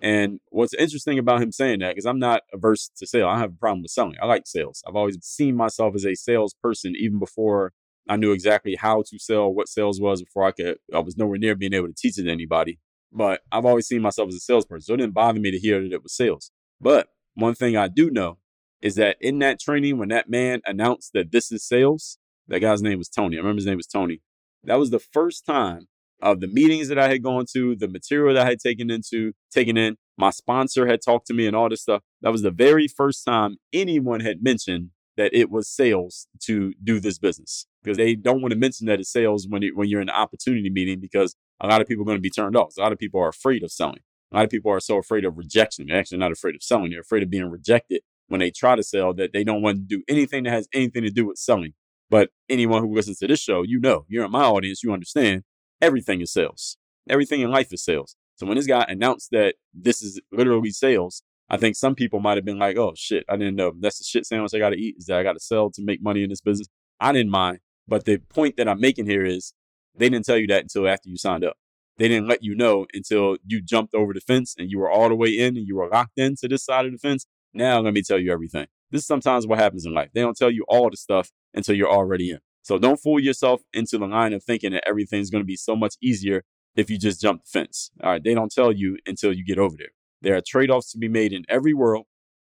And 0.00 0.40
what's 0.48 0.74
interesting 0.74 1.18
about 1.18 1.40
him 1.40 1.52
saying 1.52 1.78
that, 1.78 1.94
because 1.94 2.06
I'm 2.06 2.18
not 2.18 2.42
averse 2.52 2.90
to 2.96 3.06
sale, 3.06 3.28
I 3.28 3.38
have 3.38 3.50
a 3.50 3.56
problem 3.56 3.82
with 3.82 3.92
selling. 3.92 4.16
I 4.20 4.26
like 4.26 4.46
sales. 4.46 4.82
I've 4.86 4.96
always 4.96 5.16
seen 5.22 5.56
myself 5.56 5.94
as 5.94 6.04
a 6.04 6.14
salesperson 6.14 6.94
even 6.98 7.20
before 7.20 7.72
I 8.08 8.16
knew 8.16 8.32
exactly 8.32 8.74
how 8.74 9.02
to 9.06 9.18
sell, 9.18 9.52
what 9.52 9.68
sales 9.68 10.00
was 10.00 10.22
before 10.22 10.44
I 10.44 10.52
could, 10.52 10.78
I 10.92 10.98
was 10.98 11.16
nowhere 11.16 11.38
near 11.38 11.54
being 11.54 11.72
able 11.72 11.88
to 11.88 11.94
teach 11.94 12.18
it 12.18 12.24
to 12.24 12.30
anybody. 12.30 12.78
But 13.12 13.42
I've 13.52 13.66
always 13.66 13.86
seen 13.86 14.02
myself 14.02 14.28
as 14.28 14.34
a 14.34 14.40
salesperson. 14.40 14.82
So 14.82 14.94
it 14.94 14.98
didn't 14.98 15.14
bother 15.14 15.38
me 15.38 15.50
to 15.50 15.58
hear 15.58 15.82
that 15.82 15.92
it 15.92 16.02
was 16.02 16.16
sales. 16.16 16.50
But 16.80 17.08
one 17.34 17.54
thing 17.54 17.76
I 17.76 17.88
do 17.88 18.10
know 18.10 18.38
is 18.80 18.96
that 18.96 19.16
in 19.20 19.38
that 19.38 19.60
training, 19.60 19.98
when 19.98 20.08
that 20.08 20.28
man 20.28 20.60
announced 20.66 21.12
that 21.14 21.30
this 21.30 21.52
is 21.52 21.64
sales, 21.66 22.18
that 22.48 22.60
guy's 22.60 22.82
name 22.82 22.98
was 22.98 23.08
Tony. 23.08 23.36
I 23.36 23.40
remember 23.40 23.58
his 23.58 23.66
name 23.66 23.76
was 23.76 23.86
Tony. 23.86 24.20
That 24.64 24.78
was 24.78 24.90
the 24.90 24.98
first 24.98 25.46
time 25.46 25.86
of 26.20 26.40
the 26.40 26.48
meetings 26.48 26.88
that 26.88 26.98
I 26.98 27.08
had 27.08 27.22
gone 27.22 27.46
to, 27.52 27.76
the 27.76 27.88
material 27.88 28.34
that 28.34 28.46
I 28.46 28.50
had 28.50 28.60
taken 28.60 28.90
into, 28.90 29.32
taken 29.52 29.76
in. 29.76 29.96
My 30.16 30.30
sponsor 30.30 30.86
had 30.86 31.00
talked 31.02 31.26
to 31.28 31.34
me 31.34 31.46
and 31.46 31.56
all 31.56 31.68
this 31.68 31.82
stuff. 31.82 32.02
That 32.20 32.32
was 32.32 32.42
the 32.42 32.50
very 32.50 32.88
first 32.88 33.24
time 33.24 33.56
anyone 33.72 34.20
had 34.20 34.42
mentioned 34.42 34.90
that 35.16 35.34
it 35.34 35.50
was 35.50 35.68
sales 35.68 36.26
to 36.40 36.72
do 36.82 37.00
this 37.00 37.18
business 37.18 37.66
because 37.82 37.96
they 37.96 38.14
don't 38.14 38.40
want 38.40 38.52
to 38.52 38.58
mention 38.58 38.86
that 38.86 39.00
it's 39.00 39.12
sales 39.12 39.46
when, 39.48 39.62
it, 39.62 39.76
when 39.76 39.88
you're 39.88 40.00
in 40.00 40.08
an 40.08 40.14
opportunity 40.14 40.70
meeting 40.70 41.00
because 41.00 41.36
a 41.60 41.66
lot 41.66 41.80
of 41.80 41.86
people 41.86 42.02
are 42.02 42.06
going 42.06 42.16
to 42.16 42.22
be 42.22 42.30
turned 42.30 42.56
off. 42.56 42.74
A 42.78 42.80
lot 42.80 42.92
of 42.92 42.98
people 42.98 43.20
are 43.20 43.28
afraid 43.28 43.62
of 43.62 43.70
selling. 43.70 44.00
A 44.32 44.36
lot 44.36 44.44
of 44.44 44.50
people 44.50 44.72
are 44.72 44.80
so 44.80 44.96
afraid 44.96 45.24
of 45.24 45.36
rejection. 45.36 45.86
They're 45.86 45.98
actually 45.98 46.18
not 46.18 46.32
afraid 46.32 46.54
of 46.54 46.62
selling. 46.62 46.90
They're 46.90 47.00
afraid 47.00 47.22
of 47.22 47.30
being 47.30 47.50
rejected 47.50 48.02
when 48.28 48.40
they 48.40 48.50
try 48.50 48.76
to 48.76 48.82
sell 48.82 49.12
that 49.14 49.32
they 49.32 49.44
don't 49.44 49.62
want 49.62 49.76
to 49.76 49.82
do 49.82 50.02
anything 50.08 50.44
that 50.44 50.52
has 50.52 50.68
anything 50.72 51.02
to 51.02 51.10
do 51.10 51.26
with 51.26 51.36
selling. 51.36 51.74
But 52.08 52.30
anyone 52.48 52.82
who 52.82 52.94
listens 52.94 53.18
to 53.18 53.26
this 53.26 53.40
show, 53.40 53.62
you 53.62 53.78
know, 53.78 54.04
you're 54.08 54.24
in 54.24 54.30
my 54.30 54.44
audience, 54.44 54.82
you 54.82 54.92
understand 54.92 55.44
everything 55.80 56.20
is 56.20 56.32
sales. 56.32 56.78
Everything 57.08 57.40
in 57.40 57.50
life 57.50 57.72
is 57.72 57.84
sales. 57.84 58.16
So 58.36 58.46
when 58.46 58.56
this 58.56 58.66
guy 58.66 58.84
announced 58.88 59.30
that 59.32 59.56
this 59.74 60.02
is 60.02 60.20
literally 60.32 60.70
sales, 60.70 61.22
I 61.52 61.58
think 61.58 61.76
some 61.76 61.94
people 61.94 62.18
might 62.18 62.38
have 62.38 62.46
been 62.46 62.58
like, 62.58 62.78
oh 62.78 62.94
shit, 62.96 63.24
I 63.28 63.36
didn't 63.36 63.56
know. 63.56 63.74
That's 63.78 63.98
the 63.98 64.04
shit 64.04 64.24
sandwich 64.24 64.54
I 64.54 64.58
got 64.58 64.70
to 64.70 64.80
eat 64.80 64.96
is 64.98 65.04
that 65.06 65.18
I 65.18 65.22
got 65.22 65.34
to 65.34 65.40
sell 65.40 65.70
to 65.72 65.82
make 65.84 66.02
money 66.02 66.22
in 66.22 66.30
this 66.30 66.40
business. 66.40 66.68
I 66.98 67.12
didn't 67.12 67.30
mind. 67.30 67.58
But 67.86 68.06
the 68.06 68.18
point 68.18 68.56
that 68.56 68.68
I'm 68.68 68.80
making 68.80 69.04
here 69.04 69.22
is 69.24 69.52
they 69.94 70.08
didn't 70.08 70.24
tell 70.24 70.38
you 70.38 70.46
that 70.46 70.62
until 70.62 70.88
after 70.88 71.10
you 71.10 71.18
signed 71.18 71.44
up. 71.44 71.56
They 71.98 72.08
didn't 72.08 72.26
let 72.26 72.42
you 72.42 72.54
know 72.54 72.86
until 72.94 73.36
you 73.44 73.60
jumped 73.60 73.94
over 73.94 74.14
the 74.14 74.20
fence 74.20 74.54
and 74.56 74.70
you 74.70 74.78
were 74.78 74.90
all 74.90 75.10
the 75.10 75.14
way 75.14 75.38
in 75.38 75.58
and 75.58 75.66
you 75.66 75.76
were 75.76 75.90
locked 75.90 76.16
into 76.18 76.48
this 76.48 76.64
side 76.64 76.86
of 76.86 76.92
the 76.92 76.98
fence. 76.98 77.26
Now 77.52 77.80
let 77.80 77.92
me 77.92 78.00
tell 78.00 78.18
you 78.18 78.32
everything. 78.32 78.66
This 78.90 79.02
is 79.02 79.06
sometimes 79.06 79.46
what 79.46 79.58
happens 79.58 79.84
in 79.84 79.92
life. 79.92 80.08
They 80.14 80.22
don't 80.22 80.36
tell 80.36 80.50
you 80.50 80.64
all 80.68 80.88
the 80.88 80.96
stuff 80.96 81.30
until 81.52 81.74
you're 81.74 81.92
already 81.92 82.30
in. 82.30 82.38
So 82.62 82.78
don't 82.78 82.96
fool 82.96 83.20
yourself 83.20 83.60
into 83.74 83.98
the 83.98 84.06
line 84.06 84.32
of 84.32 84.42
thinking 84.42 84.72
that 84.72 84.88
everything's 84.88 85.28
going 85.28 85.42
to 85.42 85.46
be 85.46 85.56
so 85.56 85.76
much 85.76 85.96
easier 86.00 86.44
if 86.76 86.88
you 86.88 86.96
just 86.96 87.20
jump 87.20 87.42
the 87.44 87.48
fence. 87.48 87.90
All 88.02 88.12
right. 88.12 88.24
They 88.24 88.34
don't 88.34 88.50
tell 88.50 88.72
you 88.72 88.96
until 89.06 89.34
you 89.34 89.44
get 89.44 89.58
over 89.58 89.76
there. 89.76 89.92
There 90.22 90.36
are 90.36 90.42
trade 90.46 90.70
offs 90.70 90.92
to 90.92 90.98
be 90.98 91.08
made 91.08 91.32
in 91.32 91.44
every 91.48 91.74
world. 91.74 92.06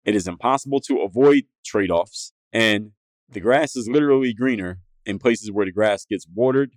It 0.05 0.15
is 0.17 0.27
impossible 0.27 0.81
to 0.81 0.99
avoid 0.99 1.45
trade 1.65 1.91
offs. 1.91 2.33
And 2.53 2.91
the 3.31 3.41
grass 3.41 3.77
is 3.77 3.89
literally 3.89 4.35
greener 4.35 4.81
in 5.07 5.19
places 5.19 5.51
where 5.51 5.65
the 5.65 5.73
grass 5.73 6.05
gets 6.05 6.27
watered, 6.33 6.73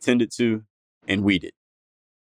tended 0.00 0.30
to, 0.36 0.64
and 1.08 1.24
weeded. 1.24 1.52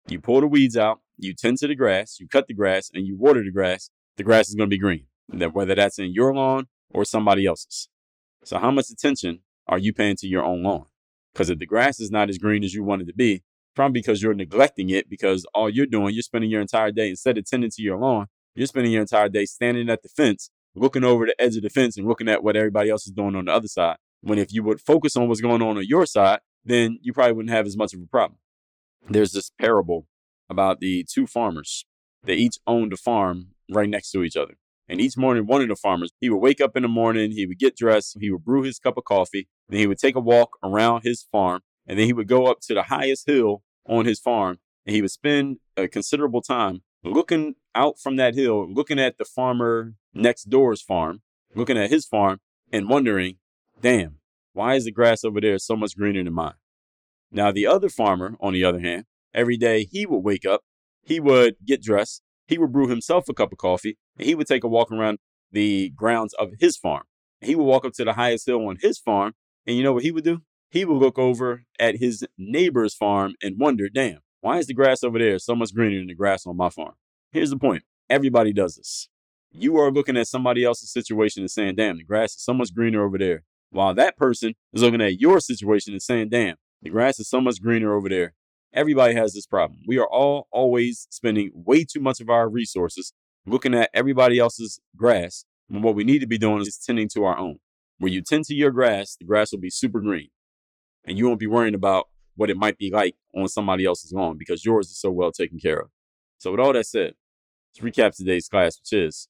You 0.08 0.20
pull 0.20 0.40
the 0.40 0.46
weeds 0.46 0.76
out, 0.76 1.00
you 1.18 1.34
tend 1.34 1.58
to 1.58 1.66
the 1.66 1.74
grass, 1.74 2.18
you 2.20 2.28
cut 2.28 2.46
the 2.46 2.54
grass, 2.54 2.90
and 2.94 3.06
you 3.06 3.16
water 3.16 3.42
the 3.42 3.50
grass, 3.50 3.90
the 4.16 4.22
grass 4.22 4.48
is 4.48 4.54
going 4.54 4.68
to 4.68 4.74
be 4.74 4.78
green, 4.78 5.06
whether 5.52 5.74
that's 5.74 5.98
in 5.98 6.12
your 6.12 6.34
lawn 6.34 6.68
or 6.90 7.04
somebody 7.04 7.46
else's. 7.46 7.88
So, 8.44 8.58
how 8.58 8.70
much 8.70 8.90
attention 8.90 9.40
are 9.66 9.78
you 9.78 9.92
paying 9.92 10.16
to 10.16 10.28
your 10.28 10.44
own 10.44 10.62
lawn? 10.62 10.86
Because 11.32 11.50
if 11.50 11.58
the 11.58 11.66
grass 11.66 11.98
is 11.98 12.10
not 12.10 12.28
as 12.28 12.38
green 12.38 12.62
as 12.62 12.74
you 12.74 12.84
want 12.84 13.02
it 13.02 13.06
to 13.06 13.14
be, 13.14 13.42
probably 13.74 14.00
because 14.00 14.22
you're 14.22 14.34
neglecting 14.34 14.90
it, 14.90 15.08
because 15.08 15.44
all 15.54 15.68
you're 15.68 15.86
doing, 15.86 16.14
you're 16.14 16.22
spending 16.22 16.50
your 16.50 16.60
entire 16.60 16.92
day, 16.92 17.10
instead 17.10 17.38
of 17.38 17.44
tending 17.44 17.70
to 17.70 17.82
your 17.82 17.98
lawn, 17.98 18.26
you're 18.54 18.66
spending 18.66 18.92
your 18.92 19.02
entire 19.02 19.28
day 19.28 19.44
standing 19.44 19.88
at 19.90 20.02
the 20.02 20.08
fence, 20.08 20.50
looking 20.74 21.04
over 21.04 21.26
the 21.26 21.40
edge 21.40 21.56
of 21.56 21.62
the 21.62 21.70
fence 21.70 21.96
and 21.96 22.06
looking 22.06 22.28
at 22.28 22.42
what 22.42 22.56
everybody 22.56 22.90
else 22.90 23.06
is 23.06 23.12
doing 23.12 23.34
on 23.34 23.46
the 23.46 23.52
other 23.52 23.68
side. 23.68 23.96
When 24.20 24.38
if 24.38 24.52
you 24.52 24.62
would 24.62 24.80
focus 24.80 25.16
on 25.16 25.28
what's 25.28 25.40
going 25.40 25.62
on 25.62 25.76
on 25.76 25.86
your 25.86 26.06
side, 26.06 26.40
then 26.64 26.98
you 27.02 27.12
probably 27.12 27.32
wouldn't 27.32 27.54
have 27.54 27.66
as 27.66 27.76
much 27.76 27.92
of 27.92 28.00
a 28.00 28.06
problem. 28.06 28.38
There's 29.08 29.32
this 29.32 29.50
parable 29.60 30.06
about 30.48 30.80
the 30.80 31.04
two 31.04 31.26
farmers. 31.26 31.84
They 32.22 32.34
each 32.34 32.58
owned 32.66 32.92
a 32.92 32.96
farm 32.96 33.48
right 33.70 33.88
next 33.88 34.10
to 34.12 34.22
each 34.22 34.36
other. 34.36 34.54
And 34.88 35.00
each 35.00 35.16
morning, 35.16 35.46
one 35.46 35.62
of 35.62 35.68
the 35.68 35.76
farmers, 35.76 36.10
he 36.20 36.28
would 36.28 36.38
wake 36.38 36.60
up 36.60 36.76
in 36.76 36.82
the 36.82 36.88
morning, 36.88 37.32
he 37.32 37.46
would 37.46 37.58
get 37.58 37.76
dressed, 37.76 38.18
he 38.20 38.30
would 38.30 38.44
brew 38.44 38.62
his 38.62 38.78
cup 38.78 38.98
of 38.98 39.04
coffee, 39.04 39.48
then 39.68 39.80
he 39.80 39.86
would 39.86 39.98
take 39.98 40.14
a 40.14 40.20
walk 40.20 40.58
around 40.62 41.02
his 41.04 41.26
farm, 41.32 41.62
and 41.86 41.98
then 41.98 42.06
he 42.06 42.12
would 42.12 42.28
go 42.28 42.46
up 42.46 42.60
to 42.62 42.74
the 42.74 42.84
highest 42.84 43.26
hill 43.26 43.62
on 43.86 44.06
his 44.06 44.20
farm, 44.20 44.58
and 44.86 44.94
he 44.94 45.02
would 45.02 45.10
spend 45.10 45.58
a 45.76 45.88
considerable 45.88 46.42
time 46.42 46.82
looking 47.02 47.54
out 47.74 47.98
from 47.98 48.16
that 48.16 48.34
hill, 48.34 48.66
looking 48.70 48.98
at 48.98 49.18
the 49.18 49.24
farmer 49.24 49.94
next 50.12 50.44
door's 50.44 50.80
farm, 50.82 51.22
looking 51.54 51.76
at 51.76 51.90
his 51.90 52.06
farm, 52.06 52.40
and 52.72 52.88
wondering, 52.88 53.36
damn, 53.80 54.18
why 54.52 54.74
is 54.74 54.84
the 54.84 54.92
grass 54.92 55.24
over 55.24 55.40
there 55.40 55.58
so 55.58 55.76
much 55.76 55.96
greener 55.96 56.24
than 56.24 56.32
mine? 56.32 56.54
Now, 57.30 57.50
the 57.50 57.66
other 57.66 57.88
farmer, 57.88 58.36
on 58.40 58.52
the 58.52 58.64
other 58.64 58.80
hand, 58.80 59.04
every 59.34 59.56
day 59.56 59.84
he 59.84 60.06
would 60.06 60.20
wake 60.20 60.46
up, 60.46 60.62
he 61.02 61.20
would 61.20 61.56
get 61.64 61.82
dressed, 61.82 62.22
he 62.46 62.58
would 62.58 62.72
brew 62.72 62.88
himself 62.88 63.28
a 63.28 63.34
cup 63.34 63.52
of 63.52 63.58
coffee, 63.58 63.98
and 64.16 64.26
he 64.26 64.34
would 64.34 64.46
take 64.46 64.64
a 64.64 64.68
walk 64.68 64.90
around 64.90 65.18
the 65.50 65.90
grounds 65.90 66.34
of 66.34 66.52
his 66.60 66.76
farm. 66.76 67.04
He 67.40 67.54
would 67.54 67.64
walk 67.64 67.84
up 67.84 67.92
to 67.94 68.04
the 68.04 68.14
highest 68.14 68.46
hill 68.46 68.66
on 68.66 68.78
his 68.80 68.98
farm, 68.98 69.34
and 69.66 69.76
you 69.76 69.82
know 69.82 69.92
what 69.92 70.02
he 70.02 70.12
would 70.12 70.24
do? 70.24 70.42
He 70.74 70.84
will 70.84 70.98
look 70.98 71.20
over 71.20 71.62
at 71.78 71.98
his 71.98 72.26
neighbor's 72.36 72.96
farm 72.96 73.36
and 73.40 73.60
wonder, 73.60 73.88
damn, 73.88 74.18
why 74.40 74.58
is 74.58 74.66
the 74.66 74.74
grass 74.74 75.04
over 75.04 75.20
there 75.20 75.38
so 75.38 75.54
much 75.54 75.72
greener 75.72 75.98
than 75.98 76.08
the 76.08 76.16
grass 76.16 76.48
on 76.48 76.56
my 76.56 76.68
farm? 76.68 76.94
Here's 77.30 77.50
the 77.50 77.56
point 77.56 77.84
everybody 78.10 78.52
does 78.52 78.74
this. 78.74 79.08
You 79.52 79.76
are 79.76 79.92
looking 79.92 80.16
at 80.16 80.26
somebody 80.26 80.64
else's 80.64 80.92
situation 80.92 81.44
and 81.44 81.50
saying, 81.50 81.76
damn, 81.76 81.98
the 81.98 82.02
grass 82.02 82.34
is 82.34 82.42
so 82.42 82.52
much 82.52 82.74
greener 82.74 83.04
over 83.04 83.16
there. 83.16 83.44
While 83.70 83.94
that 83.94 84.16
person 84.16 84.54
is 84.72 84.82
looking 84.82 85.00
at 85.00 85.20
your 85.20 85.38
situation 85.38 85.92
and 85.92 86.02
saying, 86.02 86.30
damn, 86.30 86.56
the 86.82 86.90
grass 86.90 87.20
is 87.20 87.28
so 87.28 87.40
much 87.40 87.62
greener 87.62 87.94
over 87.94 88.08
there. 88.08 88.34
Everybody 88.72 89.14
has 89.14 89.32
this 89.32 89.46
problem. 89.46 89.78
We 89.86 89.98
are 89.98 90.08
all 90.08 90.48
always 90.50 91.06
spending 91.08 91.52
way 91.54 91.84
too 91.84 92.00
much 92.00 92.18
of 92.18 92.28
our 92.28 92.48
resources 92.48 93.12
looking 93.46 93.76
at 93.76 93.90
everybody 93.94 94.40
else's 94.40 94.80
grass 94.96 95.44
when 95.68 95.82
what 95.82 95.94
we 95.94 96.02
need 96.02 96.18
to 96.18 96.26
be 96.26 96.36
doing 96.36 96.62
is 96.62 96.82
tending 96.84 97.08
to 97.10 97.22
our 97.22 97.38
own. 97.38 97.60
Where 97.98 98.10
you 98.10 98.22
tend 98.22 98.46
to 98.46 98.54
your 98.56 98.72
grass, 98.72 99.14
the 99.14 99.24
grass 99.24 99.52
will 99.52 99.60
be 99.60 99.70
super 99.70 100.00
green. 100.00 100.30
And 101.06 101.18
you 101.18 101.26
won't 101.26 101.40
be 101.40 101.46
worrying 101.46 101.74
about 101.74 102.08
what 102.36 102.50
it 102.50 102.56
might 102.56 102.78
be 102.78 102.90
like 102.90 103.16
on 103.34 103.48
somebody 103.48 103.84
else's 103.84 104.12
lawn 104.12 104.36
because 104.38 104.64
yours 104.64 104.88
is 104.88 104.98
so 104.98 105.10
well 105.10 105.32
taken 105.32 105.58
care 105.58 105.78
of. 105.78 105.90
So, 106.38 106.50
with 106.50 106.60
all 106.60 106.72
that 106.72 106.86
said, 106.86 107.14
let's 107.82 107.96
recap 107.96 108.16
today's 108.16 108.48
class, 108.48 108.78
which 108.80 108.92
is 108.92 109.28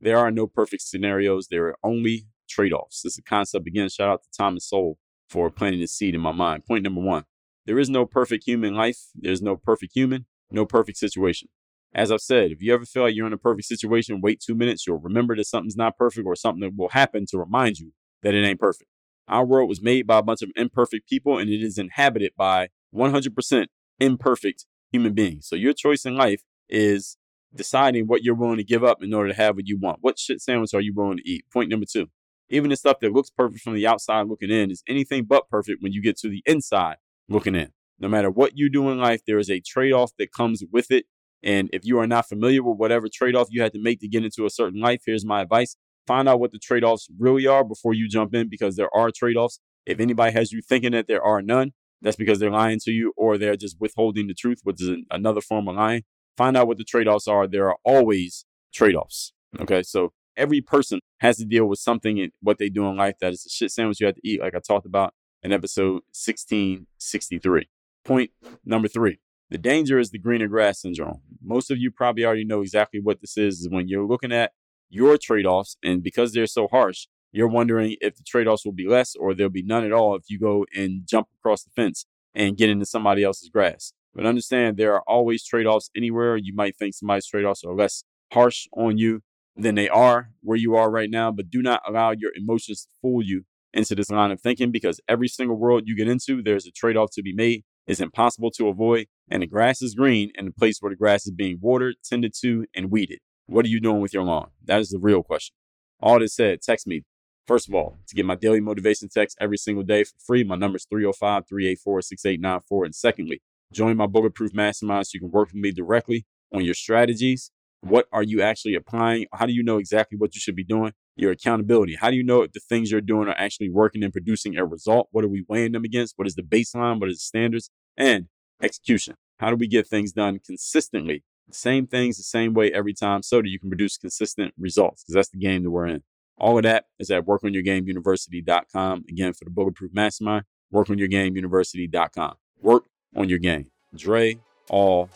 there 0.00 0.18
are 0.18 0.30
no 0.30 0.46
perfect 0.46 0.82
scenarios, 0.82 1.48
there 1.48 1.66
are 1.66 1.76
only 1.82 2.26
trade 2.48 2.72
offs. 2.72 3.02
This 3.02 3.14
is 3.14 3.18
a 3.18 3.22
concept. 3.22 3.66
Again, 3.66 3.88
shout 3.88 4.08
out 4.08 4.22
to 4.22 4.28
Thomas 4.36 4.68
Sowell 4.68 4.98
for 5.28 5.50
planting 5.50 5.80
the 5.80 5.86
seed 5.86 6.14
in 6.14 6.20
my 6.20 6.32
mind. 6.32 6.64
Point 6.66 6.82
number 6.82 7.00
one 7.00 7.24
there 7.66 7.78
is 7.78 7.90
no 7.90 8.06
perfect 8.06 8.44
human 8.44 8.74
life, 8.74 8.98
there's 9.14 9.42
no 9.42 9.56
perfect 9.56 9.92
human, 9.94 10.26
no 10.50 10.66
perfect 10.66 10.98
situation. 10.98 11.48
As 11.94 12.12
I've 12.12 12.20
said, 12.20 12.52
if 12.52 12.62
you 12.62 12.72
ever 12.72 12.84
feel 12.84 13.02
like 13.02 13.14
you're 13.14 13.26
in 13.26 13.32
a 13.32 13.38
perfect 13.38 13.66
situation, 13.66 14.20
wait 14.20 14.40
two 14.40 14.54
minutes. 14.54 14.86
You'll 14.86 14.98
remember 14.98 15.36
that 15.36 15.46
something's 15.46 15.76
not 15.76 15.96
perfect 15.96 16.26
or 16.26 16.36
something 16.36 16.60
that 16.60 16.76
will 16.76 16.90
happen 16.90 17.26
to 17.30 17.38
remind 17.38 17.78
you 17.78 17.92
that 18.22 18.34
it 18.34 18.44
ain't 18.44 18.60
perfect. 18.60 18.88
Our 19.30 19.46
world 19.46 19.68
was 19.68 19.80
made 19.80 20.06
by 20.06 20.18
a 20.18 20.22
bunch 20.22 20.42
of 20.42 20.50
imperfect 20.56 21.08
people 21.08 21.38
and 21.38 21.48
it 21.48 21.62
is 21.62 21.78
inhabited 21.78 22.32
by 22.36 22.68
100% 22.94 23.66
imperfect 24.00 24.66
human 24.90 25.14
beings. 25.14 25.46
So 25.46 25.54
your 25.54 25.72
choice 25.72 26.04
in 26.04 26.16
life 26.16 26.42
is 26.68 27.16
deciding 27.54 28.06
what 28.06 28.24
you're 28.24 28.34
willing 28.34 28.56
to 28.56 28.64
give 28.64 28.82
up 28.82 29.02
in 29.02 29.14
order 29.14 29.30
to 29.30 29.36
have 29.36 29.54
what 29.54 29.68
you 29.68 29.78
want. 29.78 29.98
What 30.00 30.18
shit 30.18 30.40
sandwich 30.40 30.74
are 30.74 30.80
you 30.80 30.92
willing 30.94 31.18
to 31.18 31.28
eat? 31.28 31.44
Point 31.52 31.70
number 31.70 31.86
two. 31.90 32.08
Even 32.48 32.70
the 32.70 32.76
stuff 32.76 32.98
that 33.00 33.12
looks 33.12 33.30
perfect 33.30 33.62
from 33.62 33.74
the 33.74 33.86
outside 33.86 34.26
looking 34.26 34.50
in 34.50 34.72
is 34.72 34.82
anything 34.88 35.24
but 35.24 35.48
perfect 35.48 35.80
when 35.80 35.92
you 35.92 36.02
get 36.02 36.18
to 36.18 36.28
the 36.28 36.42
inside 36.44 36.96
looking 37.28 37.54
in. 37.54 37.68
No 38.00 38.08
matter 38.08 38.30
what 38.30 38.56
you 38.56 38.68
do 38.68 38.90
in 38.90 38.98
life, 38.98 39.20
there 39.24 39.38
is 39.38 39.50
a 39.50 39.60
trade 39.60 39.92
off 39.92 40.10
that 40.18 40.32
comes 40.32 40.64
with 40.72 40.90
it. 40.90 41.06
And 41.42 41.70
if 41.72 41.84
you 41.84 41.98
are 42.00 42.06
not 42.06 42.28
familiar 42.28 42.64
with 42.64 42.78
whatever 42.78 43.06
trade 43.12 43.36
off 43.36 43.48
you 43.50 43.62
had 43.62 43.72
to 43.74 43.80
make 43.80 44.00
to 44.00 44.08
get 44.08 44.24
into 44.24 44.44
a 44.44 44.50
certain 44.50 44.80
life, 44.80 45.02
here's 45.06 45.24
my 45.24 45.42
advice 45.42 45.76
find 46.10 46.28
out 46.28 46.40
what 46.40 46.50
the 46.50 46.58
trade 46.58 46.82
offs 46.82 47.08
really 47.20 47.46
are 47.46 47.62
before 47.62 47.94
you 47.94 48.08
jump 48.08 48.34
in 48.34 48.48
because 48.48 48.74
there 48.74 48.92
are 48.92 49.12
trade 49.12 49.36
offs. 49.36 49.60
If 49.86 50.00
anybody 50.00 50.32
has 50.32 50.50
you 50.50 50.60
thinking 50.60 50.90
that 50.90 51.06
there 51.06 51.22
are 51.22 51.40
none, 51.40 51.70
that's 52.02 52.16
because 52.16 52.40
they're 52.40 52.50
lying 52.50 52.80
to 52.82 52.90
you 52.90 53.12
or 53.16 53.38
they're 53.38 53.54
just 53.56 53.76
withholding 53.78 54.26
the 54.26 54.34
truth, 54.34 54.58
which 54.64 54.82
is 54.82 54.90
another 55.12 55.40
form 55.40 55.68
of 55.68 55.76
lying. 55.76 56.02
Find 56.36 56.56
out 56.56 56.66
what 56.66 56.78
the 56.78 56.84
trade 56.84 57.06
offs 57.06 57.28
are. 57.28 57.46
There 57.46 57.68
are 57.68 57.76
always 57.84 58.44
trade 58.74 58.96
offs. 58.96 59.32
Okay. 59.60 59.84
So 59.84 60.12
every 60.36 60.60
person 60.60 60.98
has 61.20 61.36
to 61.36 61.44
deal 61.44 61.66
with 61.66 61.78
something 61.78 62.18
in 62.18 62.32
what 62.40 62.58
they 62.58 62.70
do 62.70 62.86
in 62.88 62.96
life 62.96 63.14
that 63.20 63.32
is 63.32 63.46
a 63.46 63.50
shit 63.50 63.70
sandwich 63.70 64.00
you 64.00 64.06
have 64.06 64.16
to 64.16 64.28
eat, 64.28 64.40
like 64.40 64.56
I 64.56 64.58
talked 64.58 64.86
about 64.86 65.14
in 65.44 65.52
episode 65.52 66.02
1663. 66.10 67.68
Point 68.04 68.30
number 68.64 68.88
three 68.88 69.20
the 69.50 69.58
danger 69.58 69.98
is 69.98 70.10
the 70.10 70.18
greener 70.18 70.46
grass 70.46 70.80
syndrome. 70.80 71.20
Most 71.42 71.70
of 71.70 71.78
you 71.78 71.90
probably 71.90 72.24
already 72.24 72.44
know 72.44 72.62
exactly 72.62 73.00
what 73.00 73.20
this 73.20 73.36
is, 73.36 73.60
is 73.60 73.68
when 73.68 73.88
you're 73.88 74.06
looking 74.06 74.32
at 74.32 74.52
your 74.90 75.16
trade 75.16 75.46
offs, 75.46 75.76
and 75.82 76.02
because 76.02 76.32
they're 76.32 76.46
so 76.46 76.68
harsh, 76.68 77.06
you're 77.32 77.48
wondering 77.48 77.96
if 78.00 78.16
the 78.16 78.24
trade 78.24 78.46
offs 78.46 78.64
will 78.64 78.72
be 78.72 78.88
less 78.88 79.14
or 79.14 79.34
there'll 79.34 79.50
be 79.50 79.62
none 79.62 79.84
at 79.84 79.92
all 79.92 80.16
if 80.16 80.24
you 80.28 80.38
go 80.38 80.66
and 80.74 81.06
jump 81.06 81.28
across 81.38 81.62
the 81.62 81.70
fence 81.70 82.04
and 82.34 82.56
get 82.56 82.68
into 82.68 82.86
somebody 82.86 83.22
else's 83.22 83.48
grass. 83.48 83.92
But 84.14 84.26
understand 84.26 84.76
there 84.76 84.94
are 84.94 85.04
always 85.06 85.44
trade 85.44 85.66
offs 85.66 85.90
anywhere. 85.96 86.36
You 86.36 86.54
might 86.54 86.76
think 86.76 86.94
somebody's 86.94 87.26
trade 87.26 87.44
offs 87.44 87.64
are 87.64 87.74
less 87.74 88.04
harsh 88.32 88.66
on 88.76 88.98
you 88.98 89.22
than 89.56 89.74
they 89.74 89.88
are 89.88 90.30
where 90.42 90.56
you 90.56 90.74
are 90.74 90.90
right 90.90 91.10
now, 91.10 91.30
but 91.30 91.50
do 91.50 91.62
not 91.62 91.82
allow 91.86 92.10
your 92.10 92.32
emotions 92.34 92.82
to 92.82 92.88
fool 93.00 93.22
you 93.22 93.44
into 93.72 93.94
this 93.94 94.10
line 94.10 94.30
of 94.30 94.40
thinking 94.40 94.72
because 94.72 95.00
every 95.08 95.28
single 95.28 95.56
world 95.56 95.84
you 95.86 95.96
get 95.96 96.08
into, 96.08 96.42
there's 96.42 96.66
a 96.66 96.72
trade 96.72 96.96
off 96.96 97.10
to 97.12 97.22
be 97.22 97.32
made. 97.32 97.62
It's 97.86 98.00
impossible 98.00 98.50
to 98.52 98.68
avoid, 98.68 99.06
and 99.30 99.42
the 99.42 99.46
grass 99.46 99.82
is 99.82 99.94
green 99.94 100.30
in 100.34 100.44
the 100.44 100.52
place 100.52 100.78
where 100.80 100.90
the 100.90 100.96
grass 100.96 101.26
is 101.26 101.32
being 101.32 101.58
watered, 101.60 101.96
tended 102.04 102.34
to, 102.40 102.66
and 102.74 102.90
weeded. 102.90 103.18
What 103.50 103.64
are 103.64 103.68
you 103.68 103.80
doing 103.80 104.00
with 104.00 104.14
your 104.14 104.22
lawn? 104.22 104.50
That 104.64 104.80
is 104.80 104.90
the 104.90 105.00
real 105.00 105.24
question. 105.24 105.56
All 105.98 106.20
this 106.20 106.36
said, 106.36 106.62
text 106.62 106.86
me. 106.86 107.02
First 107.48 107.68
of 107.68 107.74
all, 107.74 107.98
to 108.06 108.14
get 108.14 108.24
my 108.24 108.36
daily 108.36 108.60
motivation 108.60 109.08
text 109.08 109.36
every 109.40 109.56
single 109.56 109.82
day 109.82 110.04
for 110.04 110.14
free, 110.24 110.44
my 110.44 110.54
number 110.54 110.76
is 110.76 110.86
305 110.88 111.48
384 111.48 112.02
6894. 112.02 112.84
And 112.84 112.94
secondly, 112.94 113.42
join 113.72 113.96
my 113.96 114.06
Bulletproof 114.06 114.54
Mastermind 114.54 115.08
so 115.08 115.10
you 115.14 115.20
can 115.20 115.32
work 115.32 115.48
with 115.48 115.56
me 115.56 115.72
directly 115.72 116.26
on 116.54 116.64
your 116.64 116.74
strategies. 116.74 117.50
What 117.80 118.06
are 118.12 118.22
you 118.22 118.40
actually 118.40 118.76
applying? 118.76 119.26
How 119.32 119.46
do 119.46 119.52
you 119.52 119.64
know 119.64 119.78
exactly 119.78 120.16
what 120.16 120.36
you 120.36 120.40
should 120.40 120.54
be 120.54 120.62
doing? 120.62 120.92
Your 121.16 121.32
accountability. 121.32 121.96
How 121.96 122.10
do 122.10 122.16
you 122.16 122.22
know 122.22 122.42
if 122.42 122.52
the 122.52 122.60
things 122.60 122.92
you're 122.92 123.00
doing 123.00 123.26
are 123.26 123.36
actually 123.36 123.68
working 123.68 124.04
and 124.04 124.12
producing 124.12 124.56
a 124.58 124.64
result? 124.64 125.08
What 125.10 125.24
are 125.24 125.28
we 125.28 125.44
weighing 125.48 125.72
them 125.72 125.82
against? 125.82 126.14
What 126.16 126.28
is 126.28 126.36
the 126.36 126.42
baseline? 126.42 127.00
What 127.00 127.10
is 127.10 127.16
the 127.16 127.24
standards? 127.24 127.68
And 127.96 128.28
execution. 128.62 129.16
How 129.40 129.50
do 129.50 129.56
we 129.56 129.66
get 129.66 129.88
things 129.88 130.12
done 130.12 130.38
consistently? 130.38 131.24
The 131.50 131.56
same 131.56 131.86
things 131.86 132.16
the 132.16 132.22
same 132.22 132.54
way 132.54 132.72
every 132.72 132.94
time 132.94 133.22
so 133.22 133.42
that 133.42 133.48
you 133.48 133.58
can 133.58 133.68
produce 133.68 133.96
consistent 133.96 134.54
results 134.58 135.02
because 135.02 135.14
that's 135.14 135.30
the 135.30 135.38
game 135.38 135.62
that 135.64 135.70
we're 135.70 135.86
in. 135.86 136.02
All 136.38 136.56
of 136.56 136.62
that 136.62 136.86
is 136.98 137.10
at 137.10 137.26
workonyourgameuniversity.com. 137.26 139.04
Again, 139.08 139.32
for 139.34 139.44
the 139.44 139.50
Bulletproof 139.50 139.92
Mastermind, 139.92 140.44
workonyourgameuniversity.com. 140.72 142.34
Work 142.62 142.84
on 143.14 143.28
your 143.28 143.38
game. 143.38 143.70
Dre 143.94 144.38
all 144.70 145.10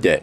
day. 0.00 0.22